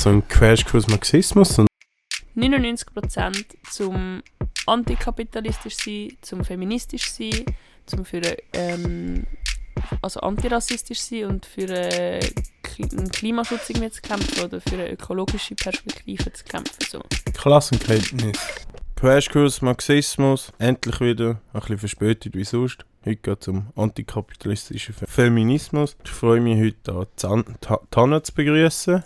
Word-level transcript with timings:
so 0.00 0.08
ein 0.08 0.26
Crashkurs 0.28 0.88
Marxismus 0.88 1.58
und 1.58 1.68
99% 2.34 3.44
zum 3.70 4.22
antikapitalistisch 4.66 5.76
sein, 5.76 6.16
zum 6.22 6.42
feministisch 6.42 7.10
sein, 7.10 7.44
zum 7.84 8.06
für 8.06 8.22
ähm, 8.54 9.26
also 10.00 10.20
antirassistisch 10.20 11.00
sein 11.00 11.26
und 11.26 11.44
für 11.44 11.68
äh, 11.68 12.20
einen 12.78 13.10
Klimaschutz 13.10 13.68
irgendwie 13.68 13.90
zu 13.90 14.00
kämpfen 14.00 14.42
oder 14.42 14.62
für 14.62 14.76
eine 14.76 14.90
ökologische 14.90 15.54
Perspektive 15.54 16.32
zu 16.32 16.44
kämpfen. 16.44 16.82
So. 16.88 17.02
Klassenkenntnis. 17.34 18.38
Crashkurs 18.96 19.60
Marxismus, 19.60 20.50
endlich 20.58 20.98
wieder, 21.00 21.42
ein 21.52 21.60
bisschen 21.60 21.78
verspätet 21.78 22.34
wie 22.34 22.44
sonst. 22.44 22.86
Heute 23.04 23.16
geht 23.16 23.42
es 23.42 23.48
um 23.48 23.70
antikapitalistischen 23.76 24.94
Feminismus. 24.94 25.94
Ich 26.04 26.10
freue 26.10 26.40
mich 26.40 26.58
heute, 26.58 27.06
Tanne 27.90 28.22
zu 28.22 28.34
begrüßen. 28.34 29.04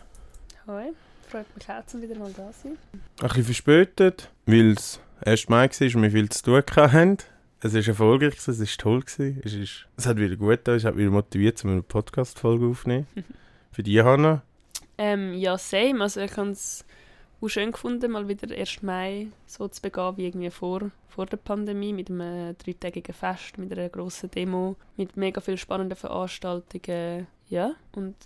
Hoi, 0.66 0.94
freut 1.28 1.54
mich 1.54 1.68
auch, 1.68 1.84
dass 1.84 2.00
wieder 2.00 2.18
mal 2.18 2.32
da 2.32 2.50
sein. 2.50 2.78
Ein 3.20 3.28
bisschen 3.28 3.44
verspätet, 3.44 4.30
weil 4.46 4.70
es 4.70 4.98
1. 5.26 5.50
Mai 5.50 5.68
war 5.68 5.96
und 5.96 6.02
wir 6.02 6.10
viel 6.10 6.28
zu 6.30 6.42
tun 6.42 6.62
hatten. 6.76 7.18
Es 7.60 7.74
war 7.74 7.86
erfolgreich, 7.86 8.38
es 8.38 8.48
war 8.48 8.66
toll. 8.78 9.02
Gewesen. 9.02 9.42
Es, 9.44 9.52
ist, 9.52 9.86
es 9.98 10.06
hat 10.06 10.16
wieder 10.16 10.36
gut 10.36 10.48
getan, 10.48 10.76
es 10.76 10.86
hat 10.86 10.96
wieder 10.96 11.10
motiviert, 11.10 11.62
um 11.64 11.70
eine 11.72 11.82
Podcast-Folge 11.82 12.66
aufzunehmen. 12.66 13.06
Für 13.72 13.82
dich, 13.82 13.98
Hanna? 14.02 14.40
Ähm, 14.96 15.34
ja, 15.34 15.58
same. 15.58 16.00
Also 16.00 16.22
ich 16.22 16.34
habe 16.34 16.52
es 16.52 16.82
auch 17.42 17.48
schön 17.48 17.72
gefunden, 17.72 18.12
mal 18.12 18.26
wieder 18.26 18.50
1. 18.56 18.82
Mai 18.82 19.26
so 19.46 19.68
zu 19.68 19.82
begehen 19.82 20.16
wie 20.16 20.26
irgendwie 20.28 20.50
vor, 20.50 20.90
vor 21.10 21.26
der 21.26 21.36
Pandemie, 21.36 21.92
mit 21.92 22.08
einem 22.08 22.56
dreitägigen 22.56 23.14
Fest, 23.14 23.58
mit 23.58 23.70
einer 23.70 23.90
grossen 23.90 24.30
Demo, 24.30 24.76
mit 24.96 25.14
mega 25.18 25.42
vielen 25.42 25.58
spannenden 25.58 25.98
Veranstaltungen. 25.98 27.26
Ja, 27.50 27.72
und 27.92 28.16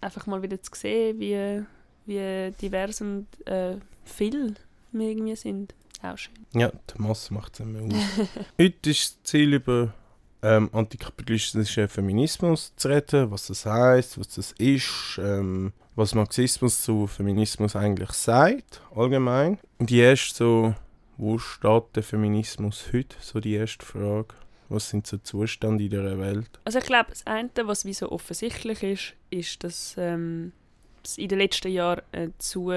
einfach 0.00 0.26
mal 0.26 0.42
wieder 0.42 0.60
zu 0.60 0.72
sehen, 0.74 1.20
wie, 1.20 1.64
wie 2.06 2.52
divers 2.60 3.00
und 3.00 3.26
äh, 3.46 3.76
viel 4.04 4.54
wir 4.94 5.08
irgendwie 5.08 5.36
sind 5.36 5.74
auch 6.02 6.16
schön. 6.16 6.34
Ja, 6.52 6.70
die 6.70 7.02
Masse 7.02 7.34
macht 7.34 7.54
es 7.54 7.60
immer 7.60 7.82
aus. 7.82 7.92
Heute 8.60 8.90
ist 8.90 9.16
das 9.16 9.22
Ziel, 9.24 9.54
über 9.54 9.92
ähm, 10.42 10.68
antikapitalistischen 10.72 11.88
Feminismus 11.88 12.72
zu 12.76 12.88
reden, 12.88 13.30
was 13.30 13.46
das 13.46 13.66
heißt, 13.66 14.18
was 14.18 14.28
das 14.28 14.52
ist, 14.52 15.18
ähm, 15.18 15.72
was 15.96 16.14
Marxismus 16.14 16.82
zu 16.82 17.06
Feminismus 17.06 17.74
eigentlich 17.76 18.10
sagt, 18.10 18.82
allgemein. 18.94 19.58
Und 19.78 19.90
die 19.90 20.00
erste 20.00 20.34
so, 20.34 20.74
wo 21.16 21.38
steht 21.38 21.96
der 21.96 22.02
Feminismus 22.02 22.86
heute? 22.92 23.16
So 23.20 23.40
die 23.40 23.54
erste 23.54 23.84
Frage. 23.84 24.34
Was 24.68 24.90
sind 24.90 25.06
so 25.06 25.18
Zustände 25.18 25.84
in 25.84 25.90
dieser 25.90 26.18
Welt? 26.18 26.48
Also 26.64 26.78
ich 26.78 26.86
glaube, 26.86 27.10
das 27.10 27.26
eine, 27.26 27.50
was 27.64 27.84
wie 27.84 27.92
so 27.92 28.10
offensichtlich 28.10 28.82
ist, 28.82 29.14
ist, 29.30 29.62
dass 29.62 29.94
ähm, 29.98 30.52
es 31.06 31.18
in 31.18 31.28
den 31.28 31.38
letzten 31.38 31.68
Jahren 31.72 32.02
äh, 32.12 32.28
zu 32.38 32.72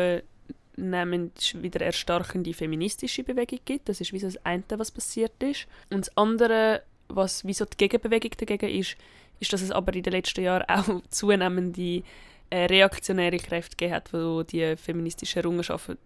zunehmend 0.78 1.56
wieder 1.62 1.82
erstarkende 1.82 2.54
feministische 2.54 3.24
Bewegung 3.24 3.60
gibt. 3.66 3.90
Das 3.90 4.00
ist 4.00 4.14
wie 4.14 4.20
so 4.20 4.28
das 4.28 4.46
eine, 4.46 4.64
was 4.70 4.92
passiert 4.92 5.42
ist. 5.42 5.68
Und 5.90 6.02
das 6.02 6.18
andere, 6.18 6.84
was 7.10 7.46
wie 7.46 7.54
so 7.54 7.66
die 7.66 7.78
Gegenbewegung 7.78 8.32
dagegen 8.38 8.70
ist, 8.70 8.96
ist, 9.40 9.54
dass 9.54 9.62
es 9.62 9.72
aber 9.72 9.94
in 9.94 10.04
den 10.04 10.14
letzten 10.14 10.44
Jahren 10.44 10.64
auch 10.68 11.02
zunehmende 11.10 12.04
äh, 12.50 12.66
reaktionäre 12.66 13.38
Kräfte 13.38 13.76
gegeben 13.76 13.96
hat, 13.96 14.12
die 14.14 14.46
die 14.46 14.78
feministischen 14.78 15.40
Errungenschaften, 15.40 15.98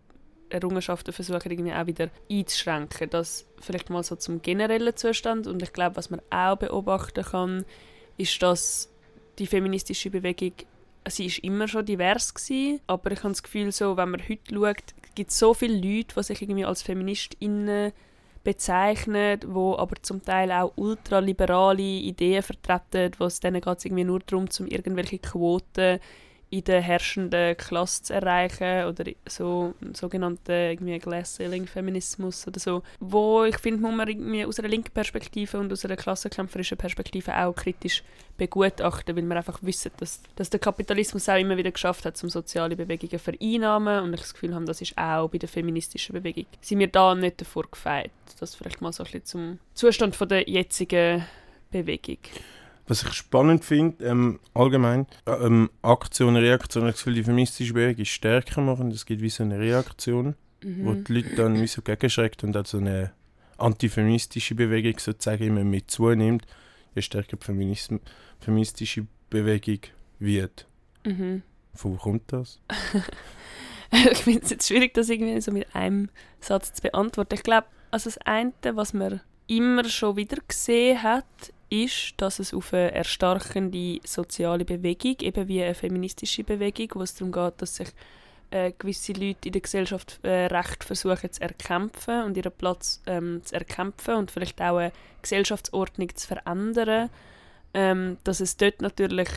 Errungenschaften 0.49 1.13
versuchen 1.13 1.51
irgendwie 1.51 1.73
auch 1.73 1.85
wieder 1.85 2.09
einzuschränken. 2.29 3.09
Das 3.09 3.45
vielleicht 3.59 3.89
mal 3.89 4.03
so 4.03 4.15
zum 4.15 4.41
generellen 4.41 4.95
Zustand. 4.95 5.47
Und 5.47 5.61
ich 5.61 5.71
glaube, 5.71 5.95
was 5.95 6.09
man 6.09 6.21
auch 6.29 6.57
beobachten 6.57 7.23
kann, 7.23 7.65
ist, 8.17 8.41
dass 8.41 8.89
die 9.39 9.47
feministische 9.47 10.09
Bewegung 10.09 10.53
sie 11.07 11.25
ist 11.25 11.39
immer 11.39 11.67
schon 11.67 11.85
divers 11.85 12.33
gewesen, 12.33 12.79
aber 12.87 13.11
ich 13.11 13.19
habe 13.19 13.29
das 13.29 13.43
Gefühl, 13.43 13.71
so, 13.71 13.97
wenn 13.97 14.11
man 14.11 14.21
heute 14.27 14.53
schaut, 14.53 14.93
gibt 15.15 15.31
es 15.31 15.39
so 15.39 15.53
viele 15.53 15.75
Leute, 15.75 16.15
die 16.15 16.23
sich 16.23 16.41
irgendwie 16.41 16.65
als 16.65 16.83
FeministInnen 16.83 17.91
bezeichnen, 18.43 19.39
wo 19.47 19.75
aber 19.75 19.95
zum 20.01 20.23
Teil 20.23 20.51
auch 20.51 20.73
ultraliberale 20.75 21.81
Ideen 21.81 22.43
vertreten, 22.43 23.11
wo 23.19 23.25
es 23.25 23.39
denen 23.39 23.61
geht 23.61 23.85
irgendwie 23.85 24.03
nur 24.03 24.19
darum, 24.19 24.47
um 24.59 24.67
irgendwelche 24.67 25.19
Quoten 25.19 25.99
in 26.51 26.65
der 26.65 26.81
herrschenden 26.81 27.55
Klasse 27.55 28.03
zu 28.03 28.13
erreichen 28.13 28.85
oder 28.85 29.05
so 29.25 29.73
sogenannten 29.93 30.51
irgendwie 30.51 30.99
Glass 30.99 31.35
Ceiling 31.35 31.65
Feminismus 31.65 32.45
oder 32.45 32.59
so, 32.59 32.83
wo 32.99 33.45
ich 33.45 33.57
finde, 33.57 33.81
muss 33.81 33.95
man 33.95 34.07
irgendwie 34.07 34.45
aus 34.45 34.59
einer 34.59 34.67
linken 34.67 34.91
Perspektive 34.91 35.57
und 35.57 35.71
aus 35.71 35.85
einer 35.85 35.95
klassenkämpferischen 35.95 36.77
Perspektive 36.77 37.37
auch 37.37 37.55
kritisch 37.55 38.03
begutachten, 38.37 39.15
weil 39.15 39.23
wir 39.23 39.37
einfach 39.37 39.59
wissen, 39.63 39.91
dass, 39.97 40.21
dass 40.35 40.49
der 40.49 40.59
Kapitalismus 40.59 41.29
auch 41.29 41.39
immer 41.39 41.55
wieder 41.55 41.71
geschafft 41.71 42.05
hat, 42.05 42.21
um 42.21 42.29
soziale 42.29 42.75
Bewegungen 42.75 43.19
vereinnahmen 43.19 44.03
und 44.03 44.13
ich 44.13 44.21
das 44.21 44.33
Gefühl 44.33 44.53
habe, 44.53 44.65
das 44.65 44.81
ist 44.81 44.97
auch 44.97 45.29
bei 45.29 45.37
der 45.37 45.47
feministischen 45.47 46.13
Bewegung. 46.13 46.47
Sind 46.59 46.79
wir 46.79 46.87
da 46.87 47.15
nicht 47.15 47.39
davor 47.39 47.63
gefeit? 47.71 48.11
Das 48.41 48.55
vielleicht 48.55 48.81
mal 48.81 48.91
so 48.91 49.03
ein 49.03 49.05
bisschen 49.05 49.25
zum 49.25 49.59
Zustand 49.73 50.17
von 50.17 50.27
der 50.27 50.49
jetzigen 50.49 51.25
Bewegung. 51.71 52.17
Was 52.87 53.03
ich 53.03 53.13
spannend 53.13 53.63
finde, 53.63 54.03
ähm, 54.05 54.39
allgemein, 54.53 55.07
ähm, 55.25 55.69
Aktion, 55.81 56.35
Reaktion, 56.35 56.87
ich 56.87 56.95
Gefühl, 56.95 57.13
die 57.13 57.23
feministische 57.23 57.73
Bewegung 57.73 58.01
ist 58.01 58.09
stärker 58.09 58.61
machen. 58.61 58.91
Es 58.91 59.05
gibt 59.05 59.21
wie 59.21 59.29
so 59.29 59.43
eine 59.43 59.59
Reaktion, 59.59 60.35
mhm. 60.63 60.85
wo 60.85 60.93
die 60.93 61.13
Leute 61.13 61.35
dann 61.35 61.61
wie 61.61 61.67
so 61.67 61.81
gegenschreckt 61.81 62.43
und 62.43 62.57
auch 62.57 62.65
so 62.65 62.77
eine 62.77 63.11
antifeministische 63.57 64.55
Bewegung 64.55 64.99
sozusagen 64.99 65.43
immer 65.43 65.63
mit 65.63 65.91
zunimmt, 65.91 66.45
je 66.95 67.01
stärker 67.01 67.37
die 67.37 67.99
feministische 68.39 69.05
Bewegung 69.29 69.79
wird. 70.19 70.67
Mhm. 71.05 71.43
Von 71.73 71.93
wo 71.93 71.97
kommt 71.97 72.33
das? 72.33 72.59
ich 74.11 74.17
finde 74.19 74.41
es 74.43 74.49
jetzt 74.49 74.67
schwierig, 74.67 74.93
das 74.93 75.09
irgendwie 75.09 75.39
so 75.41 75.51
mit 75.51 75.73
einem 75.75 76.09
Satz 76.39 76.73
zu 76.73 76.81
beantworten. 76.81 77.35
Ich 77.35 77.43
glaube, 77.43 77.67
also 77.91 78.09
das 78.09 78.17
eine, 78.19 78.53
was 78.73 78.93
man 78.93 79.21
immer 79.47 79.83
schon 79.85 80.15
wieder 80.15 80.37
gesehen 80.47 81.03
hat, 81.03 81.25
ist, 81.71 82.13
dass 82.17 82.39
es 82.39 82.53
auf 82.53 82.73
eine 82.73 82.91
erstarkende 82.91 83.99
soziale 84.05 84.65
Bewegung, 84.65 85.15
eben 85.21 85.47
wie 85.47 85.63
eine 85.63 85.73
feministische 85.73 86.43
Bewegung, 86.43 86.89
wo 86.93 87.01
es 87.01 87.15
darum 87.15 87.31
geht, 87.31 87.61
dass 87.61 87.77
sich 87.77 87.87
äh, 88.51 88.73
gewisse 88.77 89.13
Leute 89.13 89.47
in 89.47 89.53
der 89.53 89.61
Gesellschaft 89.61 90.19
äh, 90.23 90.47
Recht 90.47 90.83
versuchen 90.83 91.31
zu 91.31 91.41
erkämpfen 91.41 92.23
und 92.23 92.35
ihren 92.35 92.51
Platz 92.51 93.01
ähm, 93.05 93.41
zu 93.43 93.55
erkämpfen 93.55 94.15
und 94.15 94.31
vielleicht 94.31 94.61
auch 94.61 94.77
eine 94.77 94.91
Gesellschaftsordnung 95.21 96.13
zu 96.13 96.27
verändern, 96.27 97.09
ähm, 97.73 98.17
dass 98.25 98.41
es 98.41 98.57
dort 98.57 98.81
natürlich 98.81 99.29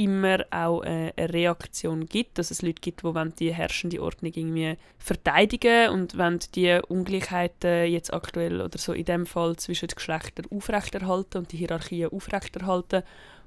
immer 0.00 0.44
auch 0.50 0.80
eine 0.80 1.12
Reaktion 1.18 2.06
gibt, 2.06 2.38
dass 2.38 2.50
es 2.50 2.62
Leute 2.62 2.80
gibt, 2.80 3.02
die 3.02 3.34
die 3.38 3.54
herrschende 3.54 4.02
Ordnung 4.02 4.32
irgendwie 4.34 4.76
verteidigen 4.98 5.90
und 5.90 6.16
wenn 6.16 6.38
die 6.54 6.80
Ungleichheiten 6.88 7.90
jetzt 7.90 8.12
aktuell 8.12 8.62
oder 8.62 8.78
so 8.78 8.94
in 8.94 9.04
dem 9.04 9.26
Fall 9.26 9.56
zwischen 9.56 9.88
den 9.88 9.96
Geschlechtern 9.96 10.46
aufrechterhalten 10.50 11.38
und 11.38 11.52
die 11.52 11.58
Hierarchien 11.58 12.10
aufrechterhalten 12.10 13.02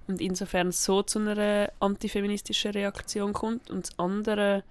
und 0.08 0.22
insofern 0.22 0.72
so 0.72 1.02
zu 1.02 1.20
einer 1.20 1.72
antifeministischen 1.80 2.72
Reaktion 2.72 3.34
kommt. 3.34 3.72
Und 3.72 3.88
das 3.88 3.98
andere, 3.98 4.64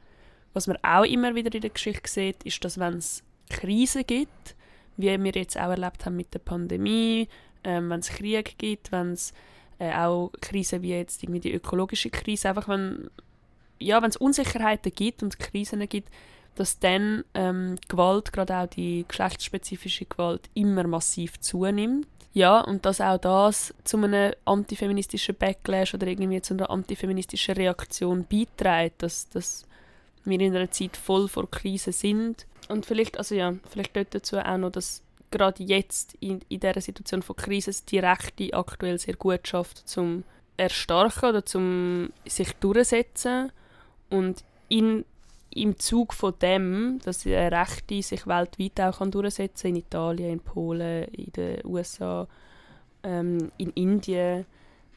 was 0.52 0.68
man 0.68 0.76
auch 0.82 1.04
immer 1.04 1.34
wieder 1.34 1.52
in 1.52 1.62
der 1.62 1.70
Geschichte 1.70 2.08
sieht, 2.08 2.44
ist, 2.44 2.64
dass 2.64 2.78
wenn 2.78 2.94
es 2.94 3.24
Krisen 3.50 4.06
gibt, 4.06 4.54
wie 4.96 5.20
wir 5.20 5.32
jetzt 5.32 5.58
auch 5.58 5.70
erlebt 5.70 6.06
haben 6.06 6.16
mit 6.16 6.32
der 6.32 6.38
Pandemie, 6.38 7.28
ähm, 7.64 7.90
wenn 7.90 8.00
es 8.00 8.08
Krieg 8.08 8.56
gibt, 8.58 8.92
wenn 8.92 9.12
es 9.12 9.32
äh, 9.82 9.92
auch 9.94 10.30
Krisen 10.40 10.82
wie 10.82 10.90
jetzt 10.90 11.22
irgendwie 11.24 11.40
die 11.40 11.52
ökologische 11.52 12.10
Krise, 12.10 12.48
einfach 12.48 12.68
wenn 12.68 13.10
ja, 13.80 13.98
es 14.06 14.16
Unsicherheiten 14.16 14.92
gibt 14.94 15.24
und 15.24 15.40
Krisen 15.40 15.88
gibt, 15.88 16.08
dass 16.54 16.78
dann 16.78 17.24
ähm, 17.34 17.76
Gewalt, 17.88 18.32
gerade 18.32 18.56
auch 18.58 18.66
die 18.66 19.04
geschlechtsspezifische 19.08 20.04
Gewalt, 20.04 20.48
immer 20.54 20.86
massiv 20.86 21.40
zunimmt. 21.40 22.06
Ja, 22.32 22.60
und 22.60 22.86
dass 22.86 23.00
auch 23.00 23.18
das 23.18 23.74
zu 23.84 23.98
einem 23.98 24.32
antifeministischen 24.44 25.34
Backlash 25.34 25.94
oder 25.94 26.06
irgendwie 26.06 26.40
zu 26.40 26.54
einer 26.54 26.70
antifeministischen 26.70 27.56
Reaktion 27.56 28.24
beiträgt, 28.24 29.02
dass, 29.02 29.28
dass 29.30 29.66
wir 30.24 30.40
in 30.40 30.54
einer 30.54 30.70
Zeit 30.70 30.96
voll 30.96 31.28
vor 31.28 31.50
Krisen 31.50 31.92
sind. 31.92 32.46
Und 32.68 32.86
vielleicht, 32.86 33.18
also 33.18 33.34
ja, 33.34 33.54
vielleicht 33.68 33.96
dort 33.96 34.14
dazu 34.14 34.38
auch 34.38 34.56
noch, 34.56 34.70
dass 34.70 35.02
gerade 35.32 35.62
jetzt 35.64 36.14
in, 36.20 36.40
in 36.48 36.60
dieser 36.60 36.80
Situation 36.80 37.22
von 37.22 37.36
Krise 37.36 37.72
die 37.88 37.98
Rechte 37.98 38.54
aktuell 38.54 38.98
sehr 38.98 39.16
gut 39.16 39.48
schafft, 39.48 39.88
zum 39.88 40.24
erstarken 40.56 41.30
oder 41.30 41.44
zum 41.44 42.12
sich 42.26 42.52
durchsetzen 42.54 43.50
und 44.10 44.44
in, 44.68 45.04
im 45.50 45.78
Zug 45.78 46.14
von 46.14 46.34
dem, 46.40 47.00
dass 47.04 47.20
die 47.20 47.34
Rechte 47.34 48.02
sich 48.02 48.26
weltweit 48.26 48.80
auch 48.80 48.98
kann 48.98 49.10
durchsetzen 49.10 49.68
in 49.68 49.76
Italien, 49.76 50.32
in 50.34 50.40
Polen, 50.40 51.04
in 51.08 51.32
den 51.32 51.66
USA, 51.66 52.28
ähm, 53.02 53.50
in 53.58 53.70
Indien 53.70 54.46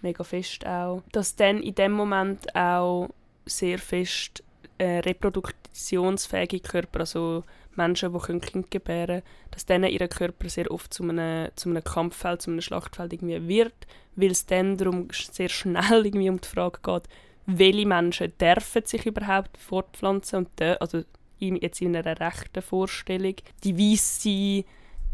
mega 0.02 0.24
fest 0.24 0.66
auch, 0.66 1.02
dass 1.12 1.36
dann 1.36 1.62
in 1.62 1.76
dem 1.76 1.92
Moment 1.94 2.56
auch 2.56 3.10
sehr 3.46 3.80
fest 3.80 4.44
äh, 4.78 5.00
reproduktionsfähige 5.00 6.60
Körper, 6.60 7.02
also 7.02 7.44
Menschen, 7.78 8.14
die 8.14 8.40
Kinder 8.40 8.68
gebären 8.70 9.08
können, 9.08 9.24
dass 9.52 9.66
dann 9.66 9.84
ihr 9.84 10.08
Körper 10.08 10.50
sehr 10.50 10.70
oft 10.72 10.94
zu 10.94 11.04
einem, 11.04 11.50
zu 11.56 11.70
einem 11.70 11.84
Kampffeld, 11.84 12.42
zu 12.42 12.52
einem 12.52 12.62
Schlachtfeld 12.62 13.14
irgendwie 13.14 13.48
wird, 13.48 13.88
weil 14.16 14.32
es 14.32 14.46
dann 14.46 14.78
darum 14.78 15.08
sehr 15.12 15.50
schnell 15.50 16.06
irgendwie 16.06 16.30
um 16.30 16.42
die 16.42 16.48
Frage 16.48 16.80
geht, 16.84 17.04
welche 17.46 17.86
Menschen 17.86 18.34
dürfen 18.40 18.86
sich 18.86 19.06
überhaupt 19.06 19.58
fortpflanzen 19.58 20.40
und 20.40 20.50
der, 20.60 20.82
also 20.82 21.04
jetzt 21.40 21.82
in 21.82 21.96
einer 21.96 22.20
rechten 22.20 22.62
Vorstellung, 22.62 23.36
die 23.64 23.78
weiße 23.78 24.66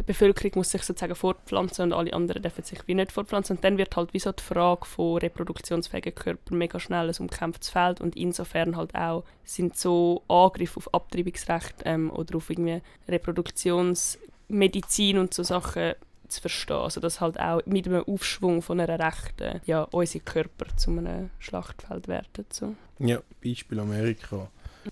Bevölkerung 0.03 0.51
muss 0.55 0.71
sich 0.71 0.81
sozusagen 0.83 1.15
fortpflanzen 1.15 1.85
und 1.85 1.93
alle 1.93 2.11
anderen 2.13 2.41
dürfen 2.41 2.63
sich 2.63 2.79
wie 2.87 2.95
nicht 2.95 3.11
fortpflanzen. 3.11 3.57
Und 3.57 3.63
dann 3.63 3.77
wird 3.77 3.95
halt 3.95 4.11
wie 4.13 4.19
so 4.19 4.31
die 4.31 4.43
Frage 4.43 4.85
von 4.85 5.17
reproduktionsfähigen 5.17 6.15
Körpern 6.15 6.57
mega 6.57 6.79
schnell 6.79 7.09
ein 7.09 7.15
umkämpftes 7.19 7.69
Feld 7.69 8.01
und 8.01 8.15
insofern 8.15 8.77
halt 8.77 8.95
auch 8.95 9.23
sind 9.43 9.77
so 9.77 10.23
Angriffe 10.27 10.77
auf 10.77 10.91
Abtreibungsrecht 10.93 11.81
ähm, 11.85 12.11
oder 12.11 12.37
auf 12.37 12.49
irgendwie 12.49 12.81
Reproduktionsmedizin 13.07 15.17
und 15.17 15.33
so 15.33 15.43
Sachen 15.43 15.93
zu 16.27 16.41
verstehen. 16.41 16.77
Also 16.77 17.01
dass 17.01 17.21
halt 17.21 17.39
auch 17.39 17.61
mit 17.65 17.87
einem 17.87 18.03
Aufschwung 18.03 18.61
von 18.61 18.79
einer 18.79 18.99
Rechten 18.99 19.61
ja, 19.65 19.83
unsere 19.83 20.23
Körper 20.23 20.65
zu 20.77 20.91
einem 20.91 21.31
Schlachtfeld 21.39 22.07
werden. 22.07 22.45
So. 22.49 22.75
Ja, 22.99 23.19
Beispiel 23.43 23.79
Amerika. 23.79 24.47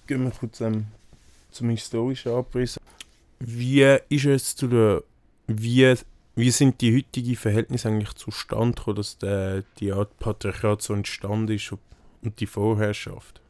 Gehen 0.06 0.23
wir 0.23 0.31
kurz 0.31 0.61
ähm, 0.61 0.85
zum 1.51 1.69
historischen 1.69 2.33
Abriss. 2.33 2.79
Wie 3.39 3.97
ist 4.09 4.25
es 4.25 4.56
zu 4.56 4.68
der, 4.68 5.03
wie, 5.47 5.95
wie 6.36 6.51
sind 6.51 6.81
die 6.81 6.97
heutigen 6.97 7.36
Verhältnisse 7.36 7.88
eigentlich 7.88 8.13
zustande 8.13 8.75
gekommen, 8.75 8.95
dass 8.97 9.18
der, 9.18 9.63
die 9.80 9.94
Art 9.94 10.18
Patriarchat 10.19 10.81
so 10.81 10.94
entstanden 10.94 11.56
ist 11.56 11.71
und 12.21 12.39
die 12.39 12.47
Vorherrschaft? 12.47 13.41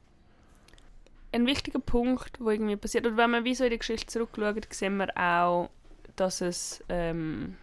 Ein 1.32 1.46
wichtiger 1.46 1.80
Punkt, 1.80 2.40
wo 2.40 2.50
irgendwie 2.50 2.76
passiert, 2.76 3.06
und 3.06 3.18
wenn 3.18 3.30
man 3.32 3.44
wie 3.44 3.56
so 3.56 3.64
in 3.64 3.72
die 3.72 3.80
Geschichte 3.80 4.08
zurückschaut, 4.08 4.72
sehen 4.74 4.98
wir 4.98 5.16
auch, 5.16 5.70
dass 6.16 6.42
es 6.42 6.84
ähm, 6.90 7.56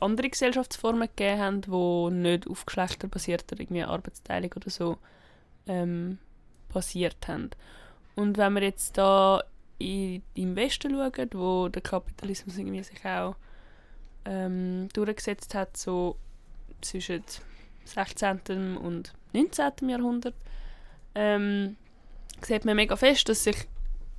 andere 0.00 0.28
Gesellschaftsformen 0.28 1.08
gegeben 1.08 1.40
haben, 1.40 1.60
die 1.62 2.14
nicht 2.16 2.46
auf 2.46 2.66
geschlechterbasierter 2.66 3.58
irgendwie 3.58 3.82
Arbeitsteilung 3.82 4.52
oder 4.56 4.70
so 4.70 4.98
ähm, 5.66 6.18
basiert 6.72 7.28
haben. 7.28 7.50
Und 8.14 8.38
wenn 8.38 8.54
wir 8.54 8.62
jetzt 8.62 8.96
da 8.98 9.42
in, 9.78 10.22
im 10.34 10.56
Westen 10.56 10.92
schauen, 10.92 11.30
wo 11.32 11.68
der 11.68 11.82
Kapitalismus 11.82 12.58
irgendwie 12.58 12.82
sich 12.82 13.04
auch 13.04 13.36
ähm, 14.24 14.88
durchgesetzt 14.92 15.54
hat, 15.54 15.76
so 15.76 16.16
zwischen 16.80 17.22
16. 17.84 18.76
und 18.76 19.12
19. 19.32 19.88
Jahrhundert, 19.88 20.34
ähm, 21.14 21.76
sieht 22.42 22.64
man 22.64 22.76
mega 22.76 22.96
fest, 22.96 23.28
dass 23.28 23.44
sich 23.44 23.56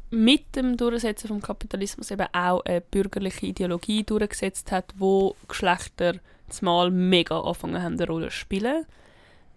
mit 0.10 0.56
dem 0.56 0.78
Durchsetzen 0.78 1.28
vom 1.28 1.42
Kapitalismus 1.42 2.12
eben 2.12 2.28
auch 2.34 2.62
eine 2.62 2.82
bürgerliche 2.82 3.48
Ideologie 3.48 4.04
durchgesetzt 4.04 4.72
hat, 4.72 4.94
wo 4.98 5.36
Geschlechter 5.48 6.16
zumal 6.50 6.92
mega 6.92 7.40
angefangen 7.40 7.82
haben, 7.82 7.94
eine 7.96 8.08
Rolle 8.08 8.30
zu 8.30 8.36
spielen. 8.36 8.86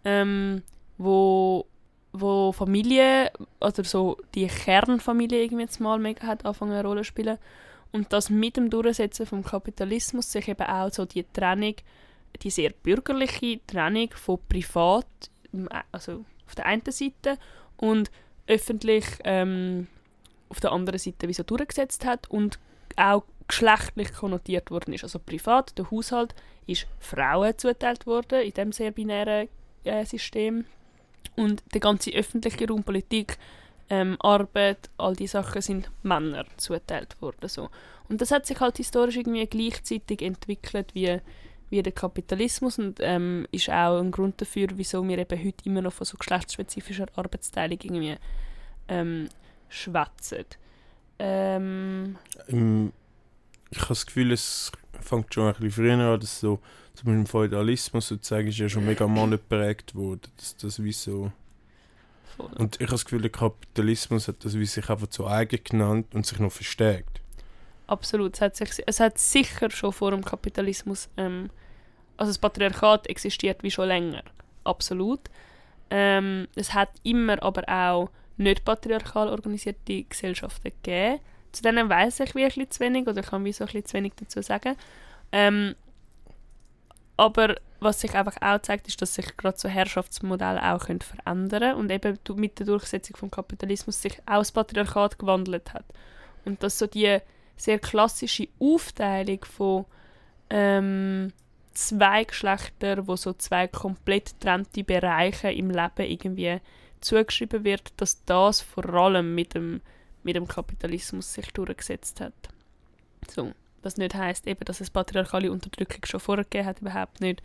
Ähm, 0.04 0.62
wo 0.98 1.66
wo 2.12 2.52
Familie, 2.52 3.30
oder 3.60 3.84
so 3.84 4.16
die 4.34 4.46
Kernfamilie 4.46 5.42
irgendwie 5.42 5.62
jetzt 5.62 5.80
mal 5.80 5.98
mega 5.98 6.26
hat 6.26 6.44
angefangen 6.44 6.72
eine 6.72 6.86
Rolle 6.86 7.00
zu 7.00 7.04
spielen. 7.04 7.38
Und 7.92 8.12
dass 8.12 8.30
mit 8.30 8.56
dem 8.56 8.70
Durchsetzen 8.70 9.26
vom 9.26 9.44
Kapitalismus 9.44 10.30
sich 10.30 10.48
eben 10.48 10.66
auch 10.66 10.92
so 10.92 11.04
die 11.04 11.24
Trennung, 11.32 11.74
die 12.42 12.50
sehr 12.50 12.70
bürgerliche 12.70 13.60
Trennung 13.66 14.10
von 14.14 14.38
privat, 14.48 15.06
also 15.90 16.24
auf 16.46 16.54
der 16.54 16.66
einen 16.66 16.82
Seite 16.86 17.38
und 17.76 18.10
öffentlich 18.46 19.04
ähm, 19.24 19.88
auf 20.48 20.60
der 20.60 20.72
anderen 20.72 20.98
Seite 20.98 21.28
wie 21.28 21.32
so 21.32 21.42
durchgesetzt 21.42 22.04
hat 22.04 22.30
und 22.30 22.58
auch 22.96 23.24
geschlechtlich 23.48 24.12
konnotiert 24.12 24.70
worden 24.70 24.94
ist. 24.94 25.04
Also 25.04 25.18
privat, 25.18 25.76
der 25.78 25.90
Haushalt 25.90 26.34
ist 26.66 26.86
Frauen 26.98 27.56
zuteilt 27.58 28.06
worden 28.06 28.42
in 28.42 28.52
dem 28.52 28.72
sehr 28.72 28.92
binären 28.92 29.48
äh, 29.84 30.04
System 30.04 30.64
und 31.36 31.62
die 31.74 31.80
ganze 31.80 32.10
öffentliche 32.12 32.68
Raum, 32.68 32.82
Politik, 32.84 33.38
ähm, 33.88 34.16
Arbeit, 34.20 34.88
all 34.98 35.16
diese 35.16 35.42
Sachen 35.42 35.62
sind 35.62 35.90
Männern 36.02 36.46
zuteilt 36.56 37.20
worden. 37.20 37.48
So. 37.48 37.70
Und 38.08 38.20
das 38.20 38.30
hat 38.30 38.46
sich 38.46 38.60
halt 38.60 38.76
historisch 38.76 39.16
irgendwie 39.16 39.46
gleichzeitig 39.46 40.22
entwickelt 40.22 40.94
wie, 40.94 41.18
wie 41.70 41.82
der 41.82 41.92
Kapitalismus 41.92 42.78
und 42.78 42.98
ähm, 43.00 43.46
ist 43.50 43.68
auch 43.68 43.98
ein 43.98 44.10
Grund 44.10 44.40
dafür, 44.40 44.68
wieso 44.74 45.06
wir 45.06 45.18
eben 45.18 45.44
heute 45.44 45.64
immer 45.64 45.82
noch 45.82 45.92
von 45.92 46.06
so 46.06 46.16
geschlechtsspezifischer 46.16 47.06
Arbeitsteilung 47.16 47.78
irgendwie 47.82 48.16
ähm, 48.88 49.28
schwätzen. 49.68 50.46
Ähm, 51.18 52.16
ich 52.48 53.78
habe 53.78 53.88
das 53.88 54.06
Gefühl, 54.06 54.32
es 54.32 54.72
fängt 55.00 55.34
schon 55.34 55.48
ein 55.48 55.52
bisschen 55.54 55.70
früher 55.70 55.94
an, 55.94 56.20
dass 56.20 56.40
so 56.40 56.60
zum 57.00 57.06
Beispiel 57.06 57.20
im 57.20 57.26
Feudalismus 57.26 58.08
sozusagen 58.08 58.48
ist 58.48 58.58
ja 58.58 58.68
schon 58.68 58.84
mega 58.84 59.06
Mann 59.08 59.30
geprägt 59.30 59.94
worden. 59.94 60.30
Das, 60.36 60.56
das 60.56 60.82
wie 60.82 60.92
so 60.92 61.32
und 62.54 62.76
ich 62.76 62.82
habe 62.82 62.92
das 62.92 63.04
Gefühl, 63.04 63.22
der 63.22 63.30
Kapitalismus 63.30 64.28
hat 64.28 64.44
das 64.44 64.58
wie 64.58 64.66
sich 64.66 64.88
einfach 64.88 65.08
zu 65.08 65.26
eigen 65.26 65.62
genannt 65.62 66.14
und 66.14 66.26
sich 66.26 66.38
noch 66.38 66.52
verstärkt. 66.52 67.20
Absolut. 67.86 68.34
Es 68.34 68.40
hat, 68.40 68.56
sich, 68.56 68.70
es 68.86 69.00
hat 69.00 69.18
sicher 69.18 69.70
schon 69.70 69.92
vor 69.92 70.12
dem 70.12 70.24
Kapitalismus, 70.24 71.08
ähm, 71.16 71.50
also 72.16 72.30
das 72.30 72.38
Patriarchat 72.38 73.08
existiert 73.08 73.62
wie 73.62 73.70
schon 73.70 73.88
länger. 73.88 74.22
Absolut. 74.64 75.20
Ähm, 75.90 76.46
es 76.54 76.72
hat 76.72 76.90
immer 77.02 77.42
aber 77.42 77.68
auch 77.68 78.10
nicht 78.36 78.64
patriarchal 78.64 79.28
organisierte 79.28 80.04
Gesellschaften 80.04 80.72
gegeben. 80.82 81.20
Zu 81.52 81.62
denen 81.62 81.88
weiß 81.88 82.20
ich 82.20 82.34
wirklich 82.34 82.70
zu 82.70 82.80
wenig 82.80 83.08
oder 83.08 83.22
kann 83.22 83.44
wie 83.44 83.52
so 83.52 83.64
ein 83.64 83.66
bisschen 83.66 83.86
zu 83.86 83.94
wenig 83.94 84.12
dazu 84.16 84.40
sagen. 84.40 84.76
Ähm, 85.32 85.74
aber 87.20 87.56
was 87.80 88.00
sich 88.00 88.14
einfach 88.14 88.36
auch 88.40 88.62
zeigt, 88.62 88.88
ist, 88.88 89.02
dass 89.02 89.14
sich 89.14 89.36
gerade 89.36 89.58
so 89.58 89.68
Herrschaftsmodelle 89.68 90.72
auch 90.72 90.86
können 90.86 91.02
verändern 91.02 91.76
und 91.76 91.90
eben 91.90 92.18
mit 92.36 92.58
der 92.58 92.64
Durchsetzung 92.64 93.14
vom 93.14 93.30
Kapitalismus 93.30 94.00
sich 94.00 94.18
auch 94.24 94.38
das 94.38 94.52
Patriarchat 94.52 95.18
gewandelt 95.18 95.74
hat. 95.74 95.84
Und 96.46 96.62
dass 96.62 96.78
so 96.78 96.86
die 96.86 97.18
sehr 97.58 97.78
klassische 97.78 98.48
Aufteilung 98.58 99.44
von 99.44 99.84
ähm, 100.48 101.34
zwei 101.74 102.24
Geschlechtern, 102.24 103.06
wo 103.06 103.16
so 103.16 103.34
zwei 103.34 103.68
komplett 103.68 104.40
trennte 104.40 104.82
Bereiche 104.82 105.52
im 105.52 105.68
Leben 105.68 106.10
irgendwie 106.10 106.58
zugeschrieben 107.02 107.64
wird, 107.64 107.92
dass 107.98 108.24
das 108.24 108.62
vor 108.62 108.88
allem 108.94 109.34
mit 109.34 109.52
dem, 109.52 109.82
mit 110.22 110.36
dem 110.36 110.48
Kapitalismus 110.48 111.34
sich 111.34 111.52
durchgesetzt 111.52 112.22
hat. 112.22 112.32
So. 113.28 113.52
Was 113.82 113.96
nicht 113.96 114.14
heißt 114.14 114.46
eben, 114.46 114.64
dass 114.64 114.80
es 114.80 114.90
patriarchale 114.90 115.50
Unterdrückung 115.50 116.04
schon 116.04 116.20
vorher 116.20 116.44
gegeben 116.44 116.66
hat, 116.66 116.80
überhaupt 116.80 117.20
nicht. 117.20 117.42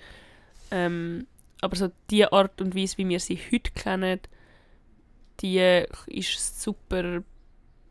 Ähm, 0.72 1.28
aber 1.62 1.76
so 1.76 1.90
die 2.10 2.26
Art 2.26 2.62
und 2.62 2.76
Weise, 2.76 2.98
wie 2.98 3.08
wir 3.08 3.20
sie 3.20 3.40
heute 3.52 3.72
kennen, 3.72 4.20
die 5.42 5.86
ist 6.08 6.62
super, 6.62 7.24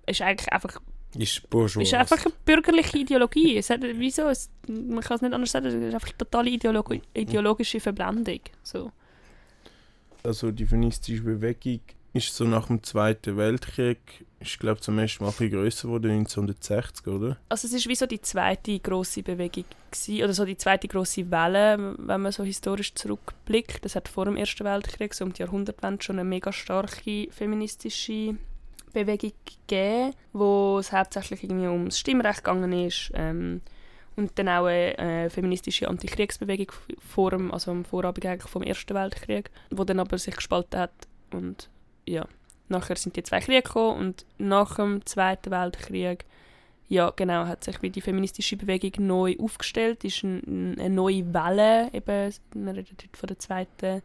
ist 0.06 0.22
eigentlich 0.22 0.52
einfach 0.52 0.80
ist, 1.16 1.48
bourgeois. 1.48 1.82
ist 1.82 1.94
einfach 1.94 2.24
eine 2.24 2.34
bürgerliche 2.44 2.98
Ideologie. 2.98 3.58
Es 3.58 3.70
hat, 3.70 3.80
wieso? 3.82 4.28
Es, 4.28 4.50
man 4.66 5.00
kann 5.00 5.16
es 5.16 5.22
nicht 5.22 5.32
anders 5.32 5.50
sagen, 5.50 5.66
es 5.66 5.74
ist 5.74 5.94
einfach 5.94 6.08
eine 6.08 6.18
totale 6.18 6.50
Ideologi 6.50 7.02
ideologische 7.14 7.80
Verblendung. 7.80 8.40
So. 8.62 8.90
Also 10.22 10.50
die 10.50 10.66
feministische 10.66 11.22
Bewegung 11.22 11.80
ist 12.14 12.34
so 12.34 12.44
nach 12.44 12.68
dem 12.68 12.82
Zweiten 12.84 13.36
Weltkrieg, 13.36 14.24
ich 14.38 14.58
glaube 14.58 14.80
zum 14.80 14.98
ersten 15.00 15.24
Mal 15.24 15.34
ein 15.38 15.50
grösser 15.50 15.88
geworden, 15.88 16.12
1960, 16.12 17.06
oder? 17.08 17.36
Also 17.48 17.66
es 17.66 17.74
ist 17.74 17.88
wie 17.88 17.96
so 17.96 18.06
die 18.06 18.20
zweite 18.20 18.78
große 18.78 19.24
Bewegung 19.24 19.64
gewesen, 19.90 20.22
oder 20.22 20.32
so 20.32 20.44
die 20.44 20.56
zweite 20.56 20.86
große 20.86 21.28
Welle, 21.30 21.96
wenn 21.98 22.20
man 22.20 22.30
so 22.30 22.44
historisch 22.44 22.94
zurückblickt. 22.94 23.84
Das 23.84 23.96
hat 23.96 24.08
vor 24.08 24.26
dem 24.26 24.36
Ersten 24.36 24.64
Weltkrieg, 24.64 25.12
so 25.12 25.24
um 25.24 25.32
die 25.32 25.42
Jahrhundertwende, 25.42 26.04
schon 26.04 26.18
eine 26.18 26.28
mega 26.28 26.52
starke 26.52 27.28
feministische 27.32 28.36
Bewegung 28.92 29.32
gegeben, 29.44 30.14
wo 30.32 30.78
es 30.78 30.92
hauptsächlich 30.92 31.42
irgendwie 31.42 31.66
ums 31.66 31.98
Stimmrecht 31.98 32.44
gegangen 32.44 32.72
ist 32.72 33.10
ähm, 33.14 33.60
und 34.14 34.38
dann 34.38 34.48
auch 34.48 34.66
eine 34.66 34.96
äh, 34.98 35.30
feministische 35.30 35.88
Antikriegsbewegung 35.88 36.70
vor 37.00 37.32
dem, 37.32 37.52
also 37.52 37.72
am 37.72 37.84
Vorabend 37.84 38.24
eigentlich 38.24 38.50
vom 38.50 38.62
Ersten 38.62 38.94
Weltkrieg, 38.94 39.50
wo 39.70 39.82
dann 39.82 39.98
aber 39.98 40.16
sich 40.16 40.36
gespalten 40.36 40.78
hat 40.78 40.92
und 41.32 41.68
ja, 42.06 42.26
nachher 42.68 42.96
sind 42.96 43.16
die 43.16 43.22
zwei 43.22 43.40
Kriege 43.40 43.62
gekommen 43.62 43.98
und 43.98 44.26
nach 44.38 44.76
dem 44.76 45.04
Zweiten 45.06 45.50
Weltkrieg 45.50 46.24
ja, 46.88 47.10
genau, 47.10 47.46
hat 47.46 47.64
sich 47.64 47.80
wie 47.82 47.90
die 47.90 48.00
feministische 48.00 48.56
Bewegung 48.56 49.06
neu 49.06 49.36
aufgestellt, 49.40 50.04
ist 50.04 50.22
ein, 50.22 50.76
eine 50.78 50.90
neue 50.90 51.32
Welle, 51.32 51.90
eben, 51.92 52.34
wir 52.52 52.74
reden 52.74 52.96
heute 53.02 53.08
von 53.16 53.26
der 53.26 53.38
zweiten 53.38 54.02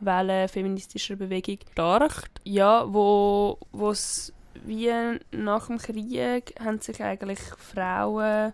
Welle 0.00 0.48
feministischer 0.48 1.16
Bewegung, 1.16 1.58
stark. 1.72 2.30
Ja, 2.44 2.84
wo 2.92 3.58
es 3.90 4.32
wie 4.64 4.90
nach 5.30 5.68
dem 5.68 5.78
Krieg 5.78 6.54
haben 6.60 6.80
sich 6.80 7.02
eigentlich 7.02 7.38
Frauen 7.38 8.52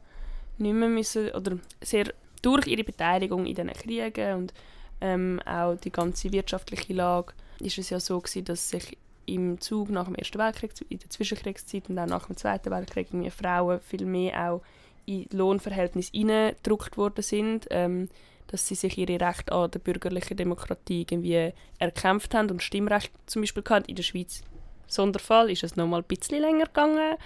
nicht 0.59 0.75
mehr 0.75 0.89
müssen, 0.89 1.31
oder 1.31 1.59
sehr 1.81 2.13
durch 2.43 2.67
ihre 2.67 2.85
Beteiligung 2.85 3.47
in 3.47 3.55
diesen 3.55 3.73
Kriegen 3.73 4.35
und 4.35 4.55
ähm, 5.01 5.41
auch 5.47 5.77
die 5.77 5.93
ganze 5.93 6.31
wirtschaftliche 6.33 6.93
Lage 6.93 7.33
ist 7.63 7.79
es 7.79 7.91
ja 7.91 8.01
so 8.01 8.21
gewesen, 8.21 8.45
dass 8.45 8.71
sich 8.71 8.99
im 9.27 9.61
Zug 9.61 9.91
nach 9.91 10.07
dem 10.07 10.15
Ersten 10.17 10.39
Weltkrieg, 10.39 10.73
in 10.89 10.99
der 10.99 11.11
Zwischenkriegszeit 11.11 11.89
und 11.89 11.99
auch 11.99 12.07
nach 12.07 12.27
dem 12.27 12.37
Zweiten 12.37 12.71
Weltkrieg 12.71 13.09
irgendwie 13.11 13.31
Frauen 13.31 13.81
viel 13.81 14.05
mehr 14.05 14.51
auch 14.51 14.63
in 15.07 15.27
Lohnverhältnisse 15.31 16.11
hineingedrückt 16.13 16.97
worden 16.97 17.23
sind. 17.23 17.67
Ähm, 17.71 18.09
dass 18.53 18.69
sie 18.69 18.75
sich 18.75 18.99
ihre 18.99 19.19
Rechte 19.19 19.53
an 19.53 19.71
der 19.71 19.79
bürgerlichen 19.79 20.37
Demokratie 20.37 21.01
irgendwie 21.01 21.53
erkämpft 21.79 22.35
haben 22.35 22.51
und 22.51 22.63
Stimmrecht 22.63 23.11
zum 23.27 23.43
Beispiel 23.43 23.63
gehabt. 23.63 23.89
In 23.89 23.97
der 23.97 24.03
Schweiz 24.03 24.43
Sonderfall 24.87 25.51
ist 25.51 25.65
es 25.65 25.75
noch 25.75 25.87
mal 25.87 25.99
ein 25.99 26.05
bisschen 26.05 26.41
länger 26.41 26.67
gegangen, 26.67 27.17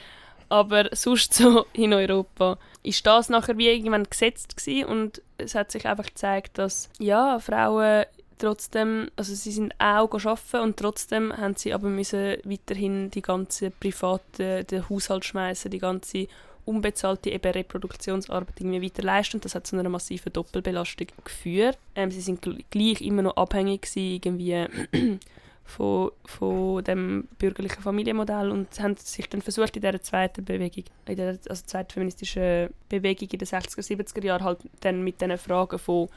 aber 0.49 0.89
sonst 0.93 1.35
so 1.35 1.67
in 1.73 1.93
Europa 1.93 2.59
ist 2.85 3.05
das 3.07 3.29
nachher 3.29 3.59
wie 3.59 3.69
irgendwann 3.69 4.05
gesetzt 4.05 4.57
gewesen 4.57 4.87
und 4.87 5.23
es 5.37 5.57
hat 5.57 5.73
sich 5.73 5.87
einfach 5.87 6.07
gezeigt, 6.07 6.59
dass 6.59 6.89
ja 7.01 7.41
Frauen 7.41 8.05
trotzdem, 8.39 9.11
also 9.17 9.35
sie 9.35 9.51
sind 9.51 9.75
auch 9.79 10.13
arbeiten 10.13 10.61
und 10.61 10.77
trotzdem 10.77 11.37
haben 11.37 11.55
sie 11.57 11.73
aber 11.73 11.89
müssen 11.89 12.37
weiterhin 12.45 13.11
die 13.11 13.23
ganze 13.23 13.71
private, 13.71 14.65
den 14.65 14.89
Haushalt 14.89 15.25
schmeißen, 15.25 15.71
die 15.71 15.79
ganze 15.79 16.29
unbezahlte 16.67 17.31
eben 17.31 17.53
Reproduktionsarbeit 17.53 18.61
irgendwie 18.61 18.83
weiter 18.83 19.03
leisten 19.03 19.37
und 19.37 19.45
das 19.45 19.55
hat 19.55 19.67
zu 19.67 19.79
einer 19.79 19.89
massiven 19.89 20.33
Doppelbelastung 20.33 21.07
geführt. 21.25 21.79
Ähm, 21.95 22.11
sie 22.11 22.21
sind 22.21 22.43
gleich 22.71 23.01
immer 23.01 23.23
noch 23.23 23.37
abhängig 23.37 23.83
gewesen, 23.83 24.15
irgendwie 24.15 24.67
von, 25.65 26.11
von 26.25 26.85
dem 26.85 27.29
bürgerlichen 27.39 27.83
Familienmodell 27.83 28.51
und 28.51 28.81
haben 28.81 28.97
sich 28.97 29.29
dann 29.29 29.43
versucht 29.43 29.77
in 29.77 29.83
dieser 29.83 30.03
zweiten 30.03 30.45
Bewegung, 30.45 30.85
in 31.07 31.17
der 31.17 31.39
also 31.49 31.65
zweiten 31.65 31.93
feministischen 31.93 32.71
Bewegung 32.89 33.29
in 33.31 33.39
den 33.39 33.49
60er, 33.49 33.81
70er 33.81 34.25
Jahren 34.25 34.45
halt 34.45 34.59
dann 34.81 35.03
mit 35.03 35.21
diesen 35.21 35.39
Fragen 35.39 35.79
von 35.79 36.09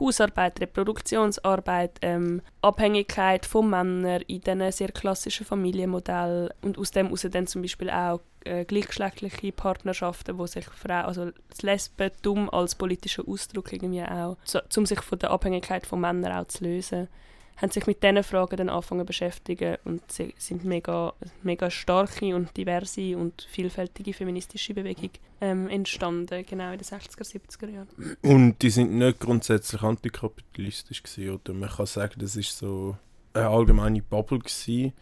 Hausarbeit, 0.00 0.60
Reproduktionsarbeit, 0.60 1.98
ähm, 2.02 2.42
Abhängigkeit 2.62 3.46
von 3.46 3.70
Männern 3.70 4.22
in 4.22 4.40
diesen 4.40 4.70
sehr 4.72 4.88
klassischen 4.92 5.46
Familienmodellen 5.46 6.50
und 6.62 6.78
aus 6.78 6.90
dem 6.90 7.06
heraus 7.06 7.26
dann 7.30 7.46
zum 7.46 7.62
Beispiel 7.62 7.90
auch 7.90 8.20
äh, 8.44 8.64
gleichgeschlechtliche 8.64 9.52
Partnerschaften, 9.52 10.38
wo 10.38 10.46
sich 10.46 10.66
Frauen, 10.66 11.04
also 11.04 11.30
das 11.50 11.62
Lesbentum 11.62 12.48
als 12.50 12.74
politischer 12.74 13.24
Ausdruck 13.26 13.72
irgendwie 13.72 14.02
auch, 14.02 14.36
so, 14.44 14.60
um 14.76 14.86
sich 14.86 15.00
von 15.00 15.18
der 15.18 15.30
Abhängigkeit 15.30 15.86
von 15.86 16.00
Männern 16.00 16.32
auch 16.32 16.48
zu 16.48 16.64
lösen 16.64 17.08
haben 17.60 17.70
sich 17.70 17.86
mit 17.86 18.02
diesen 18.02 18.22
Fragen 18.22 18.56
dann 18.56 18.68
angefangen 18.68 19.00
zu 19.00 19.06
beschäftigen 19.06 19.76
und 19.84 20.00
sie 20.10 20.34
sind 20.38 20.64
mega, 20.64 21.12
mega 21.42 21.70
starke 21.70 22.34
und 22.34 22.56
diverse 22.56 23.16
und 23.16 23.46
vielfältige 23.50 24.14
feministische 24.14 24.74
Bewegung 24.74 25.10
ähm, 25.40 25.68
entstanden, 25.68 26.44
genau 26.46 26.72
in 26.72 26.78
den 26.78 26.86
60er, 26.86 27.24
70er 27.24 27.68
Jahren. 27.68 27.88
Und 28.22 28.62
die 28.62 28.70
sind 28.70 28.92
nicht 28.92 29.20
grundsätzlich 29.20 29.82
antikapitalistisch 29.82 31.02
gewesen, 31.02 31.34
oder 31.34 31.52
man 31.52 31.68
kann 31.68 31.86
sagen, 31.86 32.14
das 32.18 32.36
ist 32.36 32.56
so 32.56 32.96
eine 33.34 33.48
allgemeine 33.48 34.02
Bubble 34.02 34.38
gewesen. 34.38 34.92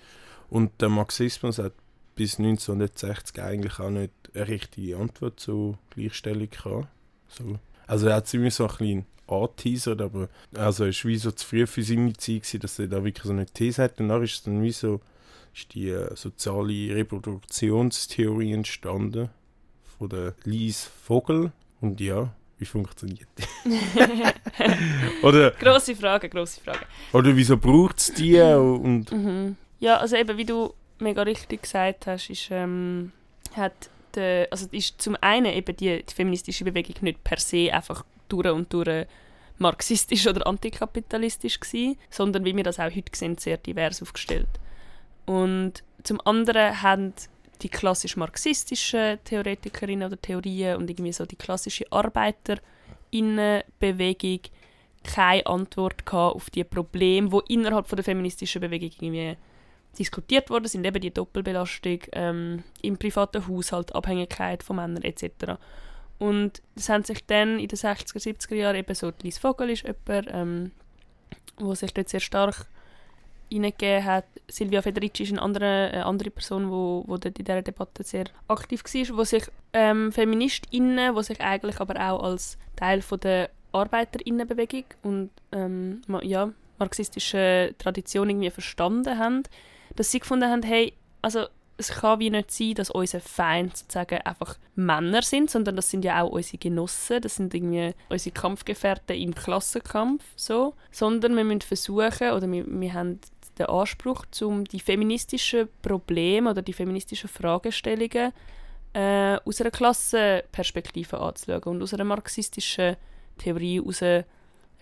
und 0.48 0.80
der 0.80 0.88
Marxismus 0.88 1.58
hat 1.58 1.72
bis 2.14 2.38
1960 2.38 3.42
eigentlich 3.42 3.78
auch 3.78 3.90
nicht 3.90 4.12
eine 4.34 4.48
richtige 4.48 4.96
Antwort 4.96 5.38
zur 5.38 5.78
Gleichstellung 5.90 6.48
gehabt. 6.48 6.88
So. 7.28 7.58
Also 7.86 8.08
er 8.08 8.16
hat 8.16 8.26
ziemlich 8.26 8.54
so 8.54 8.64
ein 8.64 8.68
bisschen 8.68 9.06
angeteasert, 9.28 10.00
aber 10.00 10.28
also 10.54 10.84
es 10.84 11.04
war 11.04 11.10
wie 11.10 11.16
so 11.16 11.30
zu 11.30 11.46
früh 11.46 11.66
für 11.66 11.82
seine 11.82 12.12
Zeit, 12.14 12.42
gewesen, 12.42 12.60
dass 12.60 12.78
er 12.78 12.88
da 12.88 13.04
wirklich 13.04 13.24
so 13.24 13.32
eine 13.32 13.46
These 13.46 13.82
hat. 13.82 14.00
Und 14.00 14.08
dann 14.08 14.22
ist 14.22 14.34
es 14.34 14.42
dann 14.42 14.62
wie 14.62 14.72
so 14.72 15.00
ist 15.54 15.74
die 15.74 15.88
äh, 15.88 16.14
soziale 16.14 16.94
Reproduktionstheorie 16.94 18.52
entstanden 18.52 19.30
von 19.98 20.08
der 20.10 20.34
Lise 20.44 20.88
Vogel. 21.02 21.52
Und 21.80 22.00
ja, 22.00 22.32
wie 22.58 22.66
funktioniert 22.66 23.28
die? 23.38 23.78
oder, 25.22 25.52
grosse 25.52 25.96
Frage, 25.96 26.28
grosse 26.28 26.60
Frage. 26.60 26.86
Oder 27.12 27.34
wieso 27.34 27.56
braucht 27.56 27.98
es 27.98 28.12
die? 28.12 28.38
Und 28.38 29.10
mhm. 29.12 29.56
Ja, 29.78 29.98
also 29.98 30.16
eben, 30.16 30.36
wie 30.36 30.44
du 30.44 30.74
mega 30.98 31.22
richtig 31.22 31.62
gesagt 31.62 32.06
hast, 32.06 32.30
ist, 32.30 32.48
ähm, 32.50 33.12
hat 33.54 33.90
de, 34.14 34.48
also 34.50 34.66
ist 34.72 35.00
zum 35.00 35.16
einen 35.20 35.52
eben 35.52 35.76
die, 35.76 36.02
die 36.02 36.14
feministische 36.14 36.64
Bewegung 36.64 36.96
nicht 37.00 37.22
per 37.24 37.38
se 37.38 37.72
einfach 37.72 38.04
durch 38.28 38.48
und 38.48 38.72
durch 38.72 39.06
marxistisch 39.58 40.26
oder 40.26 40.46
antikapitalistisch 40.46 41.60
gewesen, 41.60 41.98
sondern 42.10 42.44
wie 42.44 42.54
wir 42.54 42.64
das 42.64 42.78
auch 42.78 42.94
heute 42.94 43.12
sehen, 43.14 43.38
sehr 43.38 43.56
divers 43.56 44.02
aufgestellt. 44.02 44.48
Und 45.24 45.82
zum 46.02 46.20
anderen 46.24 46.82
haben 46.82 47.14
die 47.62 47.68
klassisch 47.68 48.16
marxistischen 48.16 49.18
Theoretikerinnen 49.24 50.06
oder 50.06 50.20
Theorien 50.20 50.76
und 50.76 50.90
irgendwie 50.90 51.12
so 51.12 51.24
die 51.24 51.36
klassische 51.36 51.86
Arbeiterinnenbewegung 51.90 54.40
keine 55.02 55.46
Antwort 55.46 56.12
auf 56.12 56.50
die 56.50 56.64
Probleme, 56.64 57.30
die 57.30 57.54
innerhalb 57.54 57.86
von 57.86 57.96
der 57.96 58.04
feministischen 58.04 58.60
Bewegung 58.60 58.90
irgendwie 59.00 59.36
diskutiert 59.98 60.50
worden 60.50 60.68
sind, 60.68 60.84
eben 60.84 61.00
die 61.00 61.12
Doppelbelastung 61.12 62.00
ähm, 62.12 62.62
im 62.82 62.98
privaten 62.98 63.48
Haushalt, 63.48 63.94
Abhängigkeit 63.94 64.62
von 64.62 64.76
Männern 64.76 65.02
etc. 65.02 65.56
Und 66.18 66.62
das 66.74 66.88
haben 66.88 67.04
sich 67.04 67.26
dann 67.26 67.58
in 67.58 67.68
den 67.68 67.78
60er, 67.78 68.18
70er 68.18 68.54
Jahren 68.54 68.76
eben 68.76 68.94
so, 68.94 69.12
Lise 69.22 69.40
Vogel 69.40 69.70
ist 69.70 69.84
jemand, 69.84 70.28
ähm, 70.30 70.72
wo 71.58 71.74
sich 71.74 71.92
dort 71.92 72.08
sehr 72.08 72.20
stark 72.20 72.66
hineingegeben 73.50 74.04
hat. 74.04 74.24
Silvia 74.48 74.82
Federici 74.82 75.24
ist 75.24 75.32
eine 75.32 75.42
andere, 75.42 75.90
eine 75.92 76.06
andere 76.06 76.30
Person, 76.30 76.70
wo, 76.70 77.04
wo 77.06 77.16
dort 77.16 77.38
in 77.38 77.44
dieser 77.44 77.62
Debatte 77.62 78.02
sehr 78.02 78.24
aktiv 78.48 78.82
war, 78.84 79.16
wo 79.18 79.24
sich 79.24 79.44
ähm, 79.72 80.12
FeministInnen, 80.12 81.14
wo 81.14 81.22
sich 81.22 81.40
eigentlich 81.40 81.80
aber 81.80 81.96
auch 81.96 82.22
als 82.22 82.58
Teil 82.76 83.02
von 83.02 83.20
der 83.20 83.50
ArbeiterInnenbewegung 83.72 84.84
und 85.02 85.30
ähm, 85.52 86.02
ja, 86.22 86.50
marxistische 86.78 87.74
Tradition 87.78 88.30
irgendwie 88.30 88.50
verstanden 88.50 89.18
haben, 89.18 89.42
dass 89.94 90.10
sie 90.10 90.20
gefunden 90.20 90.50
haben, 90.50 90.62
hey, 90.62 90.94
also 91.22 91.46
es 91.78 91.88
kann 91.88 92.20
wie 92.20 92.30
nicht 92.30 92.50
sein, 92.50 92.74
dass 92.74 92.90
unsere 92.90 93.22
Feinde 93.22 93.76
sozusagen 93.76 94.20
einfach 94.22 94.56
Männer 94.74 95.22
sind, 95.22 95.50
sondern 95.50 95.76
das 95.76 95.90
sind 95.90 96.04
ja 96.04 96.22
auch 96.22 96.30
unsere 96.30 96.58
Genossen, 96.58 97.20
das 97.20 97.36
sind 97.36 97.54
irgendwie 97.54 97.94
unsere 98.08 98.34
Kampfgefährten 98.34 99.16
im 99.16 99.34
Klassenkampf, 99.34 100.24
so. 100.36 100.74
Sondern 100.90 101.36
wir 101.36 101.44
müssen 101.44 101.60
versuchen, 101.60 102.32
oder 102.32 102.50
wir, 102.50 102.64
wir 102.66 102.94
haben 102.94 103.20
den 103.58 103.66
Anspruch, 103.66 104.24
um 104.42 104.64
die 104.64 104.80
feministischen 104.80 105.68
Probleme 105.82 106.50
oder 106.50 106.62
die 106.62 106.72
feministischen 106.72 107.28
Fragestellungen 107.28 108.32
äh, 108.92 109.36
aus 109.44 109.60
einer 109.60 109.70
Klassenperspektive 109.70 111.18
anzuschauen 111.18 111.76
und 111.76 111.82
aus 111.82 111.94
einer 111.94 112.04
marxistischen 112.04 112.96
Theorie 113.38 113.80
heraus 113.80 114.24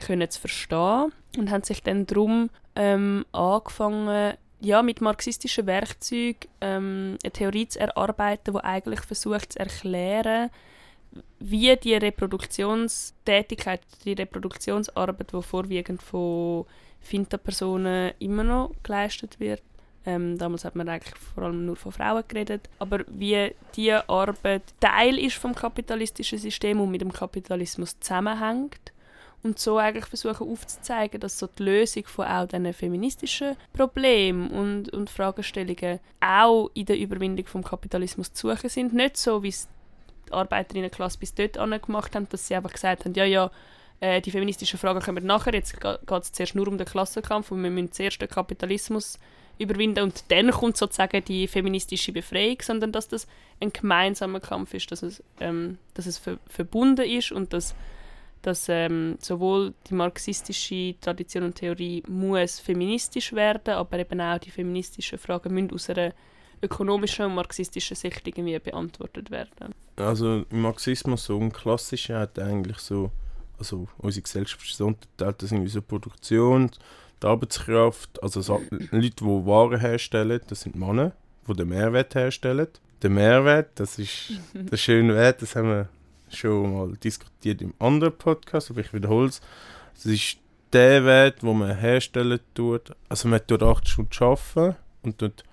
können 0.00 0.28
zu 0.28 0.40
verstehen 0.40 1.12
und 1.36 1.50
haben 1.50 1.62
sich 1.62 1.82
dann 1.82 2.06
darum 2.06 2.50
ähm, 2.74 3.24
angefangen, 3.32 4.34
ja, 4.60 4.82
mit 4.82 5.00
marxistischen 5.00 5.66
Werkzeugen 5.66 6.48
ähm, 6.60 7.18
eine 7.22 7.32
Theorie 7.32 7.68
zu 7.68 7.80
erarbeiten, 7.80 8.54
die 8.54 8.64
eigentlich 8.64 9.00
versucht 9.00 9.52
zu 9.52 9.58
erklären, 9.58 10.50
wie 11.38 11.76
die 11.76 11.94
Reproduktionstätigkeit, 11.94 13.80
die 14.04 14.14
Reproduktionsarbeit, 14.14 15.32
die 15.32 15.42
vorwiegend 15.42 16.02
von 16.02 16.66
Finta-Personen 17.00 18.12
immer 18.18 18.44
noch 18.44 18.72
geleistet 18.82 19.38
wird, 19.38 19.62
ähm, 20.06 20.36
damals 20.38 20.64
hat 20.64 20.76
man 20.76 20.88
eigentlich 20.88 21.14
vor 21.16 21.44
allem 21.44 21.64
nur 21.64 21.76
von 21.76 21.92
Frauen 21.92 22.24
geredet, 22.28 22.68
aber 22.78 23.04
wie 23.08 23.54
diese 23.74 24.08
Arbeit 24.08 24.62
Teil 24.80 25.18
ist 25.18 25.36
vom 25.36 25.54
kapitalistischen 25.54 26.38
System 26.38 26.80
und 26.80 26.90
mit 26.90 27.00
dem 27.00 27.12
Kapitalismus 27.12 27.98
zusammenhängt 28.00 28.93
und 29.44 29.58
so 29.58 29.76
eigentlich 29.78 30.06
versuchen 30.06 30.48
aufzuzeigen, 30.48 31.20
dass 31.20 31.38
so 31.38 31.46
die 31.46 31.62
Lösung 31.62 32.06
von 32.06 32.26
auch 32.26 32.48
diesen 32.48 32.72
feministischen 32.72 33.56
Problemen 33.72 34.50
und, 34.50 34.92
und 34.92 35.10
Fragestellungen 35.10 36.00
auch 36.20 36.70
in 36.74 36.86
der 36.86 36.98
Überwindung 36.98 37.46
vom 37.46 37.62
Kapitalismus 37.62 38.32
zu 38.32 38.48
suchen 38.48 38.70
sind. 38.70 38.94
Nicht 38.94 39.18
so, 39.18 39.42
wie 39.42 39.48
es 39.48 39.68
die 40.28 40.32
Arbeiterinnenklasse 40.32 41.18
bis 41.18 41.34
dort 41.34 41.54
gemacht 41.82 42.16
haben, 42.16 42.26
dass 42.30 42.48
sie 42.48 42.54
einfach 42.54 42.72
gesagt 42.72 43.04
haben, 43.04 43.14
ja, 43.14 43.24
ja, 43.24 43.50
äh, 44.00 44.20
die 44.20 44.30
feministischen 44.30 44.78
Fragen 44.78 45.00
kommen 45.00 45.24
nachher, 45.26 45.54
jetzt 45.54 45.78
geht 45.80 46.10
es 46.10 46.32
zuerst 46.32 46.54
nur 46.54 46.66
um 46.66 46.78
den 46.78 46.86
Klassenkampf 46.86 47.50
und 47.52 47.62
wir 47.62 47.70
müssen 47.70 47.92
zuerst 47.92 48.20
den 48.20 48.28
Kapitalismus 48.28 49.18
überwinden 49.58 50.02
und 50.02 50.24
dann 50.28 50.50
kommt 50.50 50.76
sozusagen 50.76 51.24
die 51.24 51.46
feministische 51.46 52.12
Befreiung, 52.12 52.56
sondern 52.60 52.92
dass 52.92 53.08
das 53.08 53.26
ein 53.60 53.72
gemeinsamer 53.72 54.40
Kampf 54.40 54.74
ist, 54.74 54.90
dass 54.90 55.02
es, 55.02 55.22
ähm, 55.38 55.78
dass 55.94 56.06
es 56.06 56.18
ver 56.18 56.38
verbunden 56.46 57.08
ist 57.08 57.30
und 57.30 57.52
dass 57.52 57.74
dass 58.44 58.68
ähm, 58.68 59.16
sowohl 59.20 59.72
die 59.88 59.94
marxistische 59.94 60.94
Tradition 61.00 61.44
und 61.44 61.54
Theorie 61.54 62.02
muss 62.08 62.60
feministisch 62.60 63.32
werden, 63.32 63.74
aber 63.74 63.98
eben 63.98 64.20
auch 64.20 64.38
die 64.38 64.50
feministischen 64.50 65.18
Fragen 65.18 65.54
müssen 65.54 65.72
aus 65.72 65.88
einer 65.88 66.12
ökonomischen 66.62 67.24
und 67.26 67.34
marxistischen 67.34 67.96
Sicht 67.96 68.26
irgendwie 68.26 68.58
beantwortet 68.58 69.30
werden. 69.30 69.74
Also 69.96 70.44
im 70.50 70.60
Marxismus 70.60 71.24
so 71.24 71.38
ein 71.38 71.52
klassischer 71.52 72.20
hat 72.20 72.38
eigentlich 72.38 72.78
so, 72.78 73.10
also 73.58 73.88
unsere 73.96 74.22
Gesellschaft 74.22 74.64
ist 74.68 74.76
so 74.76 74.88
unterteilt, 74.88 75.42
das 75.42 75.48
sind 75.48 75.66
so 75.68 75.80
Produktion, 75.80 76.70
die 77.22 77.26
Arbeitskraft, 77.26 78.22
also 78.22 78.42
so 78.42 78.60
Leute, 78.90 79.24
die 79.24 79.24
Waren 79.24 79.80
herstellen, 79.80 80.40
das 80.48 80.62
sind 80.62 80.76
Männer, 80.76 81.12
die 81.48 81.54
den 81.54 81.68
Mehrwert 81.68 82.14
herstellen. 82.14 82.68
Der 83.00 83.10
Mehrwert, 83.10 83.70
das 83.76 83.98
ist 83.98 84.32
der 84.54 84.76
schöne 84.76 85.14
Wert, 85.14 85.40
das 85.40 85.56
haben 85.56 85.68
wir 85.68 85.88
schon 86.28 86.74
mal 86.74 86.96
diskutiert 86.96 87.62
im 87.62 87.74
anderen 87.78 88.16
Podcast, 88.16 88.70
aber 88.70 88.80
ich 88.80 88.92
wiederhole 88.92 89.28
es. 89.28 89.40
Es 89.96 90.06
ist 90.06 90.38
der 90.72 91.04
Wert, 91.04 91.42
wo 91.42 91.52
man 91.54 91.76
herstellen 91.76 92.40
tut. 92.54 92.94
Also 93.08 93.28
man 93.28 93.46
tut 93.46 93.62
8 93.62 93.88
Stunden 93.88 94.10
arbeiten 94.20 94.76
und 95.02 95.18
tut 95.18 95.44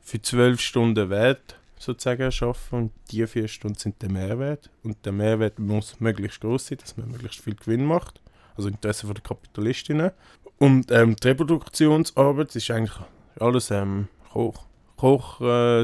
für 0.00 0.20
12 0.20 0.60
Stunden 0.60 1.10
Wert 1.10 1.58
sozusagen 1.78 2.22
erschaffen 2.22 2.78
und 2.78 2.92
die 3.10 3.26
4 3.26 3.48
Stunden 3.48 3.78
sind 3.78 4.00
der 4.00 4.10
Mehrwert. 4.10 4.70
Und 4.82 5.04
der 5.04 5.12
Mehrwert 5.12 5.58
muss 5.58 6.00
möglichst 6.00 6.40
groß 6.40 6.68
sein, 6.68 6.78
dass 6.78 6.96
man 6.96 7.10
möglichst 7.10 7.40
viel 7.40 7.54
Gewinn 7.54 7.84
macht. 7.84 8.20
also 8.56 8.68
Interesse 8.68 9.06
der 9.06 9.22
Kapitalistinnen. 9.22 10.10
Und 10.58 10.90
ähm, 10.90 11.16
die 11.16 11.28
Reproduktionsarbeit 11.28 12.54
ist 12.54 12.70
eigentlich 12.70 12.96
alles 13.38 13.70
ähm, 13.70 14.08
Koch. 14.32 14.66
Koch 15.02 15.40
äh, 15.40 15.80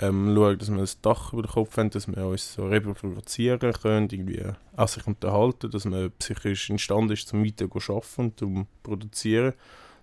ähm, 0.00 0.34
schauen, 0.34 0.58
dass 0.58 0.70
wir 0.70 0.78
ein 0.78 0.88
Dach 1.02 1.34
über 1.34 1.42
den 1.42 1.50
Kopf 1.50 1.76
haben, 1.76 1.90
dass 1.90 2.08
wir 2.08 2.26
uns 2.26 2.54
so 2.54 2.66
reproduzieren 2.66 3.70
können, 3.74 4.08
irgendwie 4.10 4.44
auch 4.74 4.88
sich 4.88 5.06
unterhalten, 5.06 5.70
dass 5.70 5.84
man 5.84 6.10
psychisch 6.12 6.70
imstande 6.70 7.12
ist, 7.12 7.28
zum 7.28 7.44
weiter 7.44 7.68
zu 7.68 7.92
arbeiten 7.92 8.22
und 8.22 8.38
zu 8.38 8.66
produzieren. 8.82 9.52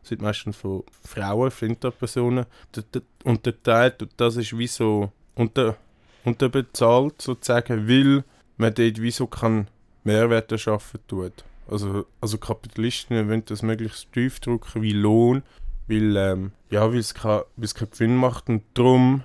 Das 0.01 0.09
sind 0.09 0.21
meistens 0.21 0.55
von 0.55 0.83
Frauen, 1.03 1.49
Flinterpersonen. 1.49 2.45
Und 3.23 3.43
der 3.43 3.63
Teil, 3.63 3.95
das 4.17 4.35
ist 4.35 4.55
wie 4.55 4.67
so 4.67 5.11
unter, 5.33 5.75
unterbezahlt, 6.23 7.23
sozusagen, 7.23 7.89
weil 7.89 8.23
man 8.57 8.71
dort 8.75 9.01
wie 9.01 9.09
so 9.09 9.25
kann 9.25 9.67
Mehrwerte 10.03 10.59
schaffen 10.59 10.99
tut. 11.07 11.43
Also, 11.67 12.05
also 12.21 12.37
Kapitalisten 12.37 13.27
wollen 13.27 13.45
das 13.45 13.63
möglichst 13.63 14.13
tief 14.13 14.39
drücken 14.39 14.83
wie 14.83 14.93
Lohn, 14.93 15.41
weil 15.87 16.15
ähm, 16.17 16.51
ja, 16.69 16.87
es 16.87 17.13
keinen 17.13 17.43
kein 17.57 17.89
Gewinn 17.89 18.15
macht 18.15 18.49
und 18.49 18.63
darum 18.73 19.23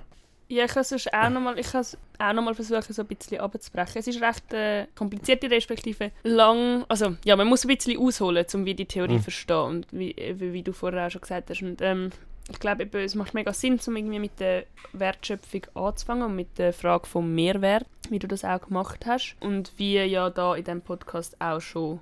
ja, 0.51 0.65
ich 0.65 0.73
kann 0.73 0.81
es 0.81 1.07
auch 1.13 1.29
nochmal 1.29 1.53
noch 1.53 2.55
versuchen, 2.55 2.91
so 2.93 3.03
ein 3.03 3.07
bisschen 3.07 3.39
abzubrechen. 3.39 3.99
Es 3.99 4.07
ist 4.07 4.19
recht 4.19 4.51
äh, 4.51 4.87
kompliziert, 4.95 5.43
respektive 5.43 6.11
lang. 6.23 6.85
Also, 6.89 7.15
ja, 7.23 7.35
man 7.35 7.47
muss 7.47 7.65
ein 7.65 7.67
bisschen 7.67 7.99
ausholen, 7.99 8.45
um 8.55 8.65
wie 8.65 8.73
die 8.73 8.87
Theorie 8.87 9.17
mhm. 9.17 9.21
verstehen 9.21 9.57
und 9.57 9.87
wie, 9.91 10.15
wie, 10.37 10.51
wie, 10.51 10.63
du 10.63 10.73
vorher 10.73 11.05
auch 11.05 11.11
schon 11.11 11.21
gesagt 11.21 11.51
hast. 11.51 11.61
Und, 11.61 11.83
ähm, 11.83 12.09
ich 12.51 12.59
glaube, 12.59 12.89
es 12.99 13.13
macht 13.13 13.35
mega 13.35 13.53
Sinn, 13.53 13.79
um 13.85 13.95
irgendwie 13.95 14.17
mit 14.17 14.39
der 14.39 14.63
Wertschöpfung 14.93 15.67
anzufangen 15.75 16.23
und 16.23 16.35
mit 16.35 16.57
der 16.57 16.73
Frage 16.73 17.05
vom 17.05 17.35
Mehrwert, 17.35 17.85
wie 18.09 18.17
du 18.17 18.27
das 18.27 18.43
auch 18.43 18.61
gemacht 18.61 19.05
hast. 19.05 19.35
Und 19.39 19.71
wie 19.77 19.97
ja 19.97 20.31
da 20.31 20.55
in 20.55 20.63
diesem 20.63 20.81
Podcast 20.81 21.39
auch 21.39 21.61
schon 21.61 21.99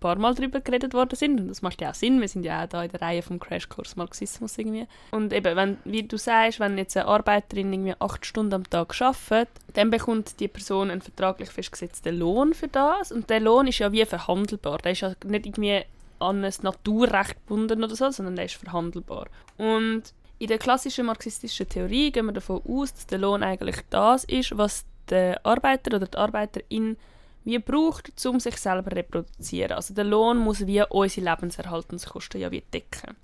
paar 0.00 0.18
Mal 0.18 0.34
darüber 0.34 0.60
geredet 0.60 0.94
worden 0.94 1.16
sind. 1.16 1.40
Und 1.40 1.48
das 1.48 1.62
macht 1.62 1.80
ja 1.80 1.90
auch 1.90 1.94
Sinn. 1.94 2.20
Wir 2.20 2.28
sind 2.28 2.44
ja 2.44 2.64
auch 2.64 2.68
da 2.68 2.82
in 2.82 2.90
der 2.90 3.00
Reihe 3.00 3.22
vom 3.22 3.38
Crashkurs 3.38 3.96
Marxismus 3.96 4.58
irgendwie. 4.58 4.86
Und 5.12 5.32
eben, 5.32 5.56
wenn, 5.56 5.78
wie 5.84 6.02
du 6.02 6.16
sagst, 6.16 6.58
wenn 6.58 6.78
jetzt 6.78 6.96
eine 6.96 7.06
Arbeiterin 7.06 7.72
irgendwie 7.72 7.94
acht 7.98 8.26
Stunden 8.26 8.54
am 8.54 8.68
Tag 8.68 9.00
arbeitet, 9.00 9.50
dann 9.74 9.90
bekommt 9.90 10.40
die 10.40 10.48
Person 10.48 10.90
einen 10.90 11.02
vertraglich 11.02 11.50
festgesetzten 11.50 12.18
Lohn 12.18 12.54
für 12.54 12.68
das. 12.68 13.12
Und 13.12 13.30
der 13.30 13.40
Lohn 13.40 13.66
ist 13.66 13.78
ja 13.78 13.92
wie 13.92 14.04
verhandelbar. 14.04 14.78
Der 14.78 14.92
ist 14.92 15.02
ja 15.02 15.12
nicht 15.24 15.46
irgendwie 15.46 15.82
an 16.18 16.44
ein 16.44 16.54
Naturrecht 16.62 17.34
gebunden 17.46 17.84
oder 17.84 17.96
so, 17.96 18.10
sondern 18.10 18.36
der 18.36 18.46
ist 18.46 18.56
verhandelbar. 18.56 19.26
Und 19.56 20.02
in 20.38 20.48
der 20.48 20.58
klassischen 20.58 21.06
marxistischen 21.06 21.68
Theorie 21.68 22.10
gehen 22.10 22.26
wir 22.26 22.32
davon 22.32 22.62
aus, 22.66 22.94
dass 22.94 23.06
der 23.06 23.18
Lohn 23.18 23.42
eigentlich 23.42 23.76
das 23.90 24.24
ist, 24.24 24.56
was 24.56 24.84
der 25.10 25.44
Arbeiter 25.44 25.96
oder 25.96 26.06
die 26.06 26.16
Arbeiterin 26.16 26.96
wie 27.44 27.58
braucht, 27.58 28.12
um 28.26 28.40
sich 28.40 28.56
selber 28.56 28.90
zu 28.90 28.96
reproduzieren. 28.96 29.72
Also 29.72 29.94
der 29.94 30.04
Lohn 30.04 30.38
muss 30.38 30.66
wie 30.66 30.82
unsere 30.82 31.30
Lebenserhaltungskosten 31.30 32.40
ja 32.40 32.50
wie 32.50 32.62
decken. 32.72 33.16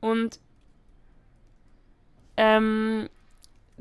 Und 0.00 0.38
ähm, 2.36 3.08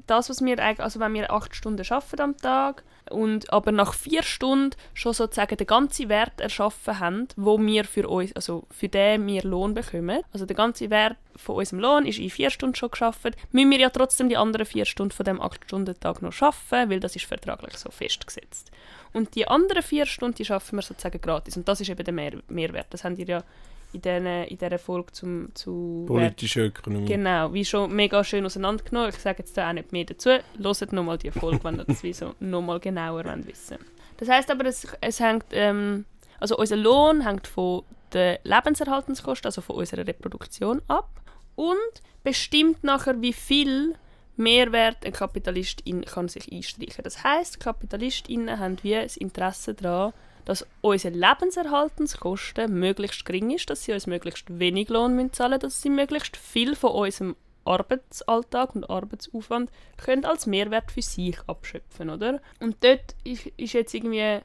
das, 0.08 0.29
was 0.29 0.44
wir 0.44 0.60
also 0.79 1.00
wenn 1.00 1.13
wir 1.13 1.32
acht 1.32 1.56
Stunden 1.56 1.86
arbeiten 1.89 2.22
am 2.22 2.38
Tag 2.38 2.84
und 3.10 3.51
aber 3.51 3.72
nach 3.72 3.94
vier 3.94 4.24
Stunden 4.24 4.75
schon 4.94 5.13
sozusagen 5.13 5.58
den 5.58 5.68
ganzen 5.68 6.10
Wert 6.10 6.39
erschaffen 6.39 7.00
haben, 7.00 7.27
wo 7.36 7.60
wir 7.60 7.86
für 7.86 8.08
uns, 8.08 8.34
also 8.36 8.65
für 8.70 8.88
den 8.88 9.25
wir 9.27 9.44
Lohn 9.44 9.74
bekommen, 9.74 10.22
also 10.32 10.46
der 10.46 10.56
ganze 10.56 10.89
Wert 10.89 11.18
von 11.36 11.56
unserem 11.56 11.79
Lohn 11.79 12.06
ist 12.06 12.20
in 12.20 12.29
vier 12.29 12.50
Stunden 12.50 12.75
schon 12.75 12.91
geschafft, 12.91 13.36
müssen 13.51 13.72
wir 13.72 13.79
ja 13.79 13.89
trotzdem 13.89 14.29
die 14.29 14.38
anderen 14.38 14.65
vier 14.65 14.86
Stunden 14.86 15.12
von 15.12 15.25
dem 15.25 15.41
acht 15.41 15.63
Stunden 15.65 16.00
Tag 16.00 16.22
noch 16.22 16.34
schaffen, 16.34 16.89
weil 16.89 17.00
das 17.00 17.15
ist 17.15 17.25
vertraglich 17.25 17.77
so 17.77 17.89
festgesetzt. 17.89 18.72
Und 19.13 19.36
die 19.36 19.48
anderen 19.48 19.82
vier 19.84 20.06
Stunden 20.06 20.36
die 20.36 20.46
schaffen 20.46 20.77
wir 20.77 20.84
sozusagen 20.84 21.22
gratis 21.22 21.58
und 21.58 21.68
das 21.68 21.82
ist 21.82 21.89
eben 21.89 22.03
der 22.03 22.13
Mehr 22.13 22.34
Mehrwert. 22.48 22.88
Das 22.91 23.03
haben 23.03 23.18
ihr 23.18 23.25
ja 23.25 23.44
in, 23.93 24.01
den, 24.01 24.25
in 24.25 24.58
dieser 24.58 24.79
Folge 24.79 25.12
zum, 25.12 25.50
zu 25.55 26.05
politische 26.08 26.65
Ökonomie. 26.65 27.05
Genau, 27.05 27.53
wie 27.53 27.65
schon 27.65 27.93
mega 27.96 28.24
schön 28.24 28.46
auseinandergenommen. 28.46 29.10
Ich 29.10 29.19
sage 29.19 29.39
jetzt 29.39 29.58
da 29.58 29.69
auch 29.69 29.74
nicht 29.74 29.91
mehr 29.91 30.05
dazu. 30.05 30.29
Hört 30.29 30.93
nochmal 30.93 31.17
die 31.17 31.31
Folge, 31.31 31.63
wenn 31.63 31.79
ihr 31.79 31.86
das 31.86 32.03
wie 32.03 32.13
so 32.13 32.36
nochmal 32.39 32.79
genauer 32.79 33.25
wissen 33.45 33.78
Das 34.17 34.30
heißt 34.30 34.52
aber, 34.52 34.65
es, 34.65 34.88
es 35.02 35.19
hängt, 35.19 35.45
ähm, 35.52 36.06
also 36.39 36.58
unser 36.58 36.78
Lohn 36.78 37.25
hängt 37.25 37.47
von 37.47 37.84
der 38.13 38.39
Lebenserhaltungskosten, 38.43 39.47
also 39.47 39.62
von 39.62 39.78
unserer 39.78 40.06
Reproduktion 40.06 40.82
ab 40.88 41.10
und 41.56 41.75
bestimmt 42.23 42.84
nachher, 42.84 43.21
wie 43.21 43.34
viel 43.34 43.95
Mehrwert 44.38 45.06
ein 45.06 45.12
Kapitalist 45.12 45.84
kann 46.06 46.30
sich 46.30 46.52
einstreichen. 46.52 47.04
Das 47.04 47.23
heißt, 47.23 47.60
Kapitalistinnen 47.60 48.58
haben 48.58 48.78
wie 48.84 48.93
das 48.93 49.17
Interesse 49.17 49.73
daran, 49.73 50.13
dass 50.45 50.65
unsere 50.82 51.15
Lebenserhaltungskosten 51.15 52.73
möglichst 52.73 53.25
gering 53.25 53.52
ist, 53.52 53.69
dass 53.69 53.84
sie 53.84 53.93
uns 53.93 54.08
möglichst 54.08 54.60
wenig 54.60 54.89
Lohn 54.89 55.15
müssen 55.15 55.34
zahlen 55.34 55.60
dass 55.60 55.82
sie 55.82 55.89
möglichst 55.89 56.38
viel 56.38 56.75
von 56.75 56.91
unserem 56.91 57.36
Arbeitsalltag 57.65 58.75
und 58.75 58.89
Arbeitsaufwand 58.89 59.69
können 59.97 60.25
als 60.25 60.47
Mehrwert 60.47 60.91
für 60.91 61.02
sich 61.02 61.38
abschöpfen, 61.47 62.10
oder? 62.10 62.41
Und 62.60 62.78
dort 62.82 63.15
ist, 63.23 63.52
jetzt 63.58 63.93
irgendwie 63.93 64.39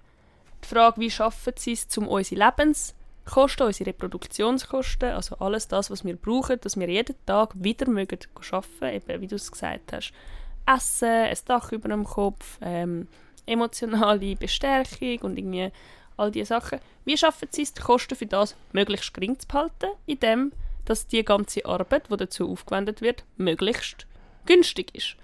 die 0.62 0.68
Frage, 0.68 1.00
wie 1.00 1.10
schaffen 1.10 1.54
sie 1.56 1.72
es, 1.72 1.96
um 1.96 2.08
unsere 2.08 2.44
Lebenskosten, 2.46 3.66
unsere 3.66 3.90
Reproduktionskosten, 3.90 5.12
also 5.12 5.36
alles 5.36 5.68
das, 5.68 5.90
was 5.90 6.04
wir 6.04 6.16
brauchen, 6.16 6.60
dass 6.60 6.78
wir 6.78 6.88
jeden 6.88 7.16
Tag 7.24 7.54
wieder 7.54 7.86
arbeiten, 7.88 8.28
eben 8.82 9.20
wie 9.20 9.26
du 9.26 9.36
es 9.36 9.50
gesagt 9.50 9.92
hast. 9.92 10.12
Essen, 10.66 11.08
ein 11.08 11.38
Dach 11.46 11.72
über 11.72 11.88
dem 11.88 12.04
Kopf, 12.04 12.58
ähm, 12.62 13.08
emotionale 13.46 14.36
Bestärkung 14.36 15.18
und 15.22 15.38
irgendwie 15.38 15.70
all 16.16 16.30
diese 16.30 16.46
Sachen. 16.46 16.80
Wie 17.04 17.16
schaffen 17.16 17.48
sie 17.50 17.62
es, 17.62 17.72
die 17.72 17.82
Kosten 17.82 18.16
für 18.16 18.26
das 18.26 18.56
möglichst 18.72 19.12
gering 19.14 19.38
zu 19.38 19.46
behalten, 19.46 19.90
indem 20.06 20.52
dass 20.84 21.06
die 21.06 21.24
ganze 21.24 21.64
Arbeit, 21.64 22.10
die 22.10 22.16
dazu 22.16 22.50
aufgewendet 22.50 23.00
wird, 23.00 23.24
möglichst 23.36 24.06
günstig 24.46 24.94
ist. 24.94 25.16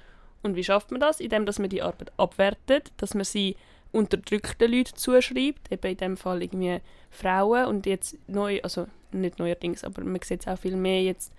Und 0.42 0.56
wie 0.56 0.64
schafft 0.64 0.90
man 0.90 1.00
das? 1.00 1.20
Indem 1.20 1.44
dass 1.44 1.58
man 1.58 1.68
die 1.68 1.82
Arbeit 1.82 2.12
abwertet, 2.16 2.92
dass 2.96 3.14
man 3.14 3.24
sie 3.24 3.56
unterdrückten 3.92 4.70
Leuten 4.70 4.96
zuschreibt, 4.96 5.70
eben 5.70 5.90
in 5.90 5.96
dem 5.96 6.16
Fall 6.16 6.42
irgendwie 6.42 6.80
Frauen 7.10 7.66
und 7.66 7.86
jetzt 7.86 8.16
neu, 8.28 8.60
also 8.62 8.86
nicht 9.12 9.38
neuerdings, 9.38 9.84
aber 9.84 10.02
man 10.04 10.20
sieht 10.22 10.42
es 10.42 10.48
auch 10.48 10.58
viel 10.58 10.76
mehr 10.76 11.02
jetzt 11.02 11.32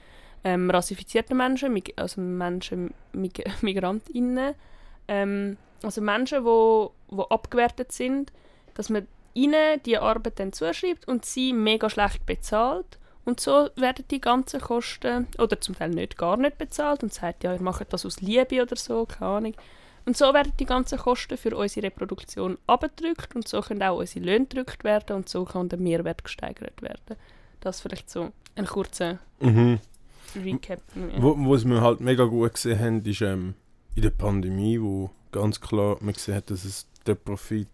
ähm, 0.44 0.70
rassifizierte 0.70 1.34
Menschen, 1.34 1.82
also 1.96 2.20
Menschen, 2.20 2.94
Mig 3.14 3.44
Migrantinnen, 3.62 4.56
ähm, 5.08 5.58
also 5.84 6.02
Menschen, 6.02 6.40
die 6.40 6.46
wo, 6.46 6.92
wo 7.10 7.24
abgewertet 7.24 7.92
sind, 7.92 8.32
dass 8.74 8.90
man 8.90 9.08
ihnen 9.34 9.82
die 9.86 9.98
Arbeit 9.98 10.40
dann 10.40 10.54
zuschreibt 10.54 11.08
und 11.08 11.26
sie 11.26 11.54
mega 11.54 11.90
schlecht 11.90 12.26
bezahlt. 12.26 12.98
Und 13.24 13.40
so 13.40 13.70
werden 13.76 14.06
die 14.10 14.20
ganzen 14.20 14.60
Kosten, 14.60 15.28
oder 15.38 15.62
zum 15.62 15.76
Teil 15.76 15.92
nicht, 15.92 16.18
gar 16.18 16.38
nicht 16.38 16.58
bezahlt 16.58 17.04
und 17.04 17.14
sagt, 17.14 17.44
ja, 17.44 17.54
ihr 17.54 17.62
macht 17.62 17.94
das 17.94 18.06
aus 18.06 18.20
Liebe 18.22 18.62
oder 18.62 18.76
so, 18.76 19.06
keine 19.06 19.32
Ahnung. 19.32 19.54
Und 20.06 20.18
so 20.18 20.34
werden 20.34 20.54
die 20.60 20.66
ganzen 20.66 20.98
Kosten 20.98 21.38
für 21.38 21.56
unsere 21.56 21.86
Reproduktion 21.86 22.58
abgedrückt 22.66 23.36
und 23.36 23.48
so 23.48 23.62
können 23.62 23.84
auch 23.84 24.00
unsere 24.00 24.26
Löhne 24.26 24.46
gedrückt 24.48 24.84
werden 24.84 25.16
und 25.16 25.30
so 25.30 25.46
kann 25.46 25.70
der 25.70 25.78
Mehrwert 25.78 26.24
gesteigert 26.24 26.82
werden. 26.82 27.16
Das 27.60 27.76
ist 27.76 27.82
vielleicht 27.84 28.10
so 28.10 28.32
ein 28.56 28.66
kurzer 28.66 29.20
mhm. 29.40 29.80
Recap. 30.36 30.82
Wo, 31.18 31.36
was 31.52 31.66
wir 31.66 31.82
halt 31.82 32.00
mega 32.00 32.24
gut 32.26 32.56
gesehen 32.56 32.80
haben, 32.80 33.06
ist 33.06 33.22
ähm, 33.22 33.54
in 33.96 34.02
der 34.02 34.10
Pandemie, 34.10 34.82
wo 34.82 35.12
ganz 35.32 35.60
klar 35.60 35.98
man 36.02 36.14
hat, 36.36 36.50
dass 36.50 36.66
es 36.66 36.88
der 37.06 37.16
Profit 37.16 37.68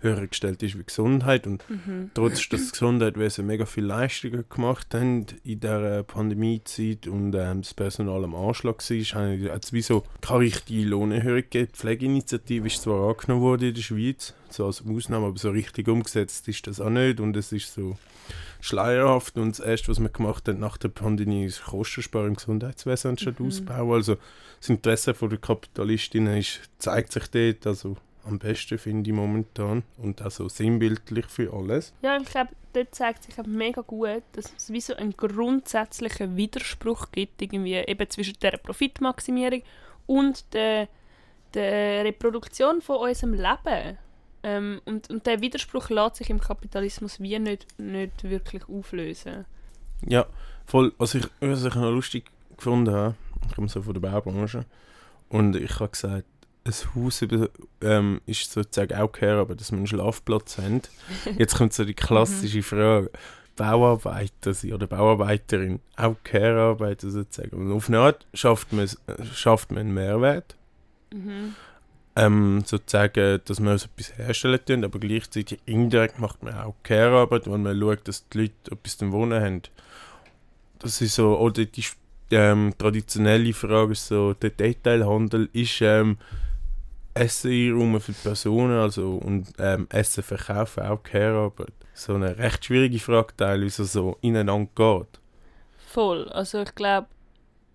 höher 0.00 0.26
gestellt 0.26 0.62
ist 0.62 0.78
wie 0.78 0.84
Gesundheit 0.84 1.46
und 1.46 1.64
mhm. 1.68 2.10
trotz 2.14 2.48
dass 2.48 2.72
Gesundheitswesen 2.72 3.46
mega 3.46 3.66
viel 3.66 3.84
Leistungen 3.84 4.44
gemacht 4.48 4.94
haben 4.94 5.26
in 5.44 5.60
der 5.60 6.02
Pandemiezeit 6.02 7.06
und 7.06 7.34
ähm, 7.34 7.62
das 7.62 7.74
Personal 7.74 8.24
am 8.24 8.34
Anschlag 8.34 8.76
war, 8.78 9.54
hat 9.54 9.64
es 9.64 9.72
wie 9.72 9.82
so 9.82 10.04
keine 10.20 10.40
richtige 10.40 10.88
Lohnerhöhung 10.88 11.42
gegeben. 11.42 11.68
Die 11.72 11.76
Pflegeinitiative 11.76 12.66
ist 12.66 12.82
zwar 12.82 13.10
angenommen 13.10 13.42
worden 13.42 13.68
in 13.68 13.74
der 13.74 13.82
Schweiz, 13.82 14.34
so 14.48 14.66
als 14.66 14.84
Ausnahme, 14.86 15.26
aber 15.26 15.38
so 15.38 15.50
richtig 15.50 15.88
umgesetzt 15.88 16.48
ist 16.48 16.66
das 16.66 16.80
auch 16.80 16.90
nicht 16.90 17.20
und 17.20 17.36
es 17.36 17.52
ist 17.52 17.74
so 17.74 17.96
schleierhaft 18.60 19.36
und 19.38 19.58
das 19.58 19.60
Erste, 19.60 19.88
was 19.88 20.00
wir 20.00 20.08
gemacht 20.08 20.48
haben 20.48 20.60
nach 20.60 20.76
der 20.76 20.88
Pandemie, 20.88 21.44
ist 21.44 21.64
Kostensparen 21.64 22.28
im 22.28 22.34
Gesundheitswesen 22.34 23.12
anstatt 23.12 23.40
mhm. 23.40 23.46
Ausbau. 23.46 23.94
Also 23.94 24.16
das 24.60 24.68
Interesse 24.68 25.14
der 25.14 25.38
Kapitalistinnen 25.38 26.36
ist, 26.36 26.60
zeigt 26.78 27.12
sich 27.12 27.28
dort 27.28 27.66
also 27.66 27.96
am 28.24 28.38
besten, 28.38 28.78
finde 28.78 29.10
ich 29.10 29.16
momentan 29.16 29.82
und 29.98 30.22
auch 30.22 30.30
so 30.30 30.48
sinnbildlich 30.48 31.26
für 31.26 31.52
alles. 31.52 31.92
Ja, 32.02 32.16
ich 32.16 32.28
glaube, 32.28 32.50
dort 32.72 32.94
zeigt 32.94 33.24
sich 33.24 33.36
mega 33.46 33.82
gut, 33.82 34.22
dass 34.32 34.52
es 34.56 34.72
wie 34.72 34.80
so 34.80 34.94
einen 34.94 35.16
grundsätzlichen 35.16 36.36
Widerspruch 36.36 37.10
gibt, 37.12 37.42
irgendwie 37.42 37.74
eben 37.74 38.10
zwischen 38.10 38.38
der 38.40 38.52
Profitmaximierung 38.52 39.62
und 40.06 40.52
der, 40.54 40.88
der 41.54 42.04
Reproduktion 42.04 42.80
von 42.80 42.96
unserem 42.96 43.34
Leben. 43.34 43.98
Ähm, 44.42 44.80
und, 44.86 45.10
und 45.10 45.26
der 45.26 45.40
Widerspruch 45.40 45.90
lässt 45.90 46.16
sich 46.16 46.30
im 46.30 46.40
Kapitalismus 46.40 47.20
wie 47.20 47.38
nicht, 47.38 47.66
nicht 47.78 48.24
wirklich 48.24 48.68
auflösen. 48.68 49.44
Ja, 50.06 50.26
voll. 50.64 50.92
Was 50.96 51.14
ich, 51.14 51.26
was 51.40 51.64
ich 51.64 51.74
noch 51.74 51.90
lustig 51.90 52.30
gefunden 52.56 52.94
habe, 52.94 53.14
ich 53.46 53.54
komme 53.54 53.68
so 53.68 53.82
von 53.82 53.92
der 53.92 54.00
Baubranche, 54.00 54.64
und 55.30 55.56
ich 55.56 55.78
habe 55.78 55.90
gesagt, 55.90 56.26
ein 56.64 56.72
Haus 56.94 57.22
über, 57.22 57.48
ähm, 57.80 58.20
ist 58.26 58.52
sozusagen 58.52 58.94
auch 58.94 59.10
Care-Arbeit, 59.10 59.60
dass 59.60 59.70
wir 59.72 59.78
einen 59.78 59.86
Schlafplatz 59.86 60.58
haben. 60.58 60.82
Jetzt 61.38 61.56
kommt 61.56 61.72
so 61.72 61.84
die 61.84 61.94
klassische 61.94 62.62
Frage. 62.62 63.10
Bauarbeiter 63.56 64.54
sind 64.54 64.72
oder 64.72 64.86
Bauarbeiterin, 64.86 65.80
auch 65.96 66.16
Care-Arbeiter 66.24 67.10
sozusagen. 67.10 67.56
Und 67.56 67.72
auf 67.72 67.88
eine 67.88 67.98
Art 67.98 68.26
schafft 68.32 68.72
man, 68.72 68.88
schafft 69.34 69.70
man 69.70 69.80
einen 69.80 69.94
Mehrwert. 69.94 70.56
Mhm. 71.12 71.54
Ähm, 72.16 72.62
sozusagen, 72.64 73.40
dass 73.44 73.60
wir 73.60 73.78
so 73.78 73.86
etwas 73.96 74.16
herstellen 74.16 74.60
tun, 74.64 74.84
aber 74.84 74.98
gleichzeitig 74.98 75.60
indirekt 75.66 76.18
macht 76.18 76.42
man 76.42 76.54
auch 76.54 76.74
Care-Arbeit, 76.82 77.50
weil 77.50 77.58
man 77.58 77.78
schaut, 77.78 78.08
dass 78.08 78.28
die 78.28 78.38
Leute 78.38 78.72
etwas 78.72 78.96
zum 78.96 79.12
Wohnen 79.12 79.42
haben. 79.42 79.62
Das 80.78 81.00
ist 81.00 81.14
so, 81.14 81.38
oder 81.38 81.64
die 81.64 81.84
ähm, 82.30 82.72
traditionelle 82.78 83.52
Frage 83.52 83.92
ist 83.92 84.06
so, 84.06 84.32
der 84.34 84.50
Detailhandel 84.50 85.50
ist 85.52 85.80
ähm, 85.82 86.16
Essen 87.14 87.50
einräumen 87.50 88.00
für 88.00 88.12
die 88.12 88.18
Personen 88.22 88.78
also, 88.78 89.16
und 89.16 89.48
ähm, 89.58 89.86
Essen 89.90 90.22
verkaufen, 90.22 90.84
auch 90.84 91.02
Care-Arbeit. 91.02 91.72
So 91.94 92.14
eine 92.14 92.38
recht 92.38 92.64
schwierige 92.64 92.98
Frage 92.98 93.34
teilweise 93.36 93.84
so 93.84 94.16
ineinander 94.20 94.70
geht. 94.74 95.20
Voll. 95.86 96.28
Also 96.28 96.62
ich 96.62 96.74
glaube, 96.74 97.08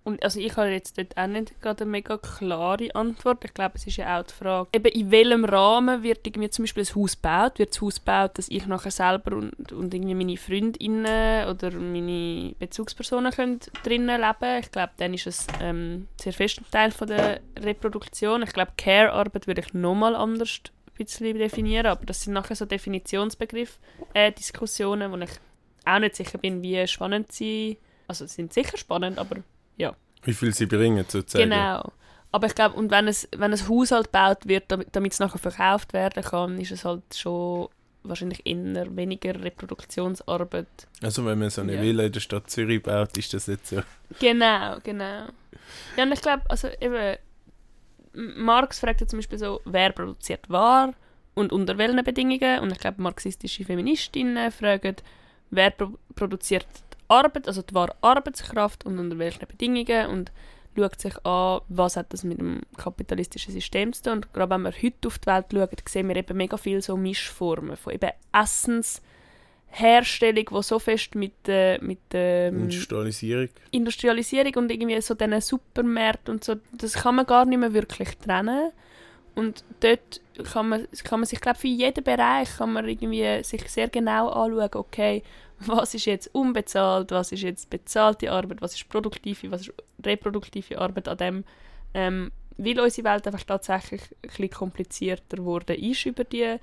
und 0.06 0.24
also 0.24 0.40
ich 0.40 0.56
habe 0.56 0.70
jetzt 0.70 1.00
dort 1.00 1.18
auch 1.18 1.26
nicht 1.26 1.60
gerade 1.62 1.84
eine 1.84 1.92
mega 1.92 2.18
klare 2.18 2.94
Antwort. 2.94 3.44
Ich 3.44 3.56
glaube, 3.56 3.74
es 3.76 3.88
ist 3.88 3.98
ja 3.98 4.20
auch 4.20 4.24
die 4.24 4.34
Frage, 4.34 4.70
eben 4.72 4.86
in 4.86 5.10
welchem 5.10 5.46
Rahmen 5.46 6.04
wird 6.04 6.26
irgendwie 6.28 6.50
zum 6.52 6.64
Beispiel 6.64 6.84
ein 6.84 6.96
Haus 6.96 7.16
gebaut? 7.16 7.58
Wird 7.58 7.72
das 7.72 7.82
Haus 7.82 7.96
gebaut, 7.96 8.38
dass 8.38 8.48
ich 8.50 8.68
nachher 8.68 8.92
selber 8.92 9.36
und, 9.36 9.72
und 9.72 9.94
irgendwie 9.94 10.14
meine 10.14 10.38
Freundinnen 10.38 11.50
oder 11.50 11.72
meine 11.72 12.54
Bezugspersonen 12.60 13.32
können 13.32 13.60
drinnen 13.84 14.22
leben 14.22 14.60
Ich 14.60 14.72
glaube, 14.72 14.94
dann 14.98 15.16
ist 15.16 15.26
es 15.26 15.48
ähm, 15.60 16.08
sehr 16.22 16.34
fest 16.34 16.60
ein 16.60 16.70
Teil 16.70 16.92
von 16.92 17.08
der 17.08 17.40
Reproduktion. 17.60 18.44
Ich 18.44 18.54
glaube, 18.54 18.74
Care-Arbeit 18.78 19.48
würde 19.48 19.62
ich 19.62 19.74
nochmal 19.74 20.16
anders 20.16 20.62
ein 20.88 21.04
bisschen 21.04 21.36
definieren, 21.36 21.88
aber 21.88 22.06
das 22.06 22.22
sind 22.22 22.34
nachher 22.34 22.56
so 22.56 22.66
Definitionsbegriffe, 22.66 23.80
äh, 24.14 24.32
Diskussionen, 24.32 25.12
wo 25.12 25.18
ich 25.18 25.32
auch 25.84 26.00
nicht 26.00 26.16
sicher 26.16 26.38
bin, 26.38 26.62
wie 26.62 26.88
spannend 26.88 27.32
sie 27.32 27.80
also 28.08 28.26
sie 28.26 28.34
sind 28.34 28.54
sicher 28.54 28.78
spannend, 28.78 29.18
aber 29.18 29.38
ja. 29.78 29.96
Wie 30.24 30.34
viel 30.34 30.54
sie 30.54 30.66
bringen, 30.66 31.06
sozusagen. 31.08 31.50
Genau. 31.50 31.92
Aber 32.32 32.48
ich 32.48 32.56
glaube, 32.56 32.76
und 32.76 32.92
wenn, 32.92 33.08
es, 33.08 33.30
wenn 33.36 33.54
ein 33.54 33.70
Haushalt 33.70 34.08
gebaut 34.12 34.46
wird, 34.46 34.66
damit 34.68 35.14
es 35.14 35.20
nachher 35.20 35.40
verkauft 35.40 35.94
werden 35.94 36.22
kann, 36.24 36.60
ist 36.60 36.72
es 36.72 36.84
halt 36.84 37.04
schon 37.16 37.70
wahrscheinlich 38.04 38.46
eher 38.46 38.96
weniger 38.96 39.42
Reproduktionsarbeit. 39.42 40.68
Also 41.02 41.26
wenn 41.26 41.40
man 41.40 41.50
so 41.50 41.62
eine 41.62 41.76
ja. 41.76 41.82
Villa 41.82 42.04
in 42.04 42.12
der 42.12 42.20
Stadt 42.20 42.50
Zürich 42.50 42.84
baut, 42.84 43.18
ist 43.18 43.34
das 43.34 43.48
jetzt 43.48 43.68
so. 43.68 43.82
Genau, 44.20 44.78
genau. 44.84 45.28
Ja, 45.96 46.04
und 46.04 46.12
ich 46.12 46.22
glaube, 46.22 46.44
also 46.50 46.68
eben, 46.80 47.18
Marx 48.14 48.80
fragt 48.80 49.02
ja 49.02 49.08
zum 49.08 49.20
Beispiel 49.20 49.40
so, 49.40 49.62
wer 49.66 49.92
produziert 49.92 50.50
wahr 50.50 50.94
und 51.34 51.52
unter 51.52 51.78
welchen 51.78 52.04
Bedingungen? 52.04 52.60
Und 52.60 52.72
ich 52.72 52.80
glaube, 52.80 53.02
marxistische 53.02 53.64
Feministinnen 53.64 54.52
fragen, 54.52 54.96
wer 55.52 55.72
pro 55.72 55.98
produziert 56.16 56.68
Arbeit, 57.08 57.48
also 57.48 57.62
die 57.62 57.74
wahre 57.74 57.96
Arbeitskraft 58.02 58.86
und 58.86 59.00
unter 59.00 59.18
welchen 59.18 59.48
Bedingungen 59.48 60.08
und 60.08 60.34
schaut 60.76 61.00
sich 61.00 61.26
an, 61.26 61.62
was 61.70 61.96
hat 61.98 62.14
das 62.14 62.24
mit 62.24 62.40
dem 62.40 62.62
kapitalistischen 62.78 63.54
System 63.54 63.94
zu 63.94 64.04
tun. 64.04 64.14
Und 64.14 64.34
gerade 64.34 64.52
wenn 64.52 64.64
wir 64.64 64.72
heute 64.72 65.08
auf 65.08 65.20
die 65.20 65.28
Welt 65.28 65.46
schauen, 65.52 65.70
sehen 65.88 66.08
wir 66.10 66.16
eben 66.16 66.38
mega 66.38 66.58
viele 66.58 66.82
so 66.82 66.98
Mischformen 66.98 67.78
von 67.78 67.94
eben 67.94 68.10
Essensherstellung, 68.34 70.46
die 70.52 70.64
so 70.64 70.80
fest 70.80 71.14
mit, 71.16 71.48
äh, 71.48 71.78
mit 71.80 72.00
ähm, 72.14 72.64
Industrialisierung. 72.64 73.50
Industrialisierung 73.72 74.56
und 74.56 74.72
irgendwie 74.72 75.00
so 75.02 75.14
diesen 75.14 75.42
Supermärkten 75.42 76.36
und 76.36 76.44
so, 76.44 76.56
das 76.74 76.94
kann 76.94 77.16
man 77.16 77.26
gar 77.26 77.46
nicht 77.46 77.60
mehr 77.60 77.74
wirklich 77.74 78.18
trennen. 78.18 78.72
Und 79.36 79.66
dort 79.82 80.22
kann 80.52 80.70
man, 80.70 80.88
kann 81.04 81.20
man 81.20 81.28
sich, 81.28 81.42
glaube 81.42 81.60
für 81.60 81.68
jeden 81.68 82.06
Bereich 82.06 82.56
kann 82.58 82.72
man 82.72 82.88
irgendwie 82.88 83.44
sich 83.44 83.70
sehr 83.70 83.90
genau 83.90 84.30
anschauen, 84.30 84.70
okay, 84.76 85.24
was 85.60 85.94
ist 85.94 86.06
jetzt 86.06 86.34
unbezahlt, 86.34 87.12
was 87.12 87.32
ist 87.32 87.44
jetzt 87.44 87.70
bezahlte 87.70 88.32
Arbeit, 88.32 88.62
was 88.62 88.76
ist 88.76 88.90
produktive, 88.90 89.52
was 89.52 89.62
ist 89.62 89.74
reproduktive 90.04 90.80
Arbeit 90.80 91.08
an 91.08 91.18
dem, 91.18 91.44
ähm, 91.94 92.32
weil 92.58 92.80
unsere 92.80 93.08
Welt 93.10 93.28
einfach 93.28 93.44
tatsächlich 93.44 94.02
ein 94.02 94.30
bisschen 94.30 94.50
komplizierter 94.50 95.38
geworden 95.38 95.78
ist 95.78 96.06
über 96.06 96.24
die 96.24 96.58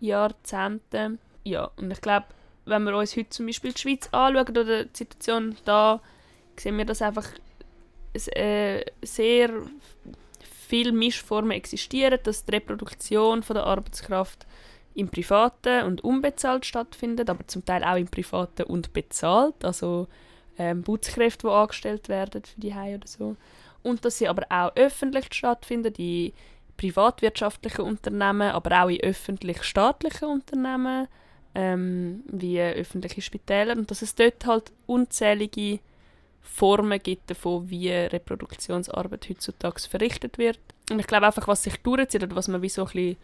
Jahrzehnte. 0.00 1.18
Ja, 1.44 1.70
und 1.76 1.90
ich 1.90 2.00
glaube, 2.00 2.26
wenn 2.64 2.84
wir 2.84 2.96
uns 2.96 3.16
heute 3.16 3.30
zum 3.30 3.46
Beispiel 3.46 3.72
die 3.72 3.80
Schweiz 3.80 4.08
anschauen 4.12 4.48
oder 4.48 4.84
die 4.84 4.90
Situation 4.92 5.56
da, 5.64 6.00
sehen 6.56 6.76
wir, 6.76 6.84
dass 6.84 7.02
einfach 7.02 7.26
äh, 8.14 8.84
sehr 9.02 9.50
viele 10.68 10.92
Mischformen 10.92 11.52
existieren, 11.52 12.18
dass 12.22 12.44
die 12.44 12.52
Reproduktion 12.52 13.42
von 13.42 13.54
der 13.54 13.64
Arbeitskraft 13.64 14.46
im 14.98 15.08
Privaten 15.08 15.84
und 15.84 16.02
unbezahlt 16.02 16.66
stattfindet, 16.66 17.30
aber 17.30 17.46
zum 17.46 17.64
Teil 17.64 17.84
auch 17.84 17.96
im 17.96 18.08
Privaten 18.08 18.64
und 18.64 18.92
bezahlt, 18.92 19.64
also 19.64 20.08
ähm, 20.58 20.82
Putzkräfte, 20.82 21.46
die 21.46 21.52
angestellt 21.52 22.08
werden 22.08 22.42
für 22.42 22.60
die 22.60 22.74
Heim 22.74 22.96
oder 22.96 23.06
so. 23.06 23.36
Und 23.82 24.04
dass 24.04 24.18
sie 24.18 24.28
aber 24.28 24.44
auch 24.50 24.74
öffentlich 24.74 25.32
stattfinden, 25.32 25.94
in 25.96 26.32
privatwirtschaftlichen 26.76 27.82
Unternehmen, 27.82 28.50
aber 28.50 28.84
auch 28.84 28.88
in 28.88 29.00
öffentlich-staatlichen 29.00 30.28
Unternehmen, 30.28 31.06
ähm, 31.54 32.24
wie 32.26 32.60
öffentliche 32.60 33.22
Spitäler. 33.22 33.76
Und 33.76 33.90
dass 33.90 34.02
es 34.02 34.16
dort 34.16 34.44
halt 34.46 34.72
unzählige 34.86 35.78
Formen 36.40 36.98
gibt 37.00 37.30
davon, 37.30 37.70
wie 37.70 37.90
Reproduktionsarbeit 37.90 39.28
heutzutage 39.28 39.80
verrichtet 39.80 40.38
wird. 40.38 40.58
Und 40.90 40.98
ich 40.98 41.06
glaube 41.06 41.26
einfach, 41.26 41.46
was 41.46 41.62
sich 41.62 41.76
durchzieht 41.82 42.24
oder 42.24 42.34
was 42.34 42.48
man 42.48 42.62
wie 42.62 42.68
so 42.68 42.82
ein 42.82 42.92
bisschen 42.92 43.16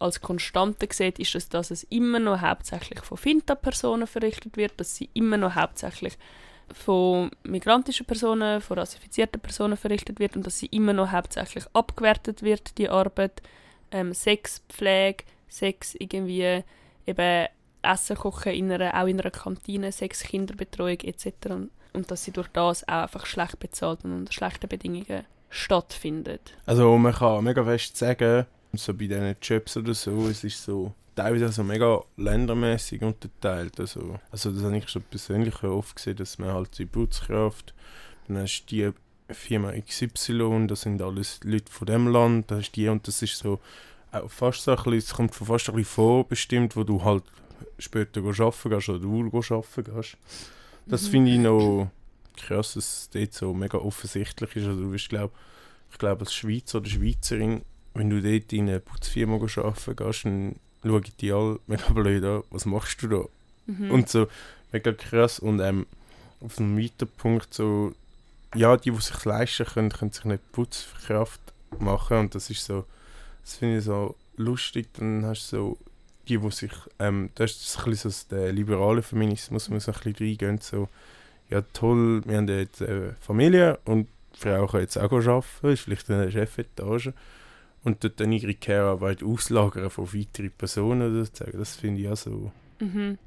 als 0.00 0.20
Konstante 0.20 0.88
sieht, 0.90 1.18
ist 1.18 1.34
es, 1.34 1.48
dass 1.48 1.70
es 1.70 1.84
immer 1.84 2.18
noch 2.18 2.40
hauptsächlich 2.40 3.00
von 3.00 3.18
Finta-Personen 3.18 4.06
verrichtet 4.06 4.56
wird, 4.56 4.72
dass 4.78 4.96
sie 4.96 5.10
immer 5.14 5.36
noch 5.36 5.54
hauptsächlich 5.54 6.16
von 6.72 7.30
migrantischen 7.42 8.06
Personen, 8.06 8.60
von 8.60 8.78
rassifizierten 8.78 9.40
Personen 9.40 9.76
verrichtet 9.76 10.20
wird 10.20 10.36
und 10.36 10.46
dass 10.46 10.58
sie 10.58 10.66
immer 10.66 10.92
noch 10.92 11.12
hauptsächlich 11.12 11.64
abgewertet 11.72 12.42
wird, 12.42 12.78
die 12.78 12.88
Arbeit. 12.88 13.42
Ähm, 13.90 14.14
Sex, 14.14 14.62
Sex 15.48 15.94
irgendwie 15.98 16.62
eben 17.06 17.46
Essen 17.82 18.16
kochen, 18.16 18.52
in 18.52 18.70
einer, 18.70 18.94
auch 18.94 19.06
in 19.06 19.20
einer 19.20 19.30
Kantine, 19.30 19.90
Sex, 19.90 20.22
Kinderbetreuung 20.22 21.00
etc. 21.00 21.32
Und 21.92 22.10
dass 22.10 22.24
sie 22.24 22.30
durch 22.30 22.48
das 22.48 22.86
auch 22.86 23.02
einfach 23.02 23.26
schlecht 23.26 23.58
bezahlt 23.58 24.04
und 24.04 24.12
unter 24.12 24.32
schlechten 24.32 24.68
Bedingungen 24.68 25.24
stattfindet. 25.48 26.54
Also 26.66 26.96
man 26.96 27.12
kann 27.12 27.42
mega 27.42 27.64
fest 27.64 27.96
sagen, 27.96 28.46
so 28.74 28.92
bei 28.92 29.06
diesen 29.06 29.36
Jobs 29.42 29.76
oder 29.76 29.94
so, 29.94 30.28
es 30.28 30.44
ist 30.44 30.62
so 30.62 30.94
teilweise 31.14 31.52
so 31.52 31.64
mega 31.64 32.02
ländermäßig 32.16 33.02
unterteilt. 33.02 33.78
Also, 33.80 34.18
also 34.30 34.50
das 34.50 34.62
habe 34.62 34.76
ich 34.76 34.88
schon 34.88 35.02
persönlich 35.02 35.62
oft 35.62 35.96
gesehen, 35.96 36.16
dass 36.16 36.38
man 36.38 36.52
halt 36.52 36.78
die 36.78 36.86
Putzkraft, 36.86 37.74
dann 38.28 38.38
hast 38.38 38.66
du 38.66 38.66
die 38.74 39.34
Firma 39.34 39.72
XY, 39.72 40.66
das 40.66 40.82
sind 40.82 41.02
alles 41.02 41.40
Leute 41.44 41.70
von 41.70 41.86
dem 41.86 42.08
Land, 42.08 42.50
da 42.50 42.56
hast 42.56 42.72
die 42.72 42.88
und 42.88 43.06
das 43.06 43.22
ist 43.22 43.38
so 43.38 43.60
auch 44.12 44.30
fast 44.30 44.64
so 44.64 44.72
ein 44.72 44.76
bisschen, 44.76 44.98
es 44.98 45.14
kommt 45.14 45.34
fast 45.34 45.68
ein 45.68 45.76
bisschen 45.76 45.84
vorbestimmt, 45.84 46.76
wo 46.76 46.84
du 46.84 47.04
halt 47.04 47.24
später 47.78 48.20
arbeiten 48.20 48.70
gehst 48.70 48.88
oder 48.88 48.98
du 48.98 49.26
arbeiten 49.26 49.84
gehst. 49.84 50.16
Das 50.86 51.02
mhm. 51.04 51.10
finde 51.10 51.32
ich 51.32 51.38
noch 51.38 51.90
krass, 52.36 52.74
dass 52.74 52.84
es 52.84 53.10
dort 53.10 53.32
so 53.32 53.54
mega 53.54 53.78
offensichtlich 53.78 54.56
ist. 54.56 54.66
Also 54.66 54.80
du 54.80 54.92
wirst, 54.92 55.08
glaub, 55.08 55.32
ich 55.92 55.98
glaube, 55.98 56.20
als 56.20 56.34
Schweizer 56.34 56.78
oder 56.78 56.88
Schweizerin 56.88 57.62
wenn 57.94 58.10
du 58.10 58.20
dort 58.20 58.52
in 58.52 58.68
eine 58.68 58.80
Putzfirma 58.80 59.34
arbeiten 59.36 59.96
gehst, 59.96 60.24
dann 60.24 60.56
schauen 60.82 61.04
die 61.20 61.32
alle 61.32 61.58
mega 61.66 61.92
blöd 61.92 62.24
an, 62.24 62.42
was 62.50 62.66
machst 62.66 63.02
du 63.02 63.08
da? 63.08 63.24
Mhm. 63.66 63.90
Und 63.90 64.08
so, 64.08 64.28
mega 64.72 64.92
krass. 64.92 65.38
Und 65.38 65.60
ähm, 65.60 65.86
auf 66.40 66.58
einem 66.58 66.78
weiteren 66.78 67.10
Punkt 67.16 67.52
so, 67.52 67.94
ja, 68.54 68.76
die, 68.76 68.90
die 68.90 69.00
sich 69.00 69.24
leisten 69.24 69.66
können, 69.66 69.90
können 69.90 70.12
sich 70.12 70.24
nicht 70.24 70.52
Putzkraft 70.52 71.40
machen. 71.78 72.18
Und 72.18 72.34
das 72.34 72.50
ist 72.50 72.64
so, 72.64 72.84
das 73.42 73.56
finde 73.56 73.78
ich 73.78 73.84
so 73.84 74.16
lustig. 74.36 74.88
Dann 74.94 75.24
hast 75.24 75.52
du 75.52 75.56
so 75.56 75.78
die, 76.28 76.38
die 76.38 76.50
sich, 76.50 76.72
ähm, 76.98 77.30
das 77.34 77.52
ist 77.52 77.78
ein 77.78 77.90
bisschen 77.90 78.10
so 78.10 78.36
der 78.36 78.52
liberale 78.52 79.02
Feminismus, 79.02 79.68
muss 79.68 79.88
ein 79.88 79.94
bisschen 79.94 80.14
reingehen, 80.14 80.58
so, 80.58 80.88
ja 81.48 81.62
toll, 81.72 82.22
wir 82.24 82.36
haben 82.36 82.48
jetzt 82.48 82.82
eine 82.82 83.16
Familie 83.20 83.78
und 83.84 84.06
die 84.34 84.40
Frau 84.40 84.66
kann 84.68 84.80
jetzt 84.80 84.96
auch 84.96 85.10
arbeiten, 85.10 85.72
ist 85.72 85.80
vielleicht 85.80 86.08
in 86.08 86.18
der 86.18 86.30
Chefetage 86.30 87.12
und 87.82 88.04
dort 88.04 88.20
dann 88.20 88.32
ihre 88.32 88.54
Care-Arbeit 88.54 89.22
auslagern 89.22 89.90
von 89.90 90.12
weiteren 90.12 90.50
Personen 90.50 91.14
sozusagen. 91.14 91.58
Das 91.58 91.76
finde 91.76 92.02
ich 92.02 92.08
auch 92.08 92.16
so. 92.16 92.52
Mhm. 92.80 93.18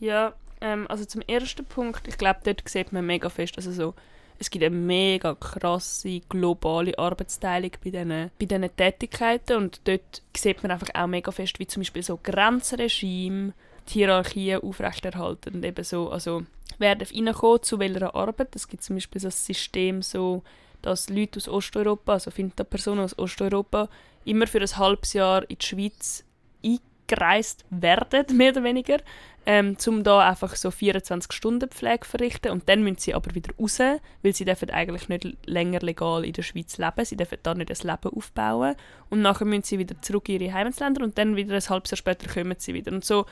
Ja, 0.00 0.34
ähm, 0.60 0.86
also 0.88 1.04
zum 1.04 1.22
ersten 1.22 1.64
Punkt, 1.64 2.08
ich 2.08 2.18
glaube, 2.18 2.40
dort 2.44 2.68
sieht 2.68 2.92
man 2.92 3.06
mega 3.06 3.28
fest, 3.28 3.56
also 3.56 3.72
so, 3.72 3.94
es 4.40 4.50
gibt 4.50 4.64
eine 4.64 4.74
mega 4.74 5.34
krasse 5.34 6.20
globale 6.28 6.96
Arbeitsteilung 6.96 7.72
bei 7.82 7.90
diesen, 7.90 8.30
bei 8.38 8.46
diesen 8.46 8.76
Tätigkeiten 8.76 9.56
und 9.56 9.80
dort 9.84 10.22
sieht 10.36 10.62
man 10.62 10.70
einfach 10.70 10.88
auch 10.94 11.08
mega 11.08 11.32
fest, 11.32 11.58
wie 11.58 11.66
zum 11.66 11.80
Beispiel 11.80 12.02
so 12.02 12.18
Grenzregime, 12.22 13.52
die 13.88 13.92
Hierarchien 13.94 14.62
aufrechterhalten 14.62 15.56
und 15.56 15.64
eben 15.64 15.82
so, 15.82 16.10
also 16.10 16.42
wer 16.78 16.94
darf 16.94 17.12
reinkommen, 17.12 17.62
zu 17.62 17.78
welcher 17.78 18.14
Arbeit, 18.14 18.54
es 18.54 18.68
gibt 18.68 18.82
zum 18.82 18.96
Beispiel 18.96 19.20
so 19.20 19.28
ein 19.28 19.32
System 19.32 20.02
so 20.02 20.42
dass 20.82 21.08
Leute 21.08 21.38
aus 21.38 21.48
Osteuropa, 21.48 22.14
also 22.14 22.30
Finta-Personen 22.30 23.00
aus 23.00 23.18
Osteuropa, 23.18 23.88
immer 24.24 24.46
für 24.46 24.60
ein 24.60 24.76
halbes 24.76 25.12
Jahr 25.12 25.48
in 25.48 25.56
die 25.58 25.66
Schweiz 25.66 26.24
eingereist 26.64 27.64
werden, 27.70 28.24
mehr 28.36 28.52
oder 28.52 28.64
weniger, 28.64 28.98
ähm, 29.46 29.76
um 29.86 30.04
da 30.04 30.28
einfach 30.28 30.54
so 30.56 30.70
24 30.70 31.32
Stunden 31.32 31.70
Pflege 31.70 32.04
verrichten. 32.04 32.52
Und 32.52 32.68
dann 32.68 32.82
müssen 32.82 32.98
sie 32.98 33.14
aber 33.14 33.34
wieder 33.34 33.54
raus, 33.58 33.78
weil 33.78 34.34
sie 34.34 34.44
dürfen 34.44 34.70
eigentlich 34.70 35.08
nicht 35.08 35.26
länger 35.46 35.80
legal 35.80 36.24
in 36.24 36.34
der 36.34 36.42
Schweiz 36.42 36.76
leben, 36.76 37.04
sie 37.04 37.16
dürfen 37.16 37.38
da 37.42 37.54
nicht 37.54 37.70
ein 37.70 37.88
Leben 37.88 38.16
aufbauen. 38.16 38.76
Und 39.08 39.22
nachher 39.22 39.46
müssen 39.46 39.62
sie 39.62 39.78
wieder 39.78 40.00
zurück 40.02 40.28
in 40.28 40.40
ihre 40.40 40.52
Heimatländer 40.52 41.02
und 41.02 41.16
dann 41.16 41.36
wieder 41.36 41.54
ein 41.54 41.68
halbes 41.68 41.90
Jahr 41.90 41.98
später 41.98 42.28
kommen 42.28 42.56
sie 42.58 42.74
wieder. 42.74 42.92
Und 42.92 43.04
so 43.04 43.24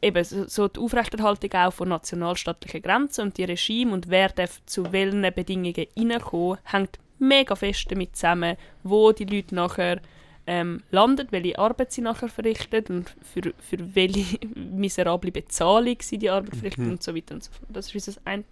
eben 0.00 0.24
so 0.24 0.68
die 0.68 0.80
Aufrechterhaltung 0.80 1.52
auch 1.54 1.72
von 1.72 1.88
nationalstaatlichen 1.88 2.82
Grenzen 2.82 3.22
und 3.22 3.38
die 3.38 3.44
Regime 3.44 3.92
und 3.92 4.08
wer 4.08 4.28
darf 4.28 4.60
zu 4.66 4.92
welchen 4.92 5.22
Bedingungen 5.34 5.86
reinkommen, 5.96 6.58
hängt 6.64 6.98
mega 7.18 7.54
fest 7.56 7.86
damit 7.90 8.16
zusammen, 8.16 8.56
wo 8.82 9.12
die 9.12 9.24
Leute 9.24 9.54
nachher 9.54 10.00
ähm, 10.46 10.82
landet, 10.90 11.30
welche 11.30 11.58
Arbeit 11.58 11.92
sie 11.92 12.00
nachher 12.00 12.28
verrichten 12.28 12.86
und 12.88 13.16
für, 13.22 13.52
für 13.58 13.94
welche 13.94 14.38
miserable 14.54 15.30
Bezahlung 15.30 15.96
sie 16.00 16.18
die 16.18 16.30
Arbeit 16.30 16.56
verrichten 16.56 16.86
mhm. 16.86 16.92
und 16.92 17.02
so 17.02 17.14
weiter 17.14 17.34
und 17.34 17.44
so 17.44 17.50
fort. 17.50 17.68
Das 17.68 17.94
ist 17.94 18.08
das 18.08 18.26
eine. 18.26 18.44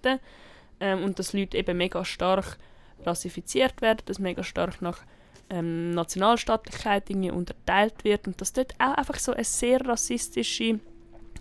Ähm, 0.78 1.04
und 1.04 1.18
dass 1.18 1.32
Leute 1.32 1.56
eben 1.56 1.78
mega 1.78 2.04
stark 2.04 2.58
rassifiziert 3.04 3.80
werden, 3.80 4.02
dass 4.04 4.18
mega 4.18 4.42
stark 4.42 4.82
nach 4.82 4.98
ähm, 5.48 5.92
Nationalstaatlichkeit 5.92 7.08
irgendwie 7.08 7.30
unterteilt 7.30 8.04
wird 8.04 8.26
und 8.26 8.40
dass 8.40 8.52
dort 8.52 8.74
auch 8.78 8.94
einfach 8.94 9.18
so 9.18 9.32
eine 9.32 9.44
sehr 9.44 9.80
rassistische 9.80 10.80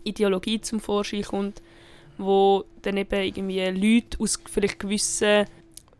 Ideologie 0.05 0.61
zum 0.61 0.79
Vorschein 0.79 1.23
kommt, 1.23 1.61
wo 2.17 2.63
dann 2.81 2.97
eben 2.97 3.21
irgendwie 3.21 3.65
Leute 3.65 4.19
aus 4.19 4.39
vielleicht 4.49 4.79
gewissen 4.79 5.45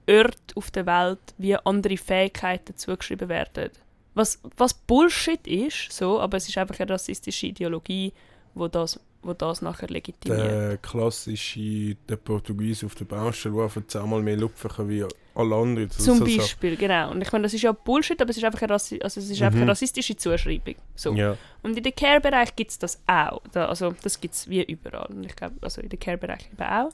Orten 0.08 0.56
auf 0.56 0.72
der 0.72 0.86
Welt 0.86 1.20
wie 1.38 1.56
andere 1.56 1.98
Fähigkeiten 1.98 2.78
zugeschrieben 2.78 3.28
werden 3.28 3.72
was, 4.16 4.40
was 4.58 4.74
Bullshit 4.74 5.46
ist, 5.46 5.92
so, 5.92 6.20
aber 6.20 6.38
es 6.38 6.48
ist 6.48 6.58
einfach 6.58 6.80
eine 6.80 6.90
rassistische 6.90 7.48
Ideologie, 7.48 8.14
wo 8.54 8.68
das, 8.68 9.00
wo 9.22 9.34
das 9.34 9.62
nachher 9.62 9.90
legitimiert. 9.90 10.50
Der 10.50 10.78
klassische 10.78 11.96
der 12.08 12.16
Portugiese 12.16 12.86
auf 12.86 12.96
der 12.96 13.06
Baustelle, 13.06 13.56
der 13.56 13.64
einfach 13.66 13.86
zehnmal 13.88 14.24
mehr 14.24 14.38
lupfen 14.38 14.72
kann 14.72 14.90
wie 14.90 15.06
alle. 15.36 15.88
Das 15.88 15.98
Zum 15.98 16.20
Beispiel, 16.20 16.72
so. 16.72 16.78
genau. 16.78 17.12
Und 17.12 17.22
ich 17.22 17.32
meine, 17.32 17.44
das 17.44 17.54
ist 17.54 17.62
ja 17.62 17.72
Bullshit, 17.72 18.22
aber 18.22 18.30
es 18.30 18.38
ist 18.38 18.44
einfach 18.44 18.62
eine, 18.62 18.72
Rassi 18.72 19.00
also 19.02 19.20
es 19.20 19.30
ist 19.30 19.40
mhm. 19.40 19.46
einfach 19.46 19.62
eine 19.62 19.72
rassistische 19.72 20.16
Zuschreibung. 20.16 20.76
So. 20.96 21.14
Ja. 21.14 21.38
Und 21.62 21.78
in 21.78 21.84
dem 21.84 21.96
Care-Bereich 21.96 22.56
gibt 22.56 22.72
es 22.72 22.80
das 22.80 23.02
auch. 23.08 23.42
Da, 23.52 23.68
also 23.68 23.94
das 24.02 24.20
gibt 24.20 24.34
es 24.34 24.50
wie 24.50 24.64
überall. 24.64 25.08
Und 25.08 25.26
ich 25.26 25.36
glaube, 25.36 25.56
also 25.62 25.82
in 25.82 25.90
dem 25.90 26.00
Care-Bereich 26.00 26.50
eben 26.52 26.64
auch. 26.64 26.92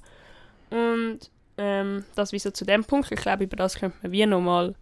Und 0.69 1.19
ähm, 1.57 2.03
das 2.15 2.31
wie 2.31 2.39
so 2.39 2.51
zu 2.51 2.65
dem 2.65 2.83
Punkt. 2.83 3.11
Ich 3.11 3.19
glaube, 3.19 3.43
über 3.43 3.55
das 3.55 3.75
könnte 3.75 3.97
man 4.01 4.11
wie 4.11 4.25
nochmal 4.25 4.75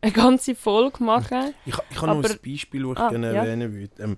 eine 0.00 0.12
ganze 0.12 0.54
Folge 0.54 1.02
machen. 1.02 1.54
Ich, 1.64 1.74
ich 1.90 2.02
habe 2.02 2.18
noch 2.18 2.30
ein 2.30 2.38
Beispiel, 2.42 2.82
das 2.82 2.92
ich 2.92 2.98
ah, 2.98 3.08
gerne 3.10 3.32
ja. 3.32 3.44
erwähnen 3.44 3.72
würde. 3.72 4.02
Ähm, 4.02 4.16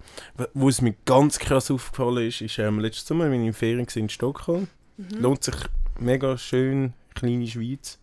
wo 0.54 0.68
es 0.68 0.80
mir 0.80 0.94
ganz 1.04 1.38
krass 1.38 1.70
aufgefallen 1.70 2.26
ist, 2.26 2.40
ist 2.40 2.58
ähm, 2.58 2.80
letztes 2.80 3.06
Sommer, 3.06 3.30
wenn 3.30 3.42
ich 3.42 3.48
in 3.48 3.52
Ferien 3.52 3.86
war 3.86 3.96
in 3.96 4.08
Stockholm. 4.08 4.68
Mhm. 4.96 5.18
Lohnt 5.18 5.44
sich 5.44 5.54
mega 5.98 6.36
schön, 6.38 6.94
kleine 7.14 7.46
Schweiz. 7.46 7.98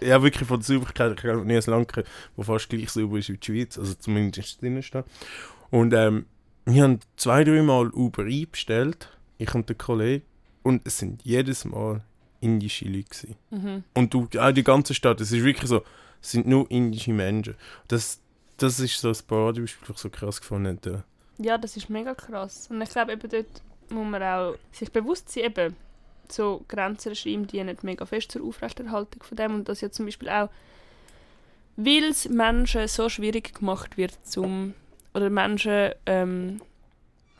Ja, 0.00 0.22
wirklich 0.22 0.46
von 0.46 0.60
der 0.60 0.66
Sauberkeit. 0.66 1.18
Ich 1.18 1.24
habe 1.24 1.44
nie 1.44 1.56
ein 1.56 1.62
Land, 1.66 1.92
das 1.96 2.46
fast 2.46 2.68
gleich 2.68 2.90
sauber 2.90 3.18
ist 3.18 3.28
wie 3.28 3.36
die 3.36 3.46
Schweiz. 3.46 3.78
Also 3.78 3.94
zumindest 3.94 4.62
drinnen 4.62 4.82
steht. 4.82 5.04
Und 5.70 5.92
ähm, 5.92 6.26
wir 6.64 6.82
haben 6.82 7.00
zwei, 7.16 7.44
drei 7.44 7.62
Mal 7.62 7.88
Uber 7.90 8.24
einbestellt. 8.24 9.08
Ich 9.38 9.54
und 9.54 9.68
der 9.68 9.76
Kollege. 9.76 10.24
Und 10.62 10.86
es 10.86 10.98
sind 10.98 11.22
jedes 11.24 11.64
Mal 11.64 12.02
indische 12.40 12.86
Leute. 12.86 13.28
Mhm. 13.50 13.84
Und 13.94 14.14
du, 14.14 14.28
auch 14.38 14.52
die 14.52 14.64
ganze 14.64 14.94
Stadt, 14.94 15.20
es 15.20 15.32
ist 15.32 15.44
wirklich 15.44 15.68
so, 15.68 15.82
es 16.22 16.32
sind 16.32 16.46
nur 16.46 16.70
indische 16.70 17.12
Menschen. 17.12 17.54
Das, 17.88 18.20
das 18.56 18.78
ist 18.80 19.00
so 19.00 19.08
ein 19.08 19.16
Paradebeispiel, 19.26 19.86
das 19.88 19.96
ich 19.96 20.02
so 20.02 20.10
krass 20.10 20.40
gefunden 20.40 20.78
habe. 20.84 21.04
Ja, 21.38 21.56
das 21.56 21.76
ist 21.76 21.88
mega 21.88 22.14
krass. 22.14 22.68
Und 22.70 22.82
ich 22.82 22.90
glaube, 22.90 23.12
eben 23.12 23.28
dort 23.28 23.62
muss 23.90 24.06
man 24.06 24.22
auch 24.22 24.54
sich 24.72 24.92
bewusst 24.92 25.30
sein, 25.30 25.44
eben, 25.44 25.76
so 26.32 26.64
Grenzregime 26.68 27.46
dienen 27.46 27.76
mega 27.82 28.06
fest 28.06 28.32
zur 28.32 28.44
Aufrechterhaltung 28.44 29.22
von 29.22 29.36
dem 29.36 29.54
und 29.54 29.68
dass 29.68 29.80
ja 29.80 29.90
zum 29.90 30.06
Beispiel 30.06 30.28
auch, 30.28 30.48
weil 31.76 32.04
es 32.04 32.28
Menschen 32.28 32.86
so 32.88 33.08
schwierig 33.08 33.54
gemacht 33.54 33.96
wird, 33.96 34.12
zum, 34.24 34.74
oder 35.14 35.30
Menschen 35.30 35.92
ähm, 36.06 36.60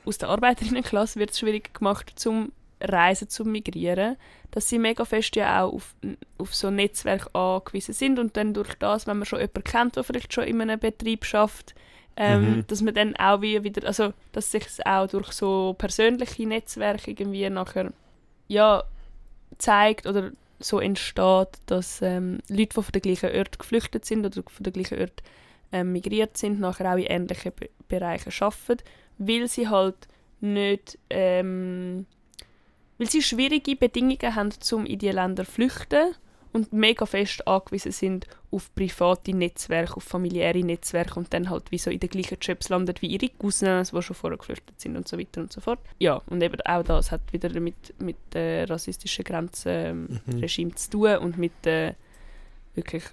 aus 0.04 0.18
der 0.18 0.28
Arbeiterinnenklasse 0.30 1.18
wird 1.18 1.30
es 1.30 1.38
schwierig 1.38 1.74
gemacht, 1.74 2.12
zum 2.16 2.52
Reisen, 2.80 3.28
zum 3.28 3.52
Migrieren, 3.52 4.16
dass 4.50 4.68
sie 4.68 4.78
mega 4.78 5.04
fest 5.04 5.36
ja 5.36 5.62
auch 5.62 5.74
auf, 5.74 5.94
auf 6.38 6.54
so 6.54 6.70
Netzwerk 6.70 7.28
angewiesen 7.34 7.94
sind 7.94 8.18
und 8.18 8.36
dann 8.36 8.54
durch 8.54 8.74
das, 8.74 9.06
wenn 9.06 9.18
man 9.18 9.26
schon 9.26 9.40
jemanden 9.40 9.64
kennt, 9.64 9.96
der 9.96 10.04
vielleicht 10.04 10.32
schon 10.32 10.44
in 10.44 10.60
einem 10.60 10.80
Betrieb 10.80 11.24
schafft, 11.24 11.74
ähm, 12.16 12.56
mhm. 12.56 12.66
dass 12.66 12.82
man 12.82 12.94
dann 12.94 13.16
auch 13.16 13.42
wieder, 13.42 13.86
also 13.86 14.12
dass 14.32 14.50
sich 14.50 14.64
auch 14.84 15.06
durch 15.06 15.32
so 15.32 15.74
persönliche 15.78 16.46
Netzwerke 16.46 17.12
irgendwie 17.12 17.48
nachher 17.50 17.92
ja 18.50 18.84
zeigt 19.58 20.06
oder 20.06 20.32
so 20.58 20.80
entsteht, 20.80 21.48
dass 21.66 22.02
ähm, 22.02 22.40
Leute, 22.48 22.66
die 22.66 22.82
von 22.82 22.92
der 22.92 23.00
gleichen 23.00 23.34
Ort 23.34 23.58
geflüchtet 23.58 24.04
sind 24.04 24.26
oder 24.26 24.42
von 24.48 24.64
der 24.64 24.72
gleichen 24.72 25.00
Ort 25.00 25.22
ähm, 25.72 25.92
migriert 25.92 26.36
sind, 26.36 26.60
nachher 26.60 26.92
auch 26.92 26.98
in 26.98 27.06
ähnlichen 27.06 27.52
Be 27.52 27.70
Bereichen 27.88 28.32
arbeiten, 28.40 28.84
weil 29.18 29.48
sie 29.48 29.68
halt 29.68 30.08
nicht 30.40 30.98
ähm, 31.08 32.06
weil 32.98 33.10
sie 33.10 33.22
schwierige 33.22 33.76
Bedingungen 33.76 34.34
haben, 34.34 34.50
um 34.72 34.86
in 34.86 34.98
diese 34.98 35.14
Länder 35.14 35.44
zu 35.44 35.52
flüchten 35.52 36.14
und 36.52 36.72
mega 36.72 37.06
fest 37.06 37.46
angewiesen 37.46 37.92
sind 37.92 38.26
auf 38.50 38.74
private 38.74 39.32
Netzwerke, 39.32 39.96
auf 39.96 40.04
familiäre 40.04 40.60
Netzwerke 40.60 41.18
und 41.18 41.32
dann 41.32 41.50
halt 41.50 41.70
wie 41.70 41.78
so 41.78 41.90
in 41.90 42.00
den 42.00 42.08
gleichen 42.08 42.38
Jobs 42.40 42.68
landet 42.68 43.02
wie 43.02 43.06
ihre 43.06 43.28
Cousins, 43.28 43.90
die 43.90 44.02
schon 44.02 44.16
vorher 44.16 44.38
geflüchtet 44.38 44.80
sind 44.80 44.96
und 44.96 45.06
so 45.06 45.18
weiter 45.18 45.40
und 45.40 45.52
so 45.52 45.60
fort. 45.60 45.78
Ja, 45.98 46.20
und 46.26 46.42
eben 46.42 46.60
auch 46.62 46.82
das 46.82 47.12
hat 47.12 47.32
wieder 47.32 47.58
mit, 47.60 47.94
mit 48.00 48.16
äh, 48.34 48.64
rassistischen 48.64 49.24
Grenzenregime 49.24 50.70
mhm. 50.70 50.76
zu 50.76 50.90
tun 50.90 51.16
und 51.18 51.38
mit 51.38 51.66
äh, 51.66 51.94
wirklich 52.74 53.04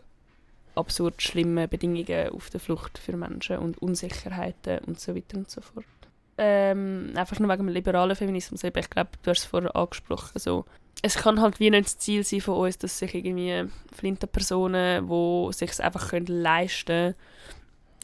absurd 0.75 1.21
schlimmen 1.21 1.69
Bedingungen 1.69 2.29
auf 2.29 2.49
der 2.49 2.59
Flucht 2.59 2.97
für 2.97 3.15
Menschen 3.17 3.57
und 3.57 3.81
Unsicherheiten 3.81 4.79
und 4.85 4.99
so 4.99 5.15
weiter 5.15 5.37
und 5.37 5.49
so 5.49 5.61
fort 5.61 5.85
ähm, 6.37 7.13
einfach 7.15 7.39
nur 7.39 7.49
wegen 7.49 7.65
dem 7.65 7.73
liberalen 7.73 8.15
Feminismus. 8.15 8.63
Ich 8.63 8.89
glaube, 8.89 9.09
du 9.23 9.29
hast 9.31 9.39
es 9.39 9.45
vorher 9.45 9.75
angesprochen. 9.75 10.39
So. 10.39 10.65
Es 11.01 11.15
kann 11.15 11.41
halt 11.41 11.59
wie 11.59 11.69
nicht 11.69 11.85
das 11.85 11.97
Ziel 11.97 12.23
sein 12.23 12.41
von 12.41 12.55
uns, 12.55 12.77
dass 12.77 12.97
sich 12.97 13.13
irgendwie 13.13 13.69
flinte 13.95 14.27
Personen, 14.27 15.07
die 15.07 15.53
sich 15.53 15.79
einfach 15.79 16.09
können 16.09 16.27
leisten 16.27 17.15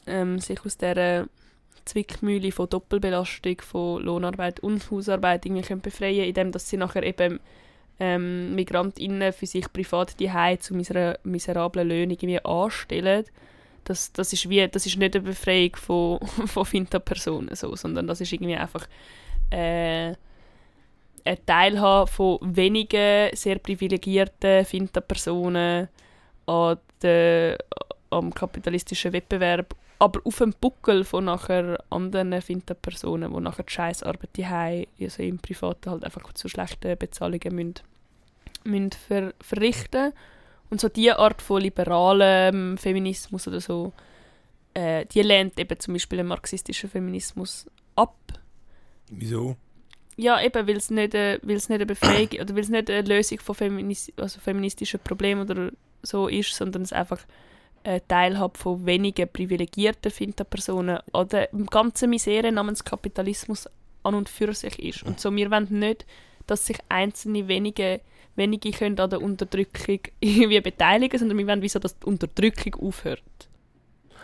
ähm, 0.06 0.38
sich 0.38 0.64
aus 0.64 0.76
dieser 0.76 1.26
Zwickmühle 1.84 2.52
von 2.52 2.68
Doppelbelastung 2.68 3.60
von 3.60 4.02
Lohnarbeit 4.02 4.60
und 4.60 4.90
Hausarbeit 4.90 5.44
irgendwie 5.44 5.62
können 5.62 5.80
befreien 5.80 6.24
indem 6.24 6.52
dass 6.52 6.68
sie 6.68 6.76
nachher 6.76 7.02
eben 7.02 7.40
ähm, 8.00 8.54
MigrantInnen 8.54 9.32
für 9.32 9.46
sich 9.46 9.72
privat 9.72 10.18
die 10.18 10.30
zu 10.58 10.74
miserablen 10.74 11.88
Löhnen 11.88 12.10
irgendwie 12.10 12.44
anstellen. 12.44 13.24
Das, 13.84 14.12
das, 14.12 14.32
ist 14.32 14.48
wie, 14.48 14.66
das 14.66 14.86
ist 14.86 14.96
nicht 14.96 15.14
eine 15.14 15.24
Befreiung 15.24 15.76
von, 15.76 16.18
von 16.46 16.64
Finta-Personen, 16.64 17.54
so, 17.54 17.76
sondern 17.76 18.06
das 18.06 18.20
ist 18.20 18.32
irgendwie 18.32 18.56
einfach 18.56 18.88
äh, 19.50 20.14
ein 21.24 21.38
Teilhabe 21.46 22.10
von 22.10 22.38
wenigen 22.42 23.34
sehr 23.34 23.58
privilegierten 23.58 24.64
Finta-Personen 24.64 25.88
am 26.46 28.34
kapitalistischen 28.34 29.12
Wettbewerb, 29.12 29.74
aber 29.98 30.20
auf 30.24 30.38
dem 30.38 30.54
Buckel 30.60 31.04
von 31.04 31.24
nachher 31.24 31.82
anderen 31.90 32.40
Finta-Personen, 32.42 33.32
die 33.32 33.40
nachher 33.40 33.64
die 33.64 33.72
Scheißarbeit 33.72 34.38
haben, 34.44 34.86
also 35.00 35.22
im 35.22 35.38
Privaten 35.38 35.90
halt 35.90 36.04
einfach 36.04 36.32
zu 36.34 36.48
schlechten 36.48 36.98
Bezahlungen 36.98 37.54
müssen, 37.54 37.74
müssen 38.64 38.92
ver 38.92 39.32
verrichten 39.40 40.12
und 40.70 40.80
so 40.80 40.88
diese 40.88 41.18
Art 41.18 41.40
von 41.40 41.62
liberalem 41.62 42.76
Feminismus 42.76 43.48
oder 43.48 43.60
so, 43.60 43.92
äh, 44.74 45.06
die 45.06 45.22
lehnt 45.22 45.58
eben 45.58 45.78
zum 45.78 45.94
Beispiel 45.94 46.18
den 46.18 46.26
marxistischen 46.26 46.90
Feminismus 46.90 47.66
ab. 47.94 48.16
Wieso? 49.10 49.56
Ja, 50.16 50.40
eben, 50.40 50.66
weil 50.66 50.76
es 50.76 50.90
nicht, 50.90 51.14
äh, 51.14 51.38
nicht 51.42 51.70
eine 51.70 51.86
Befähigung 51.86 52.40
oder 52.40 52.54
weil 52.54 52.62
es 52.62 52.68
nicht 52.68 52.90
eine 52.90 53.02
Lösung 53.02 53.40
von 53.40 53.54
Feminis 53.54 54.12
also 54.16 54.40
feministischen 54.40 55.00
Problemen 55.00 55.48
oder 55.48 55.70
so 56.02 56.28
ist, 56.28 56.54
sondern 56.54 56.82
es 56.82 56.92
einfach 56.92 57.20
eine 57.82 58.06
Teilhabe 58.06 58.58
von 58.58 58.86
wenigen 58.86 59.28
privilegierten 59.28 60.10
Finta-Personen 60.10 60.98
an 61.12 61.28
der 61.28 61.48
ganzen 61.70 62.10
Misere 62.10 62.52
namens 62.52 62.84
Kapitalismus 62.84 63.68
an 64.02 64.14
und 64.14 64.28
für 64.28 64.52
sich 64.54 64.78
ist. 64.78 65.02
Und 65.02 65.20
so, 65.20 65.34
wir 65.34 65.50
wollen 65.50 65.68
nicht, 65.70 66.06
dass 66.46 66.66
sich 66.66 66.78
einzelne 66.88 67.48
wenige 67.48 68.00
wenige 68.36 68.70
können 68.72 68.98
an 68.98 69.10
der 69.10 69.22
Unterdrückung 69.22 70.00
irgendwie 70.20 70.60
beteiligen, 70.60 71.18
sondern 71.18 71.38
wir 71.38 71.46
wollen, 71.46 71.62
wieso 71.62 71.78
dass 71.78 71.98
die 71.98 72.06
Unterdrückung 72.06 72.74
aufhört. 72.86 73.22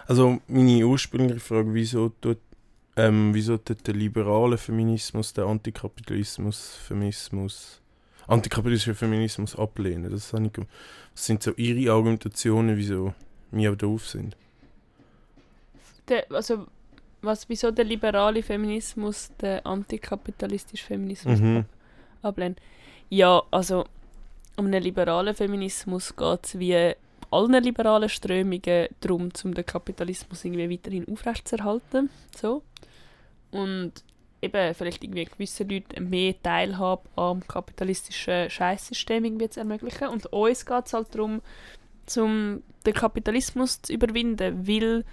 Also 0.06 0.38
meine 0.48 0.84
ursprüngliche 0.86 1.40
Frage, 1.40 1.72
wieso 1.72 2.08
tut, 2.08 2.38
ähm, 3.00 3.34
wieso 3.34 3.56
tut 3.56 3.86
der 3.86 3.94
liberale 3.94 4.58
Feminismus, 4.58 5.32
der 5.32 5.46
Antikapitalismus, 5.46 6.76
Feminismus, 6.86 7.80
antikapitalistischer 8.26 8.94
Feminismus 8.94 9.56
ablehnen. 9.56 10.10
Das, 10.10 10.32
ich, 10.32 10.52
das 10.52 10.66
sind 11.14 11.42
so 11.42 11.52
ihre 11.56 11.92
Argumentationen, 11.92 12.76
wieso 12.76 13.14
wir 13.50 13.74
doof 13.76 14.08
sind. 14.08 14.36
Der, 16.08 16.26
also, 16.30 16.66
was, 17.22 17.48
wieso 17.48 17.70
der 17.70 17.84
liberale 17.84 18.42
Feminismus 18.42 19.30
den 19.40 19.64
antikapitalistischen 19.64 20.86
Feminismus 20.86 21.40
Mhm. 21.40 21.64
ablehnt? 22.22 22.60
Ja, 23.08 23.42
also 23.50 23.84
um 24.56 24.66
einen 24.66 24.82
liberalen 24.82 25.34
Feminismus 25.34 26.14
geht 26.14 26.44
es 26.44 26.58
wie 26.58 26.94
allen 27.30 27.62
liberalen 27.62 28.08
Strömungen 28.08 28.88
darum, 29.00 29.30
um 29.44 29.54
den 29.54 29.64
Kapitalismus 29.66 30.44
irgendwie 30.44 30.70
weiterhin 30.70 31.06
aufrechtzuerhalten. 31.08 32.10
So. 32.36 32.62
Und 33.50 34.04
eben 34.42 34.74
vielleicht 34.74 35.04
irgendwie 35.04 35.24
gewissen 35.24 35.68
Leuten 35.68 36.08
mehr 36.08 36.40
Teilhabe 36.42 37.08
am 37.16 37.46
kapitalistischen 37.46 38.48
Scheißsystem 38.48 39.24
irgendwie 39.24 39.50
zu 39.50 39.60
ermöglichen. 39.60 40.08
Und 40.08 40.26
uns 40.26 40.64
geht 40.64 40.86
es 40.86 40.92
halt 40.92 41.14
darum, 41.14 41.42
um 42.16 42.62
den 42.86 42.94
Kapitalismus 42.94 43.82
zu 43.82 43.92
überwinden, 43.92 44.66
weil 44.66 45.04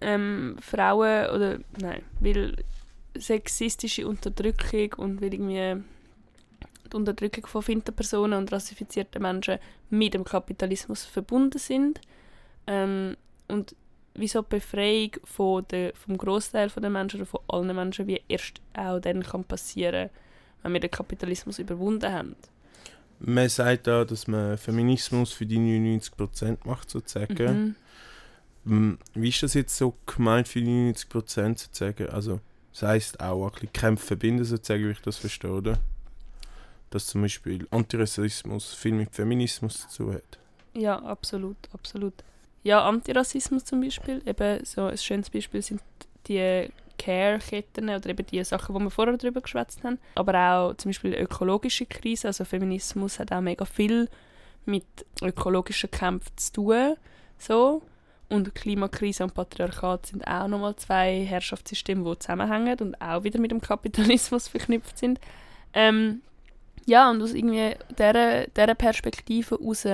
ähm, 0.00 0.56
Frauen 0.60 1.30
oder 1.30 1.58
nein, 1.78 2.02
weil 2.20 2.56
sexistische 3.16 4.06
Unterdrückung 4.06 4.92
und 4.96 5.22
weil 5.22 5.32
irgendwie 5.32 5.82
die 6.92 6.96
Unterdrückung 6.96 7.46
von 7.46 7.62
Finterpersonen 7.62 8.38
und 8.38 8.52
rassifizierten 8.52 9.22
Menschen 9.22 9.58
mit 9.90 10.14
dem 10.14 10.24
Kapitalismus 10.24 11.04
verbunden 11.04 11.58
sind. 11.58 12.00
Ähm, 12.66 13.16
und 13.48 13.76
wieso 14.14 14.42
die 14.42 14.48
Befreiung 14.56 15.10
von 15.24 15.64
der, 15.70 15.92
vom 15.94 16.16
Großteil 16.16 16.68
der 16.68 16.90
Menschen 16.90 17.20
oder 17.20 17.26
von 17.26 17.40
allen 17.48 17.74
Menschen 17.74 18.06
wie 18.06 18.22
erst 18.28 18.60
auch 18.74 19.00
dann 19.00 19.22
kann 19.22 19.44
passieren, 19.44 20.10
wenn 20.62 20.72
wir 20.72 20.80
den 20.80 20.90
Kapitalismus 20.90 21.58
überwunden 21.58 22.12
haben. 22.12 22.36
Man 23.20 23.48
sagt 23.48 23.86
da, 23.86 24.04
dass 24.04 24.26
man 24.26 24.58
Feminismus 24.58 25.32
für 25.32 25.46
die 25.46 25.58
99% 25.58 26.58
macht, 26.64 26.90
sozusagen. 26.90 27.76
Mhm. 28.64 28.98
Wie 29.14 29.28
ist 29.28 29.42
das 29.42 29.54
jetzt 29.54 29.76
so 29.76 29.94
gemeint 30.06 30.48
für 30.48 30.60
die 30.60 30.92
90% 30.92 31.58
sozusagen? 31.58 32.08
Also, 32.08 32.40
das 32.72 32.82
heisst 32.82 33.20
auch 33.20 33.46
ein 33.46 33.52
bisschen 33.52 33.72
Kämpfe 33.72 34.06
verbinden, 34.06 34.44
sozusagen, 34.44 34.86
wie 34.86 34.90
ich 34.90 35.00
das 35.00 35.18
verstehe, 35.18 35.52
oder? 35.52 35.78
Dass 36.90 37.06
zum 37.06 37.22
Beispiel 37.22 37.66
Antirassismus 37.70 38.74
viel 38.74 38.92
mit 38.92 39.14
Feminismus 39.14 39.88
zu 39.88 40.04
tun 40.04 40.14
hat. 40.14 40.38
Ja, 40.74 40.98
absolut, 41.02 41.56
absolut. 41.72 42.14
Ja, 42.64 42.82
Antirassismus 42.82 43.64
zum 43.64 43.82
Beispiel, 43.82 44.22
eben 44.26 44.64
so 44.64 44.86
ein 44.86 44.96
schönes 44.96 45.28
Beispiel 45.28 45.60
sind 45.62 45.82
die 46.26 46.70
Care-Ketten 46.98 47.90
oder 47.90 48.08
eben 48.08 48.26
die 48.26 48.42
Sachen, 48.42 48.74
die 48.74 48.82
wir 48.82 48.90
vorher 48.90 49.16
darüber 49.16 49.42
geschwätzt 49.42 49.84
haben. 49.84 49.98
Aber 50.14 50.34
auch 50.34 50.74
zum 50.74 50.88
Beispiel 50.88 51.12
ökologische 51.14 51.84
Krise, 51.84 52.28
also 52.28 52.44
Feminismus 52.46 53.18
hat 53.18 53.32
auch 53.32 53.42
mega 53.42 53.66
viel 53.66 54.08
mit 54.64 54.86
ökologischen 55.22 55.90
Kämpfen 55.90 56.36
zu 56.36 56.52
tun. 56.52 56.94
So. 57.38 57.82
Und 58.30 58.54
Klimakrise 58.54 59.24
und 59.24 59.34
Patriarchat 59.34 60.06
sind 60.06 60.26
auch 60.26 60.48
nochmal 60.48 60.74
zwei 60.76 61.24
Herrschaftssysteme, 61.24 62.02
die 62.10 62.18
zusammenhängen 62.18 62.78
und 62.80 63.00
auch 63.00 63.22
wieder 63.22 63.38
mit 63.38 63.50
dem 63.50 63.60
Kapitalismus 63.60 64.48
verknüpft 64.48 64.96
sind. 64.96 65.20
Ähm, 65.74 66.22
ja, 66.86 67.10
und 67.10 67.22
aus 67.22 67.34
irgendwie 67.34 67.74
dieser, 67.90 68.46
dieser 68.46 68.74
Perspektive 68.74 69.58
heraus 69.58 69.86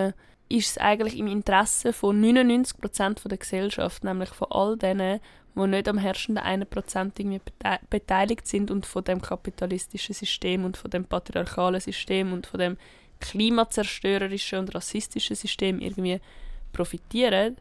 ist 0.50 0.70
es 0.70 0.78
eigentlich 0.78 1.16
im 1.16 1.28
Interesse 1.28 1.92
von 1.92 2.20
99% 2.20 3.20
von 3.20 3.28
der 3.28 3.38
Gesellschaft, 3.38 4.02
nämlich 4.04 4.30
von 4.30 4.48
all 4.50 4.76
denen, 4.76 5.20
die 5.54 5.66
nicht 5.66 5.88
am 5.88 5.96
herrschenden 5.96 6.44
1% 6.44 7.12
irgendwie 7.18 7.38
bete 7.38 7.78
beteiligt 7.88 8.46
sind 8.46 8.70
und 8.70 8.84
von 8.84 9.04
dem 9.04 9.22
kapitalistischen 9.22 10.14
System 10.14 10.64
und 10.64 10.76
von 10.76 10.90
dem 10.90 11.04
patriarchalen 11.04 11.80
System 11.80 12.32
und 12.32 12.46
von 12.46 12.58
dem 12.58 12.76
klimazerstörerischen 13.20 14.58
und 14.58 14.74
rassistischen 14.74 15.36
System 15.36 15.80
irgendwie 15.80 16.20
profitieren, 16.72 17.56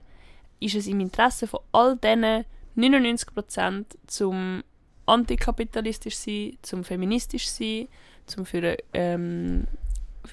ist 0.60 0.76
es 0.76 0.88
im 0.88 1.00
Interesse 1.00 1.48
von 1.48 1.60
all 1.72 1.96
diesen 1.98 2.46
99% 2.76 3.86
zum 4.08 4.64
antikapitalistisch 5.06 6.16
sein, 6.16 6.58
zum 6.64 6.84
feministisch 6.84 7.48
sein, 7.48 7.88
zum 8.26 8.46
für 8.46 8.78
ähm, 8.94 9.68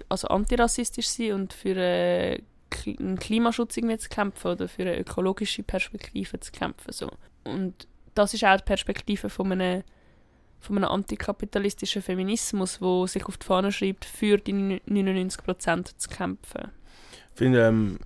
also 0.08 0.28
antirassistisch 0.28 1.08
sein 1.08 1.32
und 1.32 1.52
für 1.52 1.76
äh, 1.76 2.42
einen 2.86 3.18
Klimaschutz 3.18 3.76
irgendwie 3.76 3.98
zu 3.98 4.08
kämpfen 4.08 4.52
oder 4.52 4.68
für 4.68 4.82
eine 4.82 4.98
ökologische 4.98 5.62
Perspektive 5.62 6.40
zu 6.40 6.52
kämpfen. 6.52 6.92
So. 6.92 7.10
Und 7.44 7.86
das 8.14 8.34
ist 8.34 8.44
auch 8.44 8.56
die 8.56 8.64
Perspektive 8.64 9.30
von 9.30 9.52
einem, 9.52 9.82
von 10.60 10.76
einem 10.76 10.88
antikapitalistischen 10.88 12.02
Feminismus, 12.02 12.80
wo 12.80 13.06
sich 13.06 13.24
auf 13.26 13.38
die 13.38 13.46
Fahne 13.46 13.72
schreibt, 13.72 14.04
für 14.04 14.38
die 14.38 14.52
99% 14.52 15.96
zu 15.96 16.08
kämpfen. 16.08 16.70
Ich 17.32 17.38
finde, 17.38 17.66
ähm, 17.66 17.98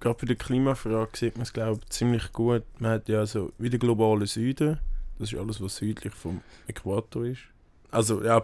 gerade 0.00 0.18
bei 0.20 0.26
der 0.26 0.36
Klimafrage 0.36 1.16
sieht 1.16 1.36
man 1.36 1.42
es, 1.42 1.52
glaube 1.52 1.80
ich, 1.82 1.90
ziemlich 1.90 2.32
gut. 2.32 2.64
Man 2.78 2.92
hat 2.92 3.08
ja 3.08 3.24
so 3.26 3.52
wie 3.58 3.70
der 3.70 3.78
globale 3.78 4.26
Süden, 4.26 4.78
das 5.18 5.32
ist 5.32 5.38
alles, 5.38 5.60
was 5.60 5.76
südlich 5.76 6.14
vom 6.14 6.40
Äquator 6.66 7.26
ist. 7.26 7.42
Also, 7.90 8.24
ja, 8.24 8.42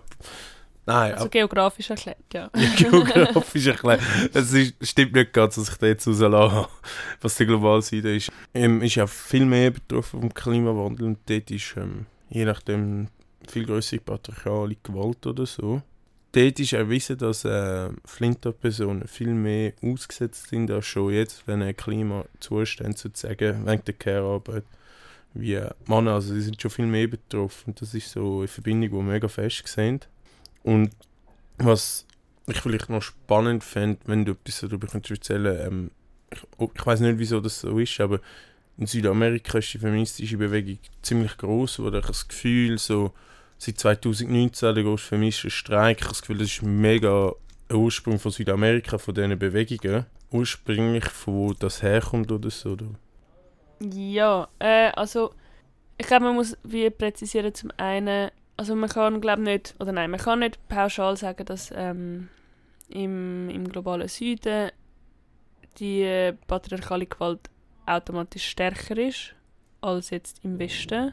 nein, 0.89 1.15
Also 1.15 1.29
geografisch 1.29 1.91
erklärt, 1.91 2.19
ja. 2.33 2.51
Ja, 2.57 2.69
geografisch 2.77 3.67
erklärt. 3.67 4.01
Es 4.35 4.53
ist, 4.53 4.75
stimmt 4.83 5.15
nicht 5.15 5.33
ganz, 5.33 5.55
dass 5.55 5.69
ich 5.69 5.77
da 5.77 5.87
jetzt 5.87 6.07
rauslassen 6.07 6.53
habe, 6.53 6.69
was 7.21 7.37
der 7.37 7.47
globale 7.47 7.83
Süden 7.83 8.17
ist. 8.17 8.31
Ähm, 8.55 8.83
ist 8.83 8.97
ja 8.97 9.07
viel 9.07 9.45
mehr 9.45 9.71
betroffen 9.71 10.21
vom 10.21 10.35
Klimawandel 10.35 11.07
und 11.07 11.19
dort 11.27 11.51
ist 11.51 11.75
ähm, 11.77 12.07
je 12.31 12.45
nachdem 12.45 13.09
viel 13.49 13.67
größere 13.67 14.01
patriarchale 14.01 14.77
Gewalt 14.83 15.27
oder 15.27 15.47
so. 15.47 15.83
Dort 16.33 16.61
ist 16.61 16.75
erwiesen, 16.75 17.17
dass 17.17 17.45
äh, 17.45 17.89
Flinter-Personen 18.05 19.09
viel 19.09 19.33
mehr 19.33 19.73
ausgesetzt 19.83 20.49
sind 20.49 20.71
als 20.71 20.87
schon 20.87 21.13
jetzt, 21.13 21.47
wenn 21.47 21.63
ein 21.63 21.75
Klimazustand 21.77 22.99
sozusagen 22.99 23.67
wegen 23.67 23.85
der 23.85 23.95
Care-Arbeit 23.95 24.65
wie 25.35 25.61
Männer. 25.87 26.15
Also 26.15 26.35
die 26.35 26.41
sind 26.41 26.61
schon 26.61 26.71
viel 26.71 26.87
mehr 26.87 27.09
betroffen. 27.09 27.75
Das 27.79 27.95
ist 27.95 28.11
so 28.11 28.41
eine 28.41 28.49
Verbindung, 28.49 28.91
die 28.91 28.97
wir 28.97 29.03
mega 29.03 29.29
fest 29.29 29.67
sehen. 29.69 30.01
Und 30.63 30.91
was 31.59 32.07
ich 32.47 32.61
vielleicht 32.61 32.89
noch 32.89 33.03
spannend 33.03 33.65
fände, 33.65 34.01
wenn 34.07 34.25
du 34.25 34.33
etwas 34.33 34.61
darüber 34.61 34.87
könntest 34.87 35.11
erzählen 35.11 35.67
ähm, 35.67 35.91
ich, 36.31 36.41
oh, 36.59 36.71
ich 36.75 36.87
weiß 36.87 37.01
nicht, 37.01 37.19
wieso 37.19 37.41
das 37.41 37.61
so 37.61 37.79
ist, 37.79 38.01
aber 38.01 38.21
in 38.77 38.87
Südamerika 38.87 39.59
ist 39.59 39.73
die 39.73 39.79
feministische 39.79 40.37
Bewegung 40.37 40.79
ziemlich 41.03 41.37
groß, 41.37 41.81
wo 41.81 41.89
ich 41.89 42.07
das 42.07 42.29
Gefühl, 42.29 42.79
so 42.79 43.13
seit 43.59 43.79
2019 43.79 44.75
der 44.75 44.85
große 44.85 45.09
feministische 45.09 45.51
Streik, 45.51 45.99
ich 45.99 46.05
habe 46.05 46.13
das 46.13 46.23
Gefühl, 46.23 46.39
das 46.39 46.49
ist 46.49 46.63
mega 46.63 47.33
ein 47.69 47.77
Ursprung 47.77 48.19
von 48.19 48.31
Südamerika, 48.31 48.99
von 48.99 49.15
diesen 49.15 49.39
Bewegungen. 49.39 50.07
Ursprünglich, 50.31 51.05
von 51.07 51.35
wo 51.35 51.53
das 51.55 51.83
herkommt 51.83 52.31
oder 52.31 52.51
so. 52.51 52.73
Oder? 52.73 52.87
Ja, 53.81 54.49
äh, 54.59 54.91
also 54.91 55.33
ich 55.97 56.07
glaube, 56.07 56.27
man 56.27 56.35
muss 56.37 56.57
wie 56.63 56.89
präzisieren 56.91 57.55
zum 57.55 57.71
einen, 57.77 58.31
also 58.59 58.75
man 58.75 58.91
kann 58.91 59.21
glaube 59.21 59.43
nicht, 59.43 59.75
oder 59.79 59.93
nein, 59.93 60.11
man 60.11 60.21
kann 60.21 60.41
nicht 60.41 60.59
pauschal 60.69 61.17
sagen, 61.17 61.47
dass 61.47 61.73
ähm, 61.75 62.29
im, 62.89 63.49
im 63.49 63.69
globalen 63.69 64.09
Süden 64.09 64.71
die 65.79 66.03
äh, 66.03 66.33
patriarchale 66.47 67.07
Gewalt 67.07 67.49
automatisch 67.87 68.47
stärker 68.49 68.99
ist 68.99 69.35
als 69.81 70.11
jetzt 70.11 70.45
im 70.45 70.59
Westen. 70.59 71.13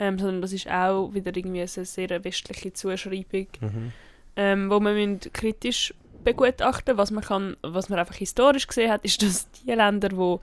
Ähm, 0.00 0.18
sondern 0.18 0.42
das 0.42 0.52
ist 0.52 0.68
auch 0.68 1.12
wieder 1.14 1.34
irgendwie 1.36 1.60
eine 1.60 1.68
sehr 1.68 2.24
westliche 2.24 2.72
Zuschreibung 2.72 3.46
Mhm. 3.60 3.92
ähm, 4.36 4.70
wo 4.70 4.78
man 4.78 5.18
kritisch 5.32 5.92
begutachten 6.22 6.96
was 6.96 7.10
man 7.10 7.24
kann, 7.24 7.56
was 7.62 7.88
man 7.88 7.98
einfach 7.98 8.14
historisch 8.16 8.66
gesehen 8.66 8.92
hat, 8.92 9.04
ist, 9.04 9.22
dass 9.22 9.50
die 9.50 9.72
Länder, 9.72 10.10
wo, 10.12 10.40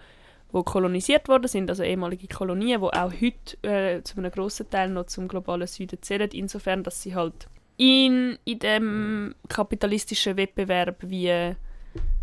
wo 0.55 0.63
kolonisiert 0.63 1.27
worden 1.27 1.49
sind, 1.49 1.69
also 1.69 1.83
ehemalige 1.83 2.29
Kolonien, 2.29 2.79
wo 2.79 2.87
auch 2.87 3.11
heute 3.11 3.57
äh, 3.61 4.01
zu 4.03 4.17
einem 4.17 4.31
grossen 4.31 4.69
Teil 4.69 4.89
noch 4.89 5.07
zum 5.07 5.27
globalen 5.27 5.67
Süden 5.67 6.01
zählen, 6.01 6.29
insofern, 6.31 6.81
dass 6.81 7.03
sie 7.03 7.13
halt 7.13 7.47
in, 7.75 8.39
in 8.45 8.59
dem 8.59 9.35
kapitalistischen 9.49 10.37
Wettbewerb 10.37 10.95
wie 11.01 11.53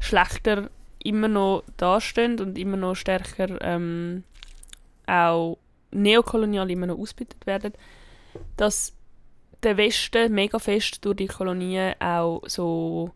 schlechter 0.00 0.70
immer 1.04 1.28
noch 1.28 1.64
dastehen 1.76 2.40
und 2.40 2.56
immer 2.56 2.78
noch 2.78 2.94
stärker 2.94 3.60
ähm, 3.60 4.24
auch 5.06 5.58
neokolonial 5.90 6.70
immer 6.70 6.86
noch 6.86 6.98
ausgebeutet 6.98 7.46
werden, 7.46 7.74
dass 8.56 8.94
der 9.62 9.76
Westen 9.76 10.32
mega 10.32 10.58
fest 10.58 11.04
durch 11.04 11.18
die 11.18 11.26
Kolonien 11.26 12.00
auch 12.00 12.40
so 12.46 13.10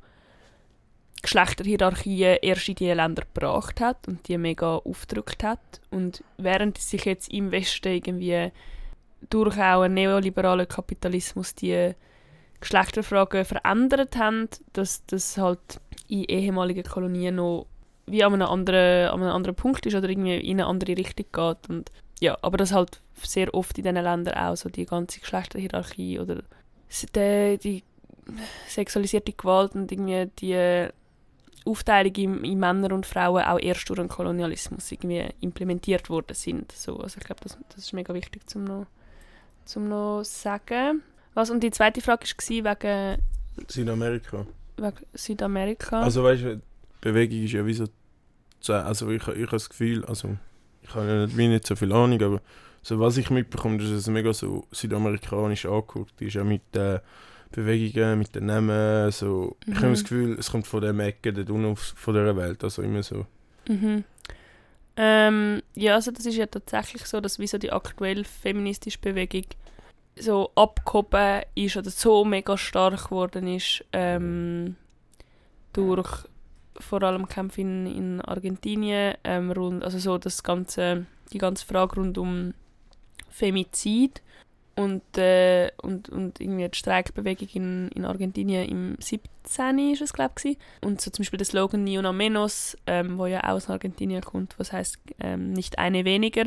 Geschlechterhierarchien 1.22 2.38
erst 2.42 2.68
in 2.68 2.74
diese 2.76 2.94
Länder 2.94 3.22
gebracht 3.22 3.80
hat 3.80 4.06
und 4.06 4.28
die 4.28 4.38
mega 4.38 4.76
aufgedrückt 4.76 5.42
hat. 5.42 5.80
Und 5.90 6.22
während 6.38 6.78
sich 6.78 7.04
jetzt 7.04 7.32
im 7.32 7.50
Westen 7.50 7.92
irgendwie 7.92 8.52
durch 9.30 9.58
auch 9.58 9.82
einen 9.82 9.94
neoliberalen 9.94 10.68
Kapitalismus 10.68 11.54
die 11.54 11.92
Geschlechterfragen 12.60 13.44
verändert 13.44 14.16
haben, 14.16 14.48
dass 14.72 15.04
das 15.06 15.36
halt 15.36 15.80
in 16.08 16.24
ehemaligen 16.24 16.84
Kolonien 16.84 17.36
noch 17.36 17.66
wie 18.06 18.22
an 18.22 18.34
einem 18.34 18.48
anderen, 18.48 19.08
an 19.08 19.22
einem 19.22 19.32
anderen 19.32 19.56
Punkt 19.56 19.84
ist 19.86 19.94
oder 19.94 20.08
irgendwie 20.08 20.36
in 20.36 20.60
eine 20.60 20.66
andere 20.66 20.96
Richtung 20.96 21.26
geht. 21.32 21.68
Und 21.68 21.90
ja, 22.20 22.38
aber 22.42 22.56
das 22.56 22.72
halt 22.72 23.00
sehr 23.22 23.52
oft 23.52 23.76
in 23.78 23.84
diesen 23.84 24.02
Ländern 24.02 24.34
auch 24.34 24.56
so 24.56 24.68
die 24.68 24.86
ganze 24.86 25.20
Geschlechterhierarchie 25.20 26.20
oder 26.20 26.42
die, 27.14 27.58
die 27.58 27.82
sexualisierte 28.68 29.32
Gewalt 29.32 29.74
und 29.74 29.90
irgendwie 29.90 30.30
die 30.38 30.88
Aufteilung 31.66 32.14
in, 32.14 32.44
in, 32.44 32.58
Männer 32.58 32.92
und 32.92 33.06
Frauen 33.06 33.42
auch 33.44 33.58
erst 33.60 33.88
durch 33.88 33.98
den 33.98 34.08
Kolonialismus 34.08 34.90
irgendwie 34.92 35.26
implementiert 35.40 36.08
worden 36.08 36.34
sind. 36.34 36.72
So, 36.72 36.98
also 36.98 37.18
ich 37.18 37.24
glaube, 37.24 37.40
das, 37.42 37.58
das 37.68 37.84
ist 37.84 37.92
mega 37.92 38.14
wichtig 38.14 38.48
zum 38.48 38.64
noch, 38.64 38.86
zum 39.64 39.88
noch 39.88 40.22
sagen. 40.24 41.02
Was, 41.34 41.50
und 41.50 41.62
die 41.62 41.70
zweite 41.70 42.00
Frage 42.00 42.24
war 42.24 42.80
wegen... 42.80 43.22
Südamerika. 43.68 44.46
Wegen 44.76 45.06
Südamerika. 45.14 46.00
Also 46.00 46.24
weißt 46.24 46.42
du, 46.42 46.62
Bewegung 47.00 47.44
ist 47.44 47.52
ja 47.52 47.66
wie 47.66 47.74
so... 47.74 47.86
Also 48.68 49.10
ich, 49.10 49.22
ich 49.22 49.28
habe 49.28 49.46
das 49.46 49.68
Gefühl, 49.68 50.04
also 50.06 50.36
ich 50.82 50.94
habe 50.94 51.06
ja 51.06 51.48
nicht, 51.48 51.66
so 51.66 51.76
viel 51.76 51.92
Ahnung, 51.92 52.20
aber 52.22 52.40
so 52.82 52.98
was 53.00 53.16
ich 53.16 53.30
mitbekomme, 53.30 53.78
dass 53.78 53.88
es 53.88 54.06
mega 54.06 54.32
so 54.32 54.64
südamerikanisch 54.70 55.66
angeguckt 55.66 56.20
ist, 56.20 56.36
auch 56.36 56.44
mit 56.44 56.62
den 56.74 57.00
Bewegungen, 57.56 58.18
mit 58.18 58.34
den 58.34 58.46
Namen, 58.46 59.10
so. 59.10 59.56
Mhm. 59.64 59.72
Ich 59.72 59.78
habe 59.78 59.90
das 59.90 60.02
Gefühl, 60.02 60.36
es 60.38 60.50
kommt 60.50 60.66
von 60.66 60.82
der 60.82 60.96
Ecke, 60.98 61.32
dort 61.32 61.50
unten 61.50 61.74
von 61.74 62.14
dieser 62.14 62.36
Welt, 62.36 62.62
also 62.62 62.82
immer 62.82 63.02
so. 63.02 63.24
Mhm. 63.66 64.04
Ähm, 64.98 65.62
ja, 65.74 65.94
also 65.94 66.10
das 66.10 66.26
ist 66.26 66.36
ja 66.36 66.46
tatsächlich 66.46 67.06
so, 67.06 67.20
dass 67.20 67.38
wie 67.38 67.46
so 67.46 67.58
die 67.58 67.72
aktuelle 67.72 68.24
feministische 68.24 68.98
Bewegung 68.98 69.44
so 70.18 70.50
abgehoben 70.54 71.42
ist 71.54 71.76
oder 71.76 71.90
so 71.90 72.24
mega 72.24 72.56
stark 72.56 73.04
geworden 73.04 73.48
ist 73.48 73.84
ähm, 73.92 74.76
durch 75.72 76.24
vor 76.78 77.02
allem 77.02 77.28
Kämpfe 77.28 77.62
in, 77.62 77.86
in 77.86 78.20
Argentinien 78.20 79.14
ähm, 79.24 79.50
rund, 79.50 79.82
also 79.82 79.98
so 79.98 80.18
das 80.18 80.42
ganze, 80.42 81.06
die 81.32 81.38
ganze 81.38 81.66
Frage 81.66 81.96
rund 81.96 82.18
um 82.18 82.54
Femizid 83.30 84.22
und, 84.76 85.16
äh, 85.16 85.70
und, 85.80 86.10
und 86.10 86.38
irgendwie 86.38 86.68
die 86.68 86.78
Streikbewegung 86.78 87.48
in, 87.54 87.88
in 87.94 88.04
Argentinien 88.04 88.68
im 88.68 88.96
17. 89.00 89.92
ist 89.92 90.02
es, 90.02 90.12
glaube 90.12 90.34
ich. 90.44 90.58
Und 90.82 91.00
so 91.00 91.10
zum 91.10 91.22
Beispiel 91.22 91.38
der 91.38 91.46
Slogan 91.46 91.82
Ni 91.82 91.98
una 91.98 92.12
menos, 92.12 92.76
ähm, 92.86 93.16
wo 93.16 93.26
ja 93.26 93.40
aus 93.44 93.70
Argentinien 93.70 94.22
kommt, 94.22 94.58
was 94.58 94.72
heißt 94.72 94.98
ähm, 95.20 95.52
nicht 95.54 95.78
eine 95.78 96.04
weniger. 96.04 96.44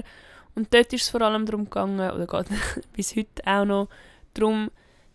Und 0.55 0.73
dort 0.73 0.93
ist 0.93 1.03
es 1.03 1.09
vor 1.09 1.21
allem 1.21 1.47
darum 1.47 1.65
gegangen, 1.65 1.99
oder 2.11 2.27
geht 2.27 2.47
bis 2.93 3.15
heute 3.15 3.41
auch 3.45 3.65
noch, 3.65 3.89
darum, 4.35 4.69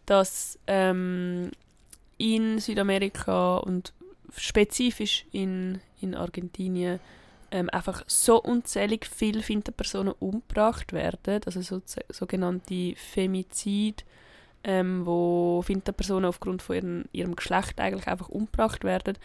dass 0.06 0.58
ähm, 0.66 1.52
in 2.18 2.58
Südamerika 2.58 3.58
und 3.58 3.92
spezifisch 4.36 5.24
in, 5.30 5.80
in 6.00 6.16
Argentinien 6.16 6.98
ähm, 7.54 7.70
einfach 7.70 8.02
so 8.08 8.42
unzählig 8.42 9.06
viele 9.06 9.40
Finterpersonen 9.40 10.12
umgebracht 10.18 10.92
werden, 10.92 11.40
also 11.46 11.62
so, 11.62 11.80
sogenannte 12.08 12.94
Femizid, 12.96 14.04
ähm, 14.64 15.06
wo 15.06 15.62
Finterpersonen 15.62 16.24
aufgrund 16.24 16.62
von 16.62 16.74
ihren, 16.74 17.04
ihrem 17.12 17.36
Geschlecht 17.36 17.78
eigentlich 17.78 18.08
einfach 18.08 18.28
umgebracht 18.28 18.82
werden. 18.82 19.16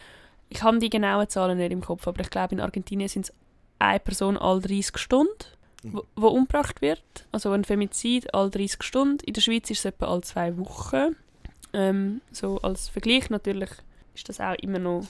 Ich 0.48 0.62
habe 0.62 0.78
die 0.78 0.90
genauen 0.90 1.28
Zahlen 1.28 1.58
nicht 1.58 1.72
im 1.72 1.80
Kopf, 1.80 2.06
aber 2.06 2.20
ich 2.20 2.30
glaube 2.30 2.54
in 2.54 2.60
Argentinien 2.60 3.08
sind 3.08 3.26
es 3.26 3.32
eine 3.80 3.98
Person 3.98 4.38
alle 4.38 4.60
30 4.60 4.96
Stunden, 4.96 5.34
mhm. 5.82 5.94
wo, 5.94 6.04
wo 6.14 6.28
umgebracht 6.28 6.80
wird. 6.82 7.02
Also 7.32 7.50
ein 7.50 7.64
Femizid 7.64 8.32
alle 8.32 8.50
30 8.50 8.84
Stunden. 8.84 9.24
In 9.24 9.32
der 9.32 9.40
Schweiz 9.40 9.68
ist 9.70 9.80
es 9.80 9.86
etwa 9.86 10.06
alle 10.06 10.20
zwei 10.20 10.56
Wochen. 10.56 11.16
Ähm, 11.72 12.20
so 12.30 12.58
als 12.58 12.88
Vergleich 12.88 13.28
natürlich 13.28 13.70
ist 14.14 14.28
das 14.28 14.38
auch 14.38 14.54
immer 14.54 14.78
noch 14.78 15.04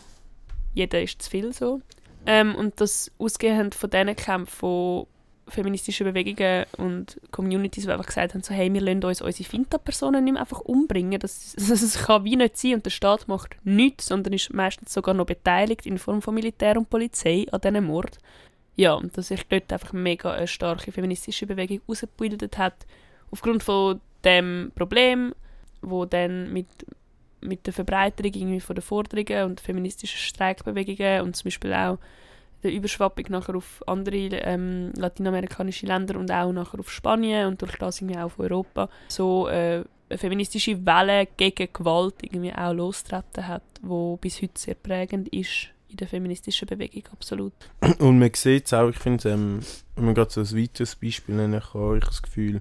jeder 0.73 1.03
ist 1.03 1.21
zu 1.21 1.29
viel 1.29 1.53
so. 1.53 1.83
Ähm, 2.27 2.55
und 2.55 2.81
das 2.81 3.11
ausgehend 3.19 3.75
von 3.75 3.91
diesen 3.91 4.17
Kämpfen 4.17 4.47
von 4.47 5.07
feministischen 5.51 6.07
Bewegungen 6.07 6.65
und 6.79 7.21
Communities, 7.31 7.85
die 7.85 7.91
einfach 7.91 8.07
gesagt 8.07 8.35
haben, 8.35 8.43
so, 8.43 8.55
hey, 8.55 8.73
wir 8.73 8.81
lassen 8.81 9.05
uns 9.05 9.21
unsere 9.21 9.49
Finta-Personen 9.49 10.25
nicht 10.25 10.35
mehr 10.35 10.43
einfach 10.43 10.61
umbringen. 10.61 11.19
Das, 11.19 11.55
das, 11.69 11.99
kann 12.05 12.25
wie 12.25 12.37
nicht 12.37 12.57
sein 12.57 12.75
und 12.75 12.87
der 12.87 12.91
Staat 12.91 13.29
macht 13.29 13.57
nichts, 13.65 14.07
sondern 14.07 14.33
ist 14.33 14.53
meistens 14.53 14.93
sogar 14.93 15.15
noch 15.15 15.27
beteiligt 15.27 15.87
in 15.87 15.99
Form 15.99 16.23
von 16.23 16.35
Militär 16.35 16.77
und 16.77 16.89
Polizei 16.89 17.47
an 17.51 17.61
diesen 17.61 17.85
Mord. 17.85 18.19
Ja, 18.77 18.95
und 18.95 19.17
dass 19.17 19.29
sich 19.29 19.47
dort 19.49 19.73
einfach 19.73 19.93
mega 19.93 20.33
eine 20.33 20.47
starke 20.47 20.93
feministische 20.93 21.47
Bewegung 21.47 21.81
ausgebildet 21.87 22.57
hat, 22.57 22.87
aufgrund 23.31 23.63
von 23.63 24.01
dem 24.25 24.73
Problem, 24.75 25.35
wo 25.83 26.05
dann 26.05 26.53
mit 26.53 26.67
mit 27.41 27.67
der 27.67 27.73
Verbreiterung 27.73 28.33
irgendwie 28.35 28.61
von 28.61 28.77
der 28.77 28.83
Forderungen 28.83 29.45
und 29.45 29.61
feministischen 29.61 30.19
Streikbewegungen 30.19 31.23
und 31.23 31.37
zum 31.37 31.45
Beispiel 31.45 31.73
auch 31.73 31.99
der 32.63 32.73
Überschwappung 32.73 33.25
nachher 33.31 33.55
auf 33.55 33.83
andere 33.87 34.17
ähm, 34.17 34.93
lateinamerikanische 34.97 35.87
Länder 35.87 36.19
und 36.19 36.31
auch 36.31 36.53
nachher 36.53 36.81
auf 36.81 36.91
Spanien 36.91 37.47
und 37.47 37.63
durch 37.63 37.77
das 37.77 38.01
irgendwie 38.01 38.19
auch 38.19 38.25
auf 38.25 38.39
Europa 38.39 38.89
so 39.09 39.49
äh, 39.49 39.83
eine 40.11 40.19
feministische 40.19 40.85
Welle 40.85 41.29
gegen 41.37 41.73
Gewalt 41.73 42.17
irgendwie 42.21 42.53
auch 42.53 42.73
lostreten 42.73 43.47
hat, 43.47 43.63
wo 43.81 44.17
bis 44.17 44.43
heute 44.43 44.59
sehr 44.59 44.75
prägend 44.75 45.29
ist 45.29 45.69
in 45.89 45.97
der 45.97 46.09
feministischen 46.09 46.69
Bewegung, 46.69 47.05
absolut. 47.13 47.53
Und 47.99 48.19
man 48.19 48.31
sieht 48.35 48.67
es 48.67 48.75
auch, 48.75 48.89
ich 48.89 48.99
finde, 48.99 49.31
ähm, 49.31 49.61
wenn 49.97 50.05
man 50.05 50.15
gerade 50.15 50.31
so 50.31 50.41
ein 50.41 50.63
weiteres 50.63 50.97
Beispiel 50.97 51.35
nennen 51.35 51.61
kann, 51.61 51.97
ich 51.97 52.05
das 52.05 52.23
Gefühl, 52.23 52.61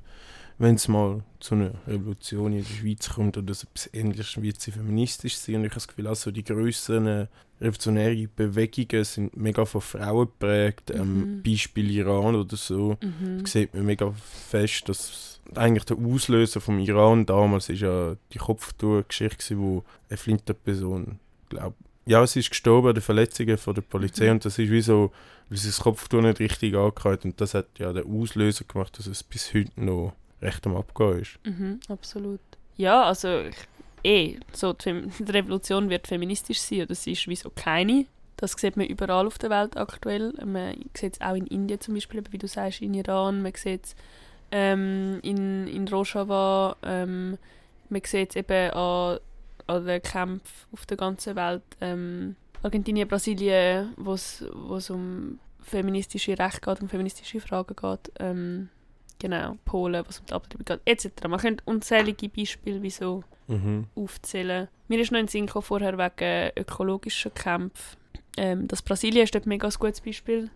wenn 0.59 0.75
es 0.75 0.89
mal 0.89 1.23
zu 1.39 1.55
einer 1.55 1.71
Revolution 1.87 2.51
in 2.51 2.59
der 2.59 2.69
Schweiz 2.69 3.09
kommt 3.09 3.37
oder 3.37 3.53
so 3.53 3.65
etwas 3.73 3.89
Ähnliches, 3.93 4.41
wird 4.41 4.59
sie 4.59 4.71
feministisch 4.71 5.37
sein. 5.37 5.55
Und 5.55 5.61
ich 5.65 5.71
habe 5.71 5.75
das 5.75 5.87
Gefühl, 5.87 6.07
also 6.07 6.31
die 6.31 6.43
grösseren 6.43 7.29
revolutionären 7.61 8.29
Bewegungen 8.35 9.05
sind 9.05 9.35
mega 9.37 9.63
von 9.65 9.81
Frauen 9.81 10.27
geprägt. 10.27 10.91
Ähm, 10.91 11.37
mhm. 11.37 11.43
Beispiel 11.43 11.89
Iran 11.91 12.35
oder 12.35 12.57
so. 12.57 12.97
Mhm. 13.01 13.39
Da 13.43 13.49
sieht 13.49 13.73
man 13.73 13.85
mega 13.85 14.13
fest, 14.49 14.89
dass 14.89 15.39
eigentlich 15.55 15.85
der 15.85 15.97
Auslöser 15.97 16.61
vom 16.61 16.79
Iran 16.79 17.25
damals 17.25 17.69
ist 17.69 17.81
ja 17.81 18.15
die 18.33 18.37
Kopftuch-Geschichte 18.37 19.57
wo 19.57 19.83
eine 20.09 20.17
Flinterperson, 20.17 21.19
glaube 21.49 21.75
ja, 22.05 22.25
sie 22.25 22.39
ist 22.39 22.49
gestorben 22.49 22.89
an 22.89 22.95
den 22.95 23.03
Verletzungen 23.03 23.57
von 23.57 23.75
der 23.75 23.81
Polizei 23.83 24.25
mhm. 24.25 24.31
und 24.31 24.45
das 24.45 24.57
ist 24.57 24.71
wie 24.71 24.81
so, 24.81 25.11
weil 25.49 25.57
sie 25.57 25.67
das 25.67 25.79
Kopftuch 25.79 26.21
nicht 26.21 26.39
richtig 26.39 26.75
angehört 26.75 27.23
und 27.23 27.39
das 27.39 27.53
hat 27.53 27.67
ja 27.77 27.93
den 27.93 28.05
Auslöser 28.11 28.65
gemacht, 28.65 28.97
dass 28.97 29.07
es 29.07 29.23
bis 29.23 29.53
heute 29.53 29.71
noch 29.75 30.13
recht 30.41 30.65
am 30.65 30.75
Abgehen 30.75 31.19
ist. 31.19 31.39
Mhm, 31.45 31.79
absolut. 31.87 32.39
Ja, 32.77 33.03
also 33.03 33.43
eh, 34.03 34.37
so 34.53 34.73
die, 34.73 35.03
die, 35.19 35.31
Revolution 35.31 35.89
wird 35.89 36.07
feministisch 36.07 36.59
sein, 36.59 36.83
oder 36.83 36.95
sie 36.95 37.11
ist 37.11 37.27
wieso 37.27 37.49
keine. 37.49 38.05
Das 38.37 38.53
sieht 38.53 38.77
man 38.77 38.87
überall 38.87 39.27
auf 39.27 39.37
der 39.37 39.49
Welt 39.49 39.75
aktuell. 39.75 40.33
Man 40.45 40.75
sieht 40.95 41.15
es 41.15 41.21
auch 41.21 41.35
in 41.35 41.47
Indien 41.47 41.81
zum 41.81 41.95
Beispiel, 41.95 42.23
wie 42.31 42.37
du 42.37 42.47
sagst, 42.47 42.81
in 42.81 42.93
Iran, 42.93 43.41
man 43.41 43.53
sieht 43.53 43.85
es 43.85 43.95
ähm, 44.51 45.19
in, 45.23 45.67
in 45.67 45.87
Rojava, 45.87 46.77
ähm, 46.83 47.37
man 47.89 48.01
sieht 48.05 48.29
es 48.29 48.35
eben 48.37 48.71
an, 48.71 49.19
an 49.67 49.85
den 49.85 50.01
Kämpfen 50.01 50.67
auf 50.71 50.85
der 50.85 50.97
ganzen 50.97 51.35
Welt. 51.35 51.63
Ähm, 51.81 52.35
Argentinien, 52.63 53.07
Brasilien, 53.07 53.93
wo 53.97 54.13
es 54.13 54.89
um 54.89 55.39
feministische 55.61 56.37
Rechte 56.37 56.61
geht, 56.61 56.81
um 56.81 56.89
feministische 56.89 57.39
Fragen 57.39 57.75
geht. 57.75 58.11
Ähm, 58.19 58.69
Genau, 59.19 59.57
Polen, 59.65 60.03
was 60.07 60.19
um 60.19 60.25
die 60.25 60.33
Abtreibung 60.33 60.65
geht, 60.65 60.81
etc. 60.85 61.27
Man 61.27 61.39
könnte 61.39 61.63
unzählige 61.65 62.29
Beispiele 62.29 62.81
wie 62.81 62.89
so 62.89 63.23
mhm. 63.47 63.85
aufzählen. 63.95 64.69
Mir 64.87 64.99
ist 64.99 65.11
noch 65.11 65.19
ein 65.19 65.27
Sinn 65.27 65.45
gekommen, 65.45 65.63
vorher 65.63 65.97
wegen 65.97 66.51
ökologischen 66.57 67.33
Kämpfen. 67.33 67.97
Ähm, 68.37 68.67
das 68.67 68.81
Brasilien 68.81 69.25
ist 69.25 69.35
dort 69.35 69.45
ein 69.45 69.49
mega 69.49 69.69
gutes 69.77 69.99
Beispiel, 69.99 70.49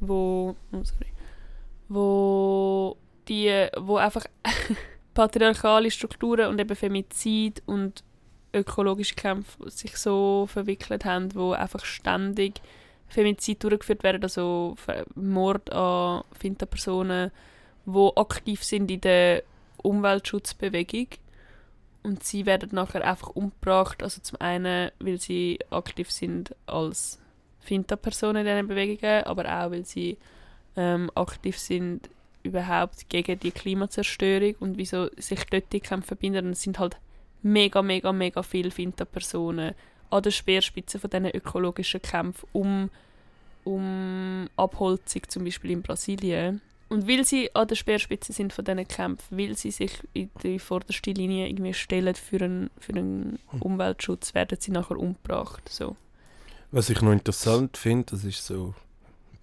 wo, 0.00 0.54
oh, 0.72 0.84
sorry, 0.84 1.12
wo 1.88 2.96
die, 3.28 3.68
wo 3.78 3.96
einfach 3.96 4.26
patriarchale 5.14 5.90
Strukturen 5.90 6.48
und 6.48 6.60
eben 6.60 6.76
Femizid 6.76 7.62
und 7.64 8.04
ökologische 8.52 9.14
Kämpfe 9.14 9.70
sich 9.70 9.96
so 9.96 10.46
verwickelt 10.52 11.06
haben, 11.06 11.34
wo 11.34 11.52
einfach 11.52 11.84
ständig 11.84 12.60
Femizid 13.08 13.62
durchgeführt 13.62 14.02
werden, 14.02 14.22
also 14.22 14.76
Mord 15.14 15.72
an 15.72 16.22
Finta-Personen, 16.38 17.30
die 17.92 18.16
aktiv 18.16 18.62
sind 18.64 18.90
in 18.90 19.00
der 19.00 19.42
Umweltschutzbewegung. 19.78 21.08
Und 22.02 22.24
sie 22.24 22.46
werden 22.46 22.70
nachher 22.72 23.06
einfach 23.06 23.28
umgebracht. 23.28 24.02
Also 24.02 24.20
zum 24.22 24.40
einen, 24.40 24.90
weil 24.98 25.20
sie 25.20 25.58
aktiv 25.70 26.10
sind 26.10 26.54
als 26.66 27.18
Finta-Personen 27.60 28.46
in 28.46 28.52
diesen 28.52 28.68
Bewegungen, 28.68 29.24
aber 29.24 29.44
auch, 29.44 29.70
weil 29.70 29.84
sie 29.84 30.16
ähm, 30.76 31.10
aktiv 31.14 31.58
sind 31.58 32.08
überhaupt 32.42 33.08
gegen 33.10 33.38
die 33.38 33.50
Klimazerstörung 33.50 34.54
und 34.60 34.78
wieso 34.78 35.10
sich 35.16 35.44
dort 35.44 35.72
die 35.72 35.80
Kämpfe 35.80 36.08
verbinden. 36.08 36.46
Und 36.46 36.52
es 36.52 36.62
sind 36.62 36.78
halt 36.78 36.96
mega, 37.42 37.82
mega, 37.82 38.12
mega 38.12 38.42
viele 38.42 38.70
Finta-Personen 38.70 39.74
an 40.10 40.22
der 40.22 40.30
Speerspitze 40.30 40.98
von 40.98 41.10
diesen 41.10 41.26
ökologischen 41.26 42.02
Kämpfen 42.02 42.48
um, 42.52 42.90
um 43.64 44.48
Abholzung, 44.56 45.22
zum 45.28 45.44
Beispiel 45.44 45.70
in 45.70 45.82
Brasilien. 45.82 46.60
Und 46.90 47.06
weil 47.06 47.24
sie 47.24 47.54
an 47.54 47.68
der 47.68 47.76
Speerspitze 47.76 48.32
sind 48.32 48.52
von 48.52 48.64
diesen 48.64 48.86
Kämpfen, 48.88 49.38
weil 49.38 49.56
sie 49.56 49.70
sich 49.70 49.92
in 50.12 50.28
die 50.42 50.58
vorderste 50.58 51.12
Linie 51.12 51.46
irgendwie 51.46 51.72
stellen 51.72 52.16
für 52.16 52.42
einen, 52.42 52.70
für 52.80 52.92
einen 52.94 53.38
hm. 53.50 53.62
Umweltschutz, 53.62 54.34
werden 54.34 54.58
sie 54.60 54.72
nachher 54.72 54.98
umgebracht. 54.98 55.68
So. 55.68 55.96
Was 56.72 56.90
ich 56.90 57.00
noch 57.00 57.12
interessant 57.12 57.76
finde, 57.76 58.06
das 58.10 58.24
ist 58.24 58.44
so 58.44 58.74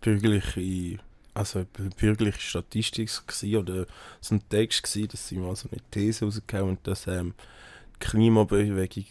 bürgerliche, 0.02 1.00
also 1.34 1.60
eine 1.60 1.90
bürgerliche 1.92 2.42
Statistik 2.42 3.10
gewesen, 3.26 3.56
oder 3.56 3.86
so 4.20 4.36
ein 4.36 4.42
Text 4.50 4.84
gewesen, 4.84 5.08
dass 5.08 5.30
sie 5.30 5.38
mal 5.38 5.56
so 5.56 5.70
eine 5.72 5.80
These 5.90 6.26
rausgehauen 6.26 6.72
und 6.72 6.86
dass 6.86 7.08
ähm, 7.08 7.34
Klimabewegung 8.00 9.06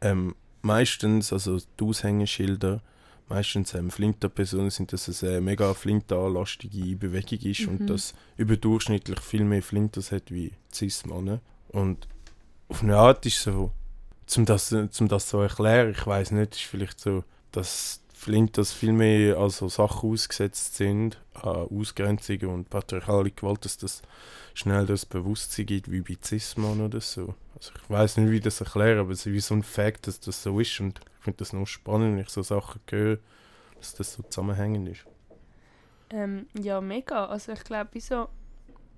ähm, 0.00 0.34
meistens, 0.62 1.30
also 1.30 1.58
die 1.78 1.84
Aushängeschilder, 1.84 2.80
meistens 3.32 3.72
ähm, 3.72 3.90
Flinterpersonen 3.90 4.70
sind, 4.70 4.92
dass 4.92 5.08
es 5.08 5.24
eine 5.24 5.40
mega 5.40 5.72
flinteranlastige 5.72 6.96
Bewegung 6.96 7.38
ist 7.40 7.62
mhm. 7.62 7.68
und 7.68 7.86
dass 7.86 8.14
überdurchschnittlich 8.36 9.20
viel 9.20 9.44
mehr 9.44 9.62
Flinters 9.62 10.12
hat 10.12 10.30
wie 10.30 10.52
Cis-Männer. 10.72 11.40
Und 11.68 12.08
auf 12.68 12.82
eine 12.82 12.96
Art 12.96 13.24
ist 13.24 13.42
so, 13.42 13.70
zum 14.26 14.44
das, 14.44 14.74
zum 14.90 15.08
das 15.08 15.28
zu 15.28 15.38
erklären, 15.38 15.92
ich 15.92 16.06
weiß 16.06 16.32
nicht, 16.32 16.56
ist 16.56 16.64
vielleicht 16.64 17.00
so, 17.00 17.24
dass 17.52 18.00
Flinters 18.12 18.72
viel 18.72 18.92
mehr 18.92 19.38
also 19.38 19.68
Sachen 19.68 20.10
ausgesetzt 20.10 20.76
sind, 20.76 21.18
an 21.34 21.68
Ausgrenzungen 21.70 22.46
und 22.46 22.70
patriarchale 22.70 23.30
Gewalt, 23.30 23.64
dass 23.64 23.78
das 23.78 24.02
schnell 24.54 24.84
das 24.84 25.06
Bewusstsein 25.06 25.66
gibt, 25.66 25.90
wie 25.90 26.02
bei 26.02 26.18
Cis-Mann 26.22 26.82
oder 26.82 27.00
so. 27.00 27.34
Also 27.56 27.72
ich 27.82 27.90
weiß 27.90 28.18
nicht, 28.18 28.30
wie 28.30 28.36
ich 28.36 28.42
das 28.42 28.60
erkläre, 28.60 29.00
aber 29.00 29.12
es 29.12 29.24
ist 29.26 29.32
wie 29.32 29.40
so 29.40 29.54
ein 29.54 29.62
Fakt, 29.62 30.06
dass 30.06 30.20
das 30.20 30.42
so 30.42 30.60
ist 30.60 30.78
und 30.80 31.00
finde 31.22 31.38
das 31.38 31.52
noch 31.52 31.66
spannend, 31.66 32.16
wenn 32.16 32.22
ich 32.22 32.30
so 32.30 32.42
Sachen 32.42 32.80
höre, 32.90 33.18
dass 33.78 33.94
das 33.94 34.14
so 34.14 34.22
zusammenhängend 34.22 34.88
ist. 34.88 35.06
Ähm, 36.10 36.46
ja, 36.60 36.80
mega. 36.80 37.26
Also 37.26 37.52
ich 37.52 37.64
glaube, 37.64 38.00
so 38.00 38.28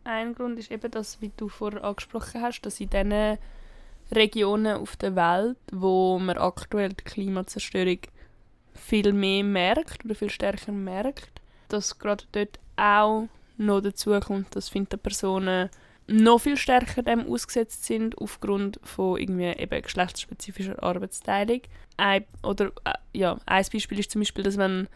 ein 0.04 0.34
Grund 0.34 0.58
ist 0.58 0.70
eben 0.70 0.90
das, 0.90 1.20
wie 1.20 1.32
du 1.36 1.48
vorher 1.48 1.84
angesprochen 1.84 2.42
hast, 2.42 2.62
dass 2.62 2.80
in 2.80 2.90
diesen 2.90 3.38
Regionen 4.12 4.76
auf 4.76 4.96
der 4.96 5.16
Welt, 5.16 5.58
wo 5.72 6.18
man 6.18 6.36
aktuell 6.36 6.90
die 6.90 7.04
Klimazerstörung 7.04 7.98
viel 8.74 9.12
mehr 9.12 9.44
merkt 9.44 10.04
oder 10.04 10.14
viel 10.14 10.30
stärker 10.30 10.72
merkt, 10.72 11.40
dass 11.68 11.98
gerade 11.98 12.24
dort 12.32 12.58
auch 12.76 13.28
noch 13.56 13.80
dazu 13.80 14.18
kommt, 14.20 14.54
dass 14.56 14.70
Personen 14.70 15.70
noch 16.06 16.40
viel 16.40 16.56
stärker 16.56 17.02
dem 17.02 17.26
ausgesetzt 17.26 17.84
sind 17.84 18.18
aufgrund 18.18 18.78
von 18.82 19.18
irgendwie 19.18 19.52
eben 19.58 19.82
geschlechtsspezifischer 19.82 20.82
Arbeitsteilung. 20.82 21.62
Ein, 21.96 22.24
oder 22.42 22.72
äh, 22.84 22.92
ja, 23.12 23.38
ein 23.46 23.64
Beispiel 23.72 23.98
ist 23.98 24.10
zum 24.10 24.20
Beispiel, 24.20 24.44
dass 24.44 24.58
wenn 24.58 24.88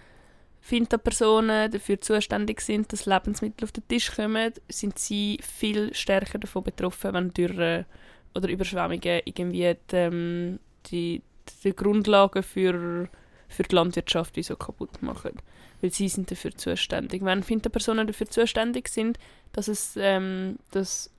Finta-Personen 0.61 1.71
dafür 1.71 2.01
zuständig 2.01 2.61
sind, 2.61 2.93
dass 2.93 3.07
Lebensmittel 3.07 3.65
auf 3.65 3.73
den 3.73 3.87
Tisch 3.89 4.15
kommen, 4.15 4.53
sind 4.69 4.99
sie 4.99 5.39
viel 5.43 5.95
stärker 5.95 6.39
davon 6.39 6.65
betroffen, 6.65 7.15
wenn 7.15 7.33
Dürre 7.33 7.87
oder 8.35 8.49
Überschwemmungen 8.49 9.21
irgendwie 9.25 9.77
die, 9.91 9.97
ähm, 9.97 10.59
die, 10.87 11.23
die 11.65 11.75
Grundlagen 11.75 12.43
für, 12.43 13.09
für 13.49 13.63
die 13.63 13.75
Landwirtschaft 13.75 14.43
so 14.43 14.57
kaputt 14.57 15.03
machen. 15.03 15.33
Weil 15.81 15.93
sie 15.93 16.09
sind 16.09 16.31
dafür 16.31 16.55
zuständig. 16.57 17.25
Wenn 17.25 17.43
Finta-Personen 17.43 18.07
dafür 18.07 18.29
zuständig 18.29 18.89
sind, 18.89 19.19
dass 19.53 19.69
es 19.69 19.97
ähm, 19.97 20.59
dass 20.71 21.11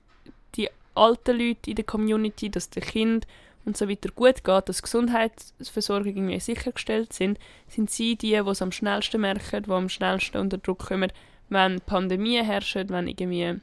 die 0.54 0.68
alten 0.94 1.38
Leute 1.38 1.70
in 1.70 1.76
der 1.76 1.84
Community, 1.84 2.50
dass 2.50 2.70
den 2.70 2.82
Kind 2.82 3.26
und 3.64 3.76
so 3.76 3.88
weiter 3.88 4.10
gut 4.10 4.42
geht, 4.42 4.68
dass 4.68 4.82
Gesundheitsversorgung 4.82 6.16
irgendwie 6.16 6.40
sichergestellt 6.40 7.12
sind, 7.12 7.38
sind 7.68 7.90
sie 7.90 8.16
die, 8.16 8.30
die 8.30 8.34
es 8.34 8.62
am 8.62 8.72
schnellsten 8.72 9.20
merken, 9.20 9.64
die 9.64 9.70
am 9.70 9.88
schnellsten 9.88 10.38
unter 10.38 10.58
Druck 10.58 10.86
kommen, 10.86 11.12
wenn 11.48 11.80
Pandemien 11.80 12.44
herrschen, 12.44 12.88
wenn 12.88 13.06
irgendwie 13.06 13.60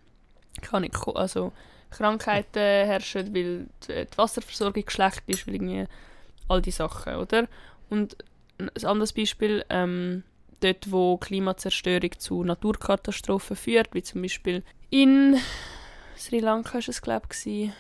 kann 0.62 0.84
ich, 0.84 0.94
also 1.16 1.52
Krankheiten 1.90 2.60
herrschen, 2.60 3.34
weil 3.34 3.68
die 3.88 4.18
Wasserversorgung 4.18 4.90
schlecht 4.90 5.24
ist, 5.28 5.48
weil 5.48 5.56
irgendwie 5.56 5.86
all 6.48 6.62
die 6.62 6.72
Sachen, 6.72 7.16
oder? 7.16 7.48
Und 7.90 8.18
ein 8.60 8.70
anderes 8.84 9.14
Beispiel, 9.14 9.64
ähm, 9.70 10.24
dort 10.60 10.92
wo 10.92 11.18
Klimazerstörung 11.18 12.12
zu 12.18 12.44
Naturkatastrophen 12.44 13.56
führt, 13.56 13.94
wie 13.94 14.04
zum 14.04 14.22
Beispiel 14.22 14.64
in 14.90 15.38
Sri 16.18 16.40
Lanka 16.40 16.76
war 16.76 16.88
es 16.88 17.02
glaube 17.02 17.28
ich, 17.46 17.72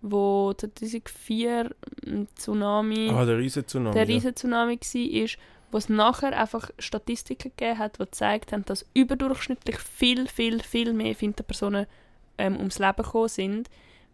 wo 0.00 0.52
2004 0.54 1.70
ein 2.06 2.28
Tsunami, 2.34 3.10
ah, 3.10 3.24
der 3.24 3.38
Riesentsunami, 3.38 3.94
der 3.94 4.08
Riesentsunami 4.08 4.78
ja. 4.82 5.22
war, 5.22 5.28
wo 5.72 5.78
es 5.78 5.88
nachher 5.88 6.38
einfach 6.38 6.70
Statistiken 6.78 7.52
gegeben 7.56 7.78
hat, 7.78 7.98
die 7.98 8.04
gezeigt 8.04 8.52
haben, 8.52 8.64
dass 8.64 8.86
überdurchschnittlich 8.94 9.78
viel, 9.78 10.26
viel, 10.26 10.62
viel 10.62 10.92
mehr 10.92 11.14
Finterpersonen 11.14 11.86
ähm, 12.38 12.56
ums 12.56 12.78
Leben 12.78 13.02
gekommen 13.02 13.28
sind, 13.28 13.70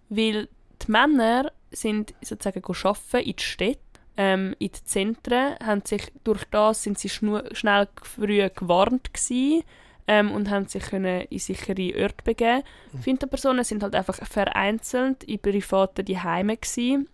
weil 0.08 0.48
die 0.82 0.90
Männer 0.90 1.52
sind 1.70 2.14
sozusagen 2.20 2.62
arbeiten 2.64 3.28
in 3.28 3.36
die 3.36 3.42
Städte 3.42 3.80
ähm, 4.16 4.54
in 4.58 4.68
den 4.68 4.84
Zentren, 4.84 5.56
haben 5.64 5.82
sich, 5.84 6.12
durch 6.24 6.44
das 6.50 6.82
sind 6.82 6.98
sie 6.98 7.08
schnell 7.08 7.88
früh 8.02 8.48
gewarnt 8.54 9.12
gewesen, 9.12 9.62
ähm, 10.08 10.30
und 10.30 10.50
haben 10.50 10.66
sich 10.66 10.84
können 10.84 11.22
in 11.22 11.38
sichere 11.38 12.02
Orte 12.02 12.24
begeben. 12.24 12.62
Mhm. 12.92 12.98
Finterpersonen 12.98 13.64
sind 13.64 13.82
halt 13.82 13.94
einfach 13.94 14.24
vereinzelt 14.26 15.24
in 15.24 15.38
privaten 15.38 16.06
Heime 16.22 16.56
gewesen, 16.56 17.08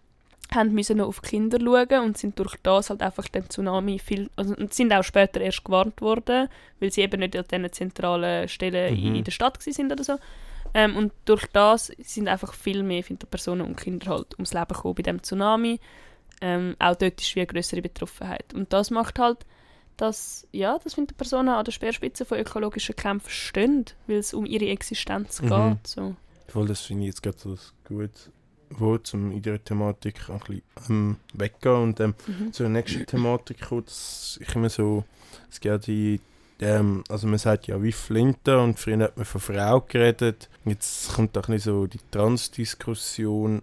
haben 0.55 0.75
müssen 0.75 0.99
noch 0.99 1.09
auf 1.09 1.23
Kinder 1.23 1.59
schauen 1.59 2.05
und 2.05 2.19
sind 2.19 2.39
durch 2.39 2.57
das 2.63 2.91
halt 2.91 3.03
einfach 3.03 3.29
dem 3.29 3.49
Tsunami 3.49 3.99
viel, 3.99 4.29
also 4.37 4.55
und 4.55 4.75
sind 4.75 4.93
auch 4.93 5.05
später 5.05 5.41
erst 5.41 5.65
gewarnt 5.65 6.01
worden, 6.03 6.49
weil 6.81 6.93
sie 6.93 7.01
eben 7.01 7.21
nicht 7.21 7.37
an 7.37 7.45
diesen 7.51 7.73
zentralen 7.73 8.49
Stellen 8.49 8.95
mhm. 8.95 9.15
in 9.15 9.25
der 9.25 9.33
Stadt 9.33 9.63
sind 9.63 9.91
oder 9.91 10.05
so. 10.05 10.19
Ähm, 10.75 10.97
und 10.97 11.13
durch 11.25 11.47
das 11.53 11.93
sind 11.99 12.29
einfach 12.29 12.55
viel 12.55 12.83
mehr 12.83 13.03
Finterpersonen 13.03 13.67
und 13.67 13.77
Kinder 13.77 14.11
halt 14.11 14.35
ums 14.35 14.55
Leben 14.55 14.69
gekommen 14.69 14.95
bei 14.95 15.03
dem 15.03 15.23
Tsunami. 15.23 15.81
Ähm, 16.43 16.77
auch 16.79 16.97
dort 16.97 17.21
ist 17.21 17.35
wie 17.37 17.41
eine 17.41 17.47
größere 17.47 17.81
Betroffenheit. 17.81 18.53
Und 18.53 18.73
das 18.73 18.91
macht 18.91 19.19
halt, 19.19 19.47
dass, 19.97 20.47
ja, 20.51 20.79
dass 20.79 20.97
die 20.97 21.15
Personen 21.15 21.49
an 21.49 21.65
der 21.65 21.73
Speerspitze 21.73 22.25
von 22.25 22.39
ökologischen 22.39 22.97
Kämpfen 22.97 23.31
stehen, 23.31 23.85
weil 24.09 24.17
es 24.17 24.35
um 24.35 24.45
ihre 24.45 24.69
Existenz 24.69 25.41
mhm. 25.41 25.49
geht. 25.49 25.87
So. 25.87 26.17
Voll, 26.49 26.67
das 26.67 26.81
finde 26.81 27.05
ich 27.05 27.09
jetzt 27.09 27.23
gerade 27.23 27.39
so 27.39 27.57
gut 27.87 28.11
Wort, 28.71 29.13
um 29.15 29.31
in 29.33 29.43
dieser 29.43 29.63
Thematik 29.63 30.29
ein 30.29 30.39
bisschen 30.39 30.63
ähm, 30.89 31.17
weggehen 31.35 31.83
und 31.83 32.01
ähm, 32.01 32.15
mhm. 32.27 32.53
zur 32.53 32.69
nächsten 32.69 33.07
Thematik 33.07 33.61
kommen, 33.61 33.85
dass 33.85 34.39
ich 34.41 34.55
immer 34.55 34.71
so, 34.71 35.05
es 35.51 35.61
geht 35.61 35.87
die 35.87 36.21
ähm, 36.61 37.03
also 37.09 37.27
man 37.27 37.39
sagt 37.39 37.67
ja 37.67 37.83
wie 37.83 37.93
Flinte 37.93 38.59
und 38.59 38.79
früher 38.79 38.99
hat 38.99 39.17
man 39.17 39.27
von 39.27 39.41
Frau 39.41 39.81
geredet. 39.81 40.49
Jetzt 40.65 41.13
kommt 41.13 41.37
auch 41.37 41.49
nicht 41.49 41.65
so 41.65 41.87
die 41.87 41.99
Transdiskussion. 42.11 43.63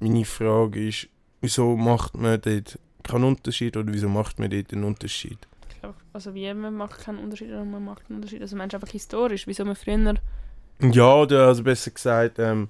Meine 0.00 0.24
Frage 0.24 0.88
ist, 0.88 1.08
wieso 1.40 1.76
macht 1.76 2.16
man 2.16 2.40
dort 2.40 2.78
keinen 3.02 3.24
Unterschied 3.24 3.76
oder 3.76 3.92
wieso 3.92 4.08
macht 4.08 4.38
man 4.38 4.50
dort 4.50 4.72
einen 4.72 4.84
Unterschied? 4.84 5.38
Ich 5.70 5.80
glaube, 5.80 5.96
also 6.12 6.34
wie 6.34 6.52
man 6.52 6.74
macht 6.74 7.00
keinen 7.00 7.18
Unterschied 7.18 7.48
oder 7.48 7.64
man 7.64 7.84
macht 7.84 8.02
einen 8.08 8.16
Unterschied. 8.16 8.42
Also 8.42 8.56
meinst 8.56 8.74
einfach 8.74 8.90
historisch, 8.90 9.46
wieso 9.46 9.64
man 9.64 9.76
früher... 9.76 10.14
Ja, 10.80 11.14
oder 11.14 11.48
also 11.48 11.62
besser 11.62 11.90
gesagt, 11.90 12.38
ähm, 12.38 12.68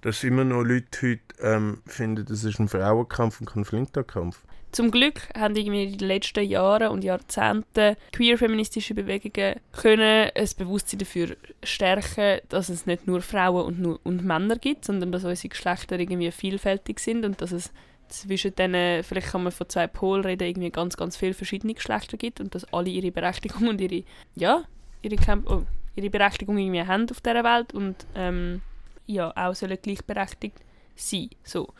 dass 0.00 0.24
immer 0.24 0.44
noch 0.44 0.62
Leute 0.62 0.86
heute 1.02 1.20
ähm, 1.40 1.78
finden, 1.86 2.24
das 2.26 2.44
ist 2.44 2.58
ein 2.58 2.68
Frauenkampf 2.68 3.40
und 3.40 3.46
kein 3.46 3.64
Flinterkampf. 3.64 4.42
Zum 4.72 4.90
Glück 4.90 5.28
haben 5.36 5.54
irgendwie 5.54 5.84
in 5.84 5.98
den 5.98 6.08
letzten 6.08 6.44
Jahren 6.44 6.88
und 6.88 7.04
Jahrzehnten 7.04 7.94
queer-feministische 8.12 8.94
Bewegungen 8.94 9.60
können 9.72 10.30
ein 10.34 10.48
Bewusstsein 10.56 10.98
dafür 10.98 11.36
stärken, 11.62 12.40
dass 12.48 12.70
es 12.70 12.86
nicht 12.86 13.06
nur 13.06 13.20
Frauen 13.20 13.66
und, 13.66 13.80
nur, 13.80 14.00
und 14.02 14.24
Männer 14.24 14.56
gibt, 14.56 14.86
sondern 14.86 15.12
dass 15.12 15.24
unsere 15.24 15.50
Geschlechter 15.50 16.00
irgendwie 16.00 16.30
vielfältig 16.30 17.00
sind 17.00 17.26
und 17.26 17.42
dass 17.42 17.52
es 17.52 17.70
zwischen 18.12 18.54
denen, 18.54 19.02
vielleicht 19.02 19.28
kann 19.28 19.42
man 19.42 19.52
von 19.52 19.68
zwei 19.68 19.86
Polen 19.86 20.24
reden, 20.24 20.48
irgendwie 20.48 20.70
ganz, 20.70 20.96
ganz 20.96 21.16
viele 21.16 21.34
verschiedene 21.34 21.74
Geschlechter 21.74 22.16
gibt 22.16 22.40
und 22.40 22.54
dass 22.54 22.70
alle 22.72 22.90
ihre 22.90 23.10
Berechtigung 23.10 23.68
und 23.68 23.80
ihre, 23.80 24.04
ja, 24.34 24.62
ihre, 25.02 25.16
Camp 25.16 25.50
oh, 25.50 25.62
ihre 25.96 26.10
Berechtigung 26.10 26.58
irgendwie 26.58 26.82
haben 26.82 27.10
auf 27.10 27.20
dieser 27.20 27.44
Welt 27.44 27.72
und 27.74 28.06
ähm, 28.14 28.62
ja, 29.06 29.32
auch 29.36 29.54
sollen 29.54 29.78
gleichberechtigt 29.80 30.58
sein. 30.94 31.30
So. 31.42 31.72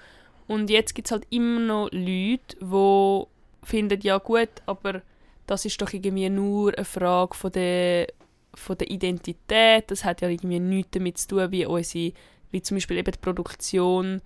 Und 0.47 0.71
jetzt 0.71 0.95
gibt 0.95 1.09
es 1.09 1.13
halt 1.13 1.27
immer 1.31 1.61
noch 1.61 1.89
Leute, 1.93 2.57
die 2.61 3.67
finden, 3.67 4.01
ja 4.03 4.19
gut, 4.19 4.51
aber 4.67 5.03
das 5.47 5.65
ist 5.65 5.81
doch 5.81 5.93
irgendwie 5.93 6.29
nur 6.29 6.75
eine 6.75 6.85
Frage 6.85 7.35
von 7.35 7.53
der, 7.53 8.09
von 8.55 8.77
der 8.77 8.91
Identität. 8.91 9.91
Das 9.91 10.05
hat 10.05 10.21
ja 10.21 10.29
irgendwie 10.29 10.61
nichts 10.61 10.91
damit 10.93 11.19
zu 11.19 11.29
tun, 11.29 11.51
wie 11.53 11.67
unsere, 11.67 12.13
wie 12.51 12.63
zum 12.63 12.77
Beispiel 12.77 12.99
eben 12.99 13.13
die 13.13 13.19
Produktion 13.19 14.21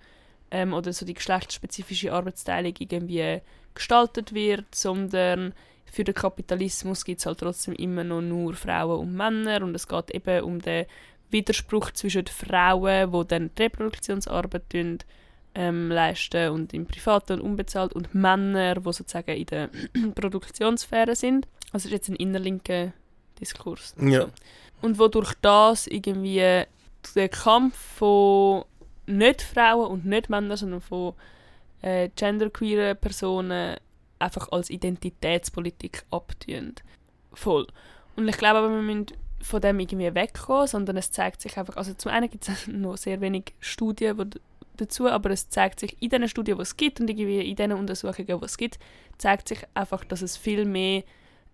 ähm, 0.51 0.73
oder 0.73 0.93
so 0.93 1.05
die 1.05 1.13
geschlechtsspezifische 1.13 2.13
Arbeitsteilung 2.13 2.73
irgendwie 2.79 3.41
gestaltet 3.73 4.33
wird, 4.33 4.73
sondern 4.73 5.53
für 5.91 6.03
den 6.03 6.15
Kapitalismus 6.15 7.05
gibt 7.05 7.19
es 7.19 7.25
halt 7.25 7.39
trotzdem 7.39 7.73
immer 7.75 8.03
noch 8.03 8.21
nur 8.21 8.53
Frauen 8.53 8.99
und 8.99 9.13
Männer 9.13 9.63
und 9.63 9.75
es 9.75 9.87
geht 9.87 10.11
eben 10.11 10.43
um 10.43 10.59
den 10.59 10.85
Widerspruch 11.29 11.91
zwischen 11.91 12.25
den 12.25 12.33
Frauen, 12.33 13.11
die 13.11 13.27
dann 13.27 13.51
die 13.57 13.63
Reproduktionsarbeit 13.63 14.69
tun, 14.69 14.99
ähm, 15.55 15.89
leisten 15.89 16.51
und 16.51 16.73
im 16.73 16.85
Privaten 16.85 17.33
und 17.33 17.41
unbezahlt 17.41 17.93
und 17.93 18.13
Männer, 18.13 18.75
die 18.75 18.93
sozusagen 18.93 19.35
in 19.35 19.45
der 19.45 19.69
Produktionssphäre 20.15 21.15
sind. 21.15 21.47
Also 21.71 21.87
ist 21.87 21.93
jetzt 21.93 22.09
ein 22.09 22.15
innerlinker 22.15 22.93
Diskurs. 23.39 23.95
Ja. 23.99 24.21
So. 24.21 24.29
Und 24.81 24.99
wodurch 24.99 25.33
das 25.41 25.87
irgendwie 25.87 26.63
der 27.15 27.29
Kampf 27.29 27.75
von 27.75 28.65
nicht 29.07 29.41
Frauen 29.41 29.91
und 29.91 30.05
nicht 30.05 30.29
Männern, 30.29 30.57
sondern 30.57 30.81
von 30.81 31.13
äh, 31.81 32.09
genderqueeren 32.15 32.97
Personen 32.97 33.77
einfach 34.19 34.51
als 34.51 34.69
Identitätspolitik 34.69 36.03
abtun. 36.11 36.75
Voll. 37.33 37.67
Und 38.15 38.27
ich 38.27 38.37
glaube 38.37 38.59
aber, 38.59 38.69
wir 38.69 38.81
müssen 38.81 39.07
von 39.41 39.61
dem 39.61 39.79
irgendwie 39.79 40.13
wegkommen, 40.13 40.67
sondern 40.67 40.97
es 40.97 41.11
zeigt 41.11 41.41
sich 41.41 41.57
einfach, 41.57 41.77
also 41.77 41.93
zum 41.93 42.11
einen 42.11 42.29
gibt 42.29 42.47
es 42.47 42.67
noch 42.67 42.97
sehr 42.97 43.21
wenig 43.21 43.53
Studien, 43.59 44.17
die 44.17 44.39
dazu, 44.75 45.07
aber 45.07 45.31
es 45.31 45.49
zeigt 45.49 45.79
sich 45.79 46.01
in 46.01 46.09
den 46.09 46.27
Studien, 46.27 46.57
die 46.57 46.61
es 46.61 46.77
gibt 46.77 46.99
und 46.99 47.09
in 47.09 47.55
den 47.55 47.71
Untersuchungen, 47.73 48.27
die 48.27 48.45
es 48.45 48.57
gibt, 48.57 48.79
zeigt 49.17 49.47
sich 49.47 49.59
einfach, 49.73 50.03
dass 50.03 50.21
es 50.21 50.37
viel 50.37 50.65
mehr 50.65 51.03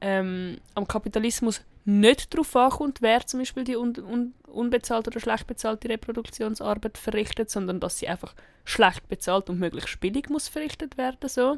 ähm, 0.01 0.57
am 0.75 0.87
Kapitalismus 0.87 1.61
nicht 1.85 2.33
darauf 2.33 2.55
ankommt, 2.55 3.01
wer 3.01 3.25
zum 3.25 3.39
Beispiel 3.39 3.63
die 3.63 3.75
un 3.75 3.97
un 3.97 4.33
unbezahlte 4.47 5.09
oder 5.09 5.19
schlecht 5.19 5.47
bezahlte 5.47 5.89
Reproduktionsarbeit 5.89 6.97
verrichtet, 6.97 7.49
sondern 7.49 7.79
dass 7.79 7.97
sie 7.97 8.07
einfach 8.07 8.33
schlecht 8.63 9.07
bezahlt 9.09 9.49
und 9.49 9.59
möglichst 9.59 9.99
billig 9.99 10.29
muss 10.29 10.47
verrichtet 10.47 10.97
werden 10.97 11.27
so. 11.27 11.57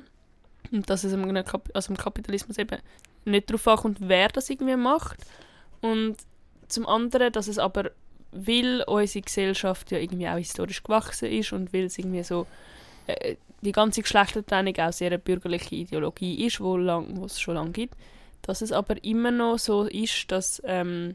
Und 0.71 0.89
dass 0.89 1.03
es 1.03 1.13
am, 1.13 1.25
also 1.73 1.91
im 1.91 1.97
Kapitalismus 1.97 2.57
eben 2.57 2.79
nicht 3.25 3.49
darauf 3.49 3.67
ankommt, 3.67 3.97
wer 4.01 4.29
das 4.29 4.49
irgendwie 4.49 4.75
macht. 4.75 5.17
Und 5.81 6.15
zum 6.67 6.87
anderen, 6.87 7.31
dass 7.31 7.47
es 7.47 7.59
aber, 7.59 7.91
weil 8.31 8.83
unsere 8.87 9.23
Gesellschaft 9.23 9.91
ja 9.91 9.99
irgendwie 9.99 10.27
auch 10.27 10.37
historisch 10.37 10.81
gewachsen 10.81 11.29
ist 11.29 11.53
und 11.53 11.73
weil 11.73 11.85
es 11.85 11.99
irgendwie 11.99 12.23
so 12.23 12.47
äh, 13.07 13.35
die 13.61 13.71
ganze 13.71 14.01
Geschlechtertrennung 14.01 14.75
auch 14.77 14.93
sehr 14.93 15.07
eine 15.07 15.19
bürgerliche 15.19 15.75
Ideologie 15.75 16.45
ist, 16.45 16.59
wo 16.59 16.77
es 17.25 17.39
schon 17.39 17.55
lange 17.55 17.71
gibt, 17.71 17.95
dass 18.45 18.61
es 18.61 18.71
aber 18.71 19.03
immer 19.03 19.31
noch 19.31 19.57
so 19.57 19.83
ist, 19.83 20.31
dass 20.31 20.61
ähm, 20.65 21.13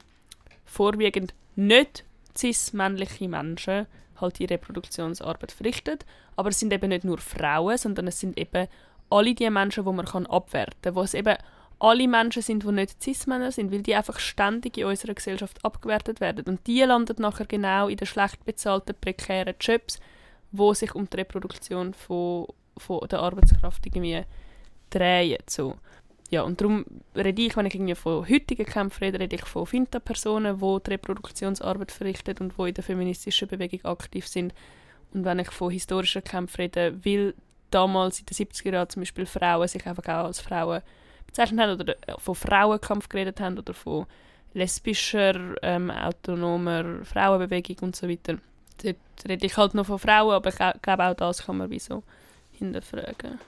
vorwiegend 0.64 1.34
nicht 1.56 2.04
cis-männliche 2.36 3.28
Menschen 3.28 3.86
halt 4.20 4.38
die 4.38 4.44
Reproduktionsarbeit 4.44 5.52
verrichten. 5.52 5.98
Aber 6.36 6.50
es 6.50 6.58
sind 6.58 6.72
eben 6.72 6.88
nicht 6.88 7.04
nur 7.04 7.18
Frauen, 7.18 7.78
sondern 7.78 8.08
es 8.08 8.20
sind 8.20 8.38
eben 8.38 8.68
alle 9.08 9.34
die 9.34 9.48
Menschen, 9.50 9.84
die 9.84 9.92
man 9.92 10.26
abwerten 10.26 10.74
kann. 10.82 10.94
Wo 10.94 11.02
es 11.02 11.14
eben 11.14 11.36
alle 11.78 12.08
Menschen 12.08 12.42
sind, 12.42 12.62
die 12.62 12.72
nicht 12.72 13.02
Cis-Männer 13.02 13.52
sind, 13.52 13.72
weil 13.72 13.82
die 13.82 13.94
einfach 13.94 14.18
ständig 14.18 14.76
in 14.76 14.84
unserer 14.84 15.14
Gesellschaft 15.14 15.64
abgewertet 15.64 16.20
werden. 16.20 16.44
Und 16.44 16.66
die 16.66 16.82
landen 16.82 17.16
nachher 17.20 17.46
genau 17.46 17.88
in 17.88 17.96
den 17.96 18.06
schlecht 18.06 18.44
bezahlten, 18.44 18.94
prekären 19.00 19.54
Jobs, 19.58 19.98
wo 20.52 20.74
sich 20.74 20.94
um 20.94 21.08
die 21.08 21.16
Reproduktion 21.16 21.94
von, 21.94 22.48
von 22.76 23.08
der 23.08 23.20
Arbeitskraft 23.20 23.86
irgendwie 23.86 24.22
drehen. 24.90 25.42
So. 25.48 25.76
Ja, 26.30 26.42
und 26.42 26.60
darum 26.60 26.84
rede 27.16 27.42
ich, 27.42 27.56
wenn 27.56 27.66
ich 27.66 27.74
irgendwie 27.74 27.96
von 27.96 28.28
heutigen 28.28 28.64
Kämpfen 28.64 29.02
rede, 29.02 29.18
rede 29.18 29.34
ich 29.34 29.44
von 29.44 29.66
Finta-Personen, 29.66 30.60
die 30.60 30.78
die 30.86 30.90
Reproduktionsarbeit 30.90 31.90
verrichten 31.90 32.36
und 32.38 32.56
die 32.56 32.68
in 32.68 32.74
der 32.74 32.84
feministischen 32.84 33.48
Bewegung 33.48 33.84
aktiv 33.84 34.28
sind. 34.28 34.54
Und 35.12 35.24
wenn 35.24 35.40
ich 35.40 35.50
von 35.50 35.72
historischen 35.72 36.22
Kämpfen 36.22 36.60
rede, 36.60 37.04
weil 37.04 37.34
damals 37.70 38.20
in 38.20 38.26
den 38.26 38.36
70er 38.36 38.72
Jahren 38.72 38.88
zum 38.88 39.02
Beispiel 39.02 39.26
Frauen 39.26 39.66
sich 39.66 39.84
einfach 39.86 40.04
auch 40.04 40.26
als 40.26 40.40
Frauen 40.40 40.82
bezeichnet 41.26 41.60
haben 41.60 41.80
oder 41.80 41.96
äh, 42.06 42.14
von 42.18 42.34
Frauenkampf 42.36 43.08
geredet 43.08 43.40
haben 43.40 43.58
oder 43.58 43.74
von 43.74 44.06
lesbischer, 44.54 45.56
ähm, 45.62 45.90
autonomer 45.90 47.04
Frauenbewegung 47.04 47.76
und 47.80 47.96
so 47.96 48.08
weiter. 48.08 48.38
Dort 48.82 48.96
rede 49.28 49.46
ich 49.46 49.56
halt 49.56 49.74
noch 49.74 49.86
von 49.86 49.98
Frauen, 49.98 50.34
aber 50.34 50.50
ich 50.50 50.82
glaube 50.82 51.04
auch 51.04 51.14
das 51.14 51.44
kann 51.44 51.58
man 51.58 51.70
wie 51.70 51.78
so 51.78 52.04
hinterfragen. 52.52 53.38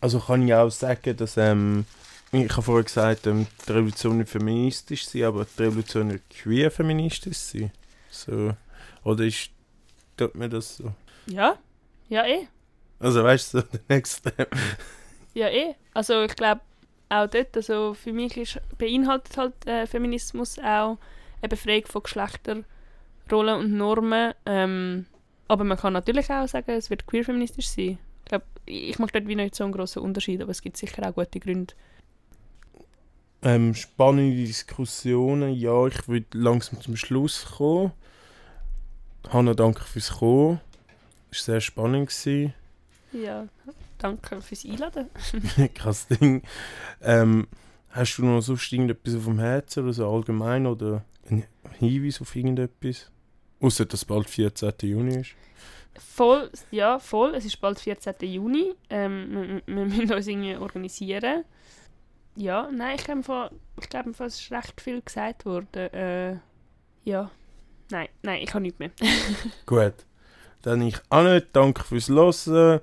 Also 0.00 0.20
kann 0.20 0.46
ich 0.46 0.54
auch 0.54 0.70
sagen, 0.70 1.16
dass 1.16 1.36
ähm, 1.36 1.86
ich 2.32 2.50
habe 2.50 2.62
vorher 2.62 2.84
gesagt, 2.84 3.26
ähm, 3.26 3.46
die 3.66 3.72
Revolution 3.72 4.18
nicht 4.18 4.28
feministisch 4.28 5.06
sein, 5.06 5.24
aber 5.24 5.46
die 5.46 5.62
Revolution 5.62 6.08
nicht 6.08 6.28
queer 6.30 6.70
feministisch 6.70 7.38
sein. 7.38 7.72
So. 8.10 8.54
Oder 9.04 9.24
ist 9.24 9.50
tut 10.16 10.34
mir 10.34 10.48
das 10.48 10.76
so? 10.76 10.92
Ja, 11.26 11.56
ja 12.08 12.26
eh. 12.26 12.46
Also 12.98 13.22
weißt 13.22 13.54
du, 13.54 13.60
so 13.60 13.66
der 13.72 13.80
nächste 13.88 14.30
Step. 14.30 14.56
Ja 15.34 15.48
eh. 15.48 15.74
Also 15.92 16.22
ich 16.22 16.36
glaube 16.36 16.60
auch 17.08 17.28
dort, 17.28 17.56
also 17.56 17.94
für 17.94 18.12
mich 18.12 18.36
ist, 18.36 18.60
beinhaltet 18.78 19.36
halt 19.36 19.66
äh, 19.66 19.86
Feminismus 19.86 20.58
auch 20.58 20.98
eine 21.40 21.48
Befreiung 21.48 21.86
von 21.86 22.02
Geschlechterrollen 22.02 22.64
und 23.58 23.72
Normen. 23.72 24.34
Ähm, 24.46 25.06
aber 25.48 25.64
man 25.64 25.78
kann 25.78 25.92
natürlich 25.92 26.30
auch 26.30 26.48
sagen, 26.48 26.72
es 26.72 26.90
wird 26.90 27.06
queer-feministisch 27.06 27.68
sein. 27.68 27.98
Ich 28.24 28.28
glaube, 28.30 28.44
ich 28.66 28.98
mache 28.98 29.12
dort 29.12 29.28
wie 29.28 29.36
nicht 29.36 29.54
so 29.54 29.64
einen 29.64 29.72
grossen 29.72 30.02
Unterschied, 30.02 30.40
aber 30.40 30.50
es 30.50 30.62
gibt 30.62 30.76
sicher 30.76 31.06
auch 31.08 31.14
gute 31.14 31.40
Gründe. 31.40 31.74
Ähm, 33.42 33.74
spannende 33.74 34.36
Diskussionen. 34.36 35.54
Ja, 35.54 35.86
ich 35.86 36.08
würde 36.08 36.26
langsam 36.32 36.80
zum 36.80 36.96
Schluss 36.96 37.44
kommen. 37.44 37.92
Hanna, 39.28 39.52
danke 39.52 39.84
fürs 39.84 40.10
Kommen. 40.18 40.60
Es 41.30 41.40
war 41.40 41.54
sehr 41.54 41.60
spannend. 41.60 42.08
Gewesen. 42.08 42.54
Ja, 43.12 43.46
danke 43.98 44.40
fürs 44.40 44.64
Einladen. 44.64 45.10
Krass 45.74 46.06
Ding. 46.08 46.42
Ähm, 47.02 47.46
hast 47.90 48.16
du 48.16 48.24
noch 48.24 48.40
sonst 48.40 48.72
irgendetwas 48.72 49.14
auf 49.14 49.24
dem 49.24 49.38
Herzen 49.38 49.84
oder 49.84 49.92
so 49.92 50.10
allgemein 50.10 50.66
oder 50.66 51.04
ein 51.28 51.44
Hinweis 51.78 52.22
auf 52.22 52.34
irgendetwas? 52.34 53.10
Außer 53.60 53.84
dass 53.84 54.06
bald 54.06 54.28
14. 54.28 54.72
Juni 54.82 55.20
ist. 55.20 55.34
Voll, 55.98 56.50
ja, 56.70 56.98
voll. 56.98 57.34
Es 57.34 57.44
ist 57.44 57.60
bald 57.60 57.78
14. 57.78 58.14
Juni. 58.22 58.74
Ähm, 58.90 59.62
wir, 59.66 59.76
wir, 59.76 59.84
müssen 59.86 60.12
uns 60.12 60.26
irgendwie 60.26 60.56
organisieren. 60.56 61.44
Ja, 62.36 62.68
nein, 62.72 62.96
ich 62.96 63.04
glaube, 63.04 63.50
ich 63.80 64.20
es 64.20 64.40
ist 64.40 64.50
recht 64.50 64.80
viel 64.80 65.00
gesagt 65.00 65.44
worden. 65.44 65.92
Äh, 65.92 66.36
ja, 67.04 67.30
nein, 67.90 68.08
nein, 68.22 68.42
ich 68.42 68.52
habe 68.52 68.62
nichts 68.62 68.78
mehr. 68.78 68.90
Gut. 69.66 69.94
Dann 70.62 70.80
ich 70.80 70.96
auch 71.10 71.22
nicht. 71.22 71.48
Danke 71.52 71.84
fürs 71.84 72.08
Hören. 72.08 72.80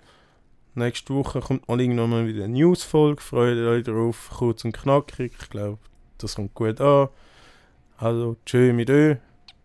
Nächste 0.75 1.13
Woche 1.15 1.41
kommt 1.41 1.67
mal 1.67 1.81
irgendwann 1.81 2.11
mal 2.11 2.27
wieder 2.27 2.45
eine 2.45 2.53
Newsfolge. 2.53 3.21
Freut 3.21 3.57
euch 3.57 3.83
darauf. 3.83 4.29
Kurz 4.37 4.63
und 4.63 4.71
knackig. 4.71 5.33
Ich 5.41 5.49
glaube, 5.49 5.79
das 6.19 6.35
kommt 6.35 6.53
gut 6.53 6.79
an. 6.79 7.09
Also, 7.97 8.37
tschö 8.45 8.71
mit 8.71 8.89
euch. 8.89 9.17